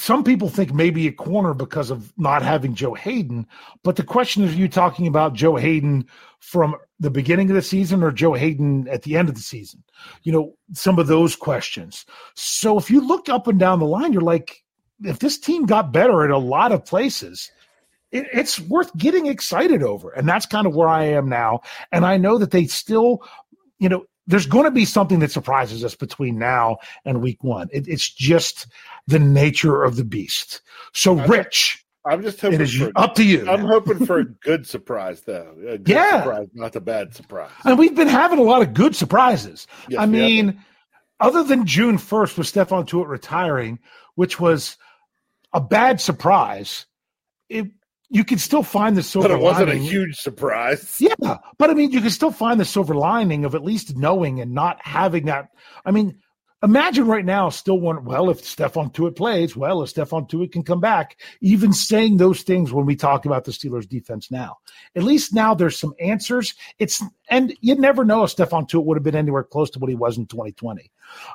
some 0.00 0.24
people 0.24 0.48
think 0.48 0.72
maybe 0.72 1.06
a 1.06 1.12
corner 1.12 1.52
because 1.52 1.90
of 1.90 2.10
not 2.16 2.42
having 2.42 2.74
Joe 2.74 2.94
Haden. 2.94 3.46
but 3.84 3.96
the 3.96 4.02
question 4.02 4.42
is: 4.42 4.54
Are 4.54 4.58
you 4.58 4.68
talking 4.68 5.06
about 5.06 5.34
Joe 5.34 5.56
Haden 5.56 6.06
from 6.38 6.74
the 6.98 7.10
beginning 7.10 7.50
of 7.50 7.56
the 7.56 7.62
season 7.62 8.02
or 8.02 8.10
Joe 8.10 8.32
Haden 8.32 8.88
at 8.88 9.02
the 9.02 9.16
end 9.16 9.28
of 9.28 9.34
the 9.34 9.42
season? 9.42 9.84
You 10.22 10.32
know, 10.32 10.54
some 10.72 10.98
of 10.98 11.06
those 11.06 11.36
questions. 11.36 12.06
So 12.34 12.78
if 12.78 12.90
you 12.90 13.06
look 13.06 13.28
up 13.28 13.46
and 13.46 13.58
down 13.58 13.78
the 13.78 13.84
line, 13.84 14.14
you're 14.14 14.22
like, 14.22 14.64
if 15.04 15.18
this 15.18 15.38
team 15.38 15.66
got 15.66 15.92
better 15.92 16.24
at 16.24 16.30
a 16.30 16.38
lot 16.38 16.72
of 16.72 16.86
places, 16.86 17.50
it, 18.10 18.26
it's 18.32 18.58
worth 18.58 18.96
getting 18.96 19.26
excited 19.26 19.82
over. 19.82 20.10
And 20.12 20.26
that's 20.26 20.46
kind 20.46 20.66
of 20.66 20.74
where 20.74 20.88
I 20.88 21.04
am 21.04 21.28
now. 21.28 21.60
And 21.92 22.06
I 22.06 22.16
know 22.16 22.38
that 22.38 22.52
they 22.52 22.64
still, 22.66 23.22
you 23.78 23.90
know, 23.90 24.06
there's 24.30 24.46
going 24.46 24.64
to 24.64 24.70
be 24.70 24.84
something 24.84 25.18
that 25.20 25.30
surprises 25.30 25.84
us 25.84 25.94
between 25.94 26.38
now 26.38 26.78
and 27.04 27.20
week 27.20 27.42
one. 27.42 27.68
It, 27.72 27.88
it's 27.88 28.08
just 28.08 28.66
the 29.06 29.18
nature 29.18 29.82
of 29.82 29.96
the 29.96 30.04
beast. 30.04 30.62
So, 30.92 31.18
I'm, 31.18 31.30
Rich, 31.30 31.84
I'm 32.04 32.22
just 32.22 32.40
hoping 32.40 32.60
it 32.60 32.62
is 32.62 32.74
for, 32.74 32.92
up 32.96 33.14
to 33.16 33.24
you. 33.24 33.48
I'm 33.48 33.64
hoping 33.64 34.06
for 34.06 34.18
a 34.18 34.24
good 34.24 34.66
surprise, 34.66 35.20
though. 35.22 35.54
A 35.68 35.78
good 35.78 35.88
yeah, 35.88 36.22
surprise, 36.22 36.48
not 36.54 36.76
a 36.76 36.80
bad 36.80 37.14
surprise. 37.14 37.50
And 37.64 37.78
we've 37.78 37.94
been 37.94 38.08
having 38.08 38.38
a 38.38 38.42
lot 38.42 38.62
of 38.62 38.72
good 38.72 38.96
surprises. 38.96 39.66
Yes, 39.88 40.00
I 40.00 40.06
mean, 40.06 40.62
other 41.20 41.42
than 41.42 41.66
June 41.66 41.98
1st 41.98 42.38
with 42.38 42.46
Stephon 42.46 42.86
Tuitt 42.86 43.08
retiring, 43.08 43.78
which 44.14 44.40
was 44.40 44.76
a 45.52 45.60
bad 45.60 46.00
surprise, 46.00 46.86
it 47.48 47.66
you 48.10 48.24
can 48.24 48.38
still 48.38 48.62
find 48.62 48.96
the 48.96 49.02
silver. 49.02 49.28
But 49.28 49.34
it 49.34 49.40
wasn't 49.40 49.68
lining. 49.68 49.82
a 49.84 49.86
huge 49.86 50.16
surprise. 50.16 51.00
Yeah, 51.00 51.38
but 51.58 51.70
I 51.70 51.74
mean, 51.74 51.92
you 51.92 52.00
can 52.00 52.10
still 52.10 52.32
find 52.32 52.58
the 52.58 52.64
silver 52.64 52.94
lining 52.94 53.44
of 53.44 53.54
at 53.54 53.64
least 53.64 53.96
knowing 53.96 54.40
and 54.40 54.52
not 54.52 54.78
having 54.84 55.26
that. 55.26 55.50
I 55.84 55.92
mean, 55.92 56.18
imagine 56.62 57.06
right 57.06 57.24
now 57.24 57.48
still 57.48 57.78
one. 57.78 58.04
Well, 58.04 58.28
if 58.28 58.42
Stephon 58.42 58.92
Tuitt 58.92 59.16
plays, 59.16 59.56
well, 59.56 59.82
if 59.82 59.94
Stephon 59.94 60.28
Tuitt 60.28 60.50
can 60.50 60.64
come 60.64 60.80
back, 60.80 61.20
even 61.40 61.72
saying 61.72 62.16
those 62.16 62.42
things 62.42 62.72
when 62.72 62.84
we 62.84 62.96
talk 62.96 63.24
about 63.26 63.44
the 63.44 63.52
Steelers' 63.52 63.88
defense 63.88 64.28
now, 64.28 64.58
at 64.96 65.04
least 65.04 65.32
now 65.32 65.54
there's 65.54 65.78
some 65.78 65.94
answers. 66.00 66.54
It's 66.80 67.02
and 67.28 67.56
you 67.60 67.76
never 67.76 68.04
know 68.04 68.24
if 68.24 68.34
Stephon 68.34 68.68
Tuitt 68.68 68.84
would 68.84 68.96
have 68.96 69.04
been 69.04 69.14
anywhere 69.14 69.44
close 69.44 69.70
to 69.70 69.78
what 69.78 69.88
he 69.88 69.96
was 69.96 70.18
in 70.18 70.26
2020. 70.26 70.90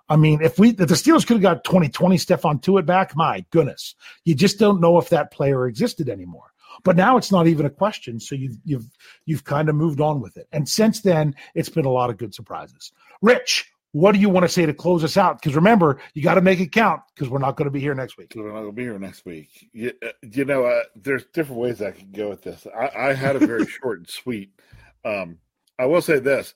I 0.09 0.15
mean, 0.17 0.41
if 0.41 0.59
we 0.59 0.69
if 0.69 0.78
the 0.78 0.86
Steelers 0.88 1.26
could 1.26 1.38
have 1.38 1.41
got 1.41 1.63
2020 1.63 2.17
Stephon 2.17 2.61
Tuitt 2.61 2.86
back, 2.86 3.15
my 3.15 3.45
goodness, 3.51 3.95
you 4.26 4.36
just 4.36 4.59
don't 4.59 4.82
know 4.82 4.97
if 4.97 5.09
that 5.09 5.32
player 5.32 5.67
existed 5.67 6.09
anymore. 6.09 6.51
But 6.84 6.95
now 6.95 7.17
it's 7.17 7.32
not 7.32 7.47
even 7.47 7.65
a 7.65 7.69
question. 7.69 8.19
So 8.19 8.36
you've 8.36 8.57
you've 8.65 8.88
you've 9.26 9.43
kind 9.43 9.69
of 9.69 9.76
moved 9.76 10.01
on 10.01 10.21
with 10.21 10.38
it. 10.38 10.47
And 10.51 10.67
since 10.67 11.01
then, 11.01 11.36
it's 11.53 11.69
been 11.69 11.86
a 11.86 11.91
lot 11.91 12.09
of 12.09 12.17
good 12.17 12.34
surprises. 12.34 12.91
Rich, 13.21 13.71
what 13.95 14.11
do 14.11 14.19
you 14.19 14.28
want 14.28 14.43
to 14.43 14.49
say 14.49 14.65
to 14.65 14.73
close 14.73 15.05
us 15.05 15.15
out? 15.15 15.39
Because 15.39 15.55
remember, 15.55 15.99
you 16.13 16.21
got 16.21 16.34
to 16.34 16.41
make 16.41 16.59
it 16.59 16.73
count 16.73 17.01
because 17.13 17.30
we're 17.30 17.39
not 17.39 17.55
going 17.55 17.65
to 17.65 17.71
be 17.71 17.80
here 17.80 17.95
next 17.95 18.17
week. 18.17 18.34
We're 18.36 18.51
not 18.51 18.59
going 18.59 18.65
to 18.65 18.71
be 18.73 18.84
here 18.84 18.99
next 18.99 19.26
week. 19.26 19.69
You, 19.71 19.93
uh, 20.05 20.09
you 20.21 20.43
know, 20.43 20.65
uh, 20.65 20.84
there's 20.97 21.23
different 21.34 21.61
ways 21.61 21.82
I 21.82 21.91
can 21.91 22.11
go 22.11 22.30
with 22.30 22.41
this. 22.41 22.67
I, 22.78 22.91
I 22.93 23.13
had 23.13 23.38
a 23.38 23.47
very 23.47 23.65
short 23.82 23.99
and 23.99 24.09
sweet. 24.09 24.51
Um, 25.05 25.38
I 25.80 25.86
will 25.86 26.01
say 26.01 26.19
this: 26.19 26.55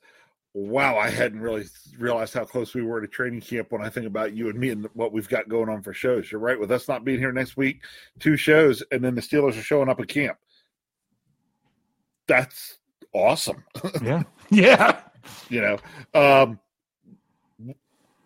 wow, 0.52 0.98
I 0.98 1.10
hadn't 1.10 1.40
really 1.40 1.64
realized 1.98 2.34
how 2.34 2.44
close 2.44 2.74
we 2.74 2.82
were 2.82 3.00
to 3.00 3.06
training 3.06 3.40
camp 3.40 3.70
when 3.70 3.82
I 3.82 3.88
think 3.88 4.06
about 4.06 4.34
you 4.34 4.48
and 4.48 4.58
me 4.58 4.70
and 4.70 4.88
what 4.94 5.12
we've 5.12 5.28
got 5.28 5.48
going 5.48 5.68
on 5.68 5.82
for 5.82 5.94
shows. 5.94 6.30
You're 6.30 6.40
right 6.40 6.58
with 6.58 6.72
us 6.72 6.88
not 6.88 7.04
being 7.04 7.18
here 7.18 7.32
next 7.32 7.56
week, 7.56 7.82
two 8.18 8.36
shows, 8.36 8.82
and 8.90 9.04
then 9.04 9.14
the 9.14 9.20
Steelers 9.20 9.58
are 9.58 9.62
showing 9.62 9.88
up 9.88 10.00
at 10.00 10.08
camp. 10.08 10.38
That's 12.26 12.78
awesome. 13.12 13.64
Yeah. 14.02 14.22
Yeah. 14.50 15.00
you 15.48 15.60
know, 15.60 15.78
um, 16.14 16.58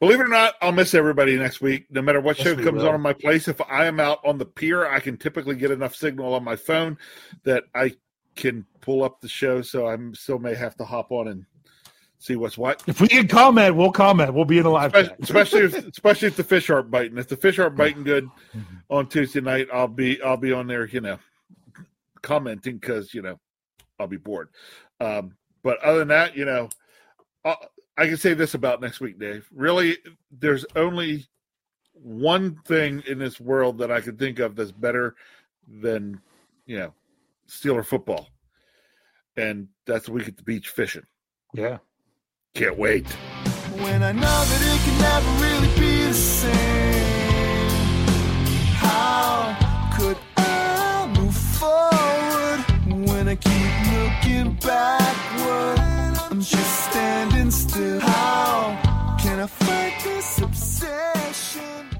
believe 0.00 0.20
it 0.20 0.24
or 0.24 0.28
not, 0.28 0.54
I'll 0.62 0.72
miss 0.72 0.94
everybody 0.94 1.36
next 1.36 1.60
week, 1.60 1.86
no 1.90 2.00
matter 2.00 2.20
what 2.20 2.38
yes, 2.38 2.46
show 2.46 2.54
comes 2.56 2.82
will. 2.82 2.88
on 2.88 2.94
in 2.94 3.00
my 3.02 3.12
place. 3.12 3.48
If 3.48 3.60
I 3.60 3.84
am 3.84 4.00
out 4.00 4.20
on 4.24 4.38
the 4.38 4.46
pier, 4.46 4.86
I 4.86 5.00
can 5.00 5.18
typically 5.18 5.56
get 5.56 5.70
enough 5.70 5.94
signal 5.94 6.32
on 6.32 6.44
my 6.44 6.56
phone 6.56 6.96
that 7.44 7.64
I 7.74 7.92
can 8.36 8.64
pull 8.80 9.04
up 9.04 9.20
the 9.20 9.28
show. 9.28 9.60
So 9.60 9.86
I 9.86 9.98
still 10.14 10.38
may 10.38 10.54
have 10.54 10.76
to 10.76 10.84
hop 10.84 11.12
on 11.12 11.28
and 11.28 11.44
see 12.24 12.36
what's 12.36 12.56
what. 12.56 12.82
If 12.86 13.00
we 13.00 13.08
can 13.08 13.28
comment, 13.28 13.76
we'll 13.76 13.92
comment. 13.92 14.32
We'll 14.32 14.46
be 14.46 14.56
in 14.56 14.64
the 14.64 14.70
live 14.70 14.94
especially, 14.94 15.16
especially 15.20 15.60
if 15.60 15.86
especially 15.92 16.28
if 16.28 16.36
the 16.36 16.44
fish 16.44 16.70
aren't 16.70 16.90
biting. 16.90 17.18
If 17.18 17.28
the 17.28 17.36
fish 17.36 17.58
aren't 17.58 17.76
biting 17.76 18.02
good 18.02 18.28
on 18.88 19.08
Tuesday 19.08 19.42
night, 19.42 19.68
I'll 19.72 19.88
be 19.88 20.20
I'll 20.22 20.38
be 20.38 20.52
on 20.52 20.66
there, 20.66 20.86
you 20.86 21.00
know, 21.00 21.18
commenting 22.22 22.78
because 22.78 23.12
you 23.12 23.20
know 23.20 23.38
I'll 24.00 24.06
be 24.06 24.16
bored. 24.16 24.48
Um, 25.00 25.36
but 25.62 25.78
other 25.80 25.98
than 25.98 26.08
that, 26.08 26.36
you 26.36 26.46
know, 26.46 26.70
I'll, 27.44 27.58
I 27.98 28.06
can 28.06 28.16
say 28.16 28.32
this 28.32 28.54
about 28.54 28.80
next 28.80 29.00
week, 29.00 29.18
Dave. 29.18 29.46
Really, 29.54 29.98
there's 30.30 30.64
only 30.76 31.26
one 31.92 32.56
thing 32.64 33.02
in 33.06 33.18
this 33.18 33.38
world 33.38 33.78
that 33.78 33.92
I 33.92 34.00
could 34.00 34.18
think 34.18 34.38
of 34.38 34.56
that's 34.56 34.72
better 34.72 35.14
than 35.68 36.20
you 36.64 36.78
know 36.78 36.94
Steeler 37.48 37.84
football, 37.84 38.28
and 39.36 39.68
that's 39.84 40.08
a 40.08 40.12
week 40.12 40.28
at 40.28 40.38
the 40.38 40.42
beach 40.42 40.70
fishing. 40.70 41.04
Yeah. 41.52 41.78
Can't 42.56 42.78
wait. 42.78 43.04
When 43.82 44.04
I 44.04 44.12
know 44.12 44.20
that 44.22 44.62
it 44.62 44.80
can 44.84 44.96
never 45.00 45.28
really 45.42 45.66
be 45.76 46.06
the 46.06 46.14
same, 46.14 47.66
how 48.76 49.56
could 49.98 50.16
I 50.36 51.12
move 51.18 51.34
forward 51.34 52.60
when 53.08 53.26
I 53.26 53.34
keep 53.34 53.72
looking 53.90 54.52
backward? 54.60 55.80
I'm 56.30 56.38
just 56.38 56.90
standing 56.92 57.50
still. 57.50 57.98
How 57.98 59.16
can 59.20 59.40
I 59.40 59.46
fight 59.48 60.00
this 60.04 60.38
obsession? 60.40 61.93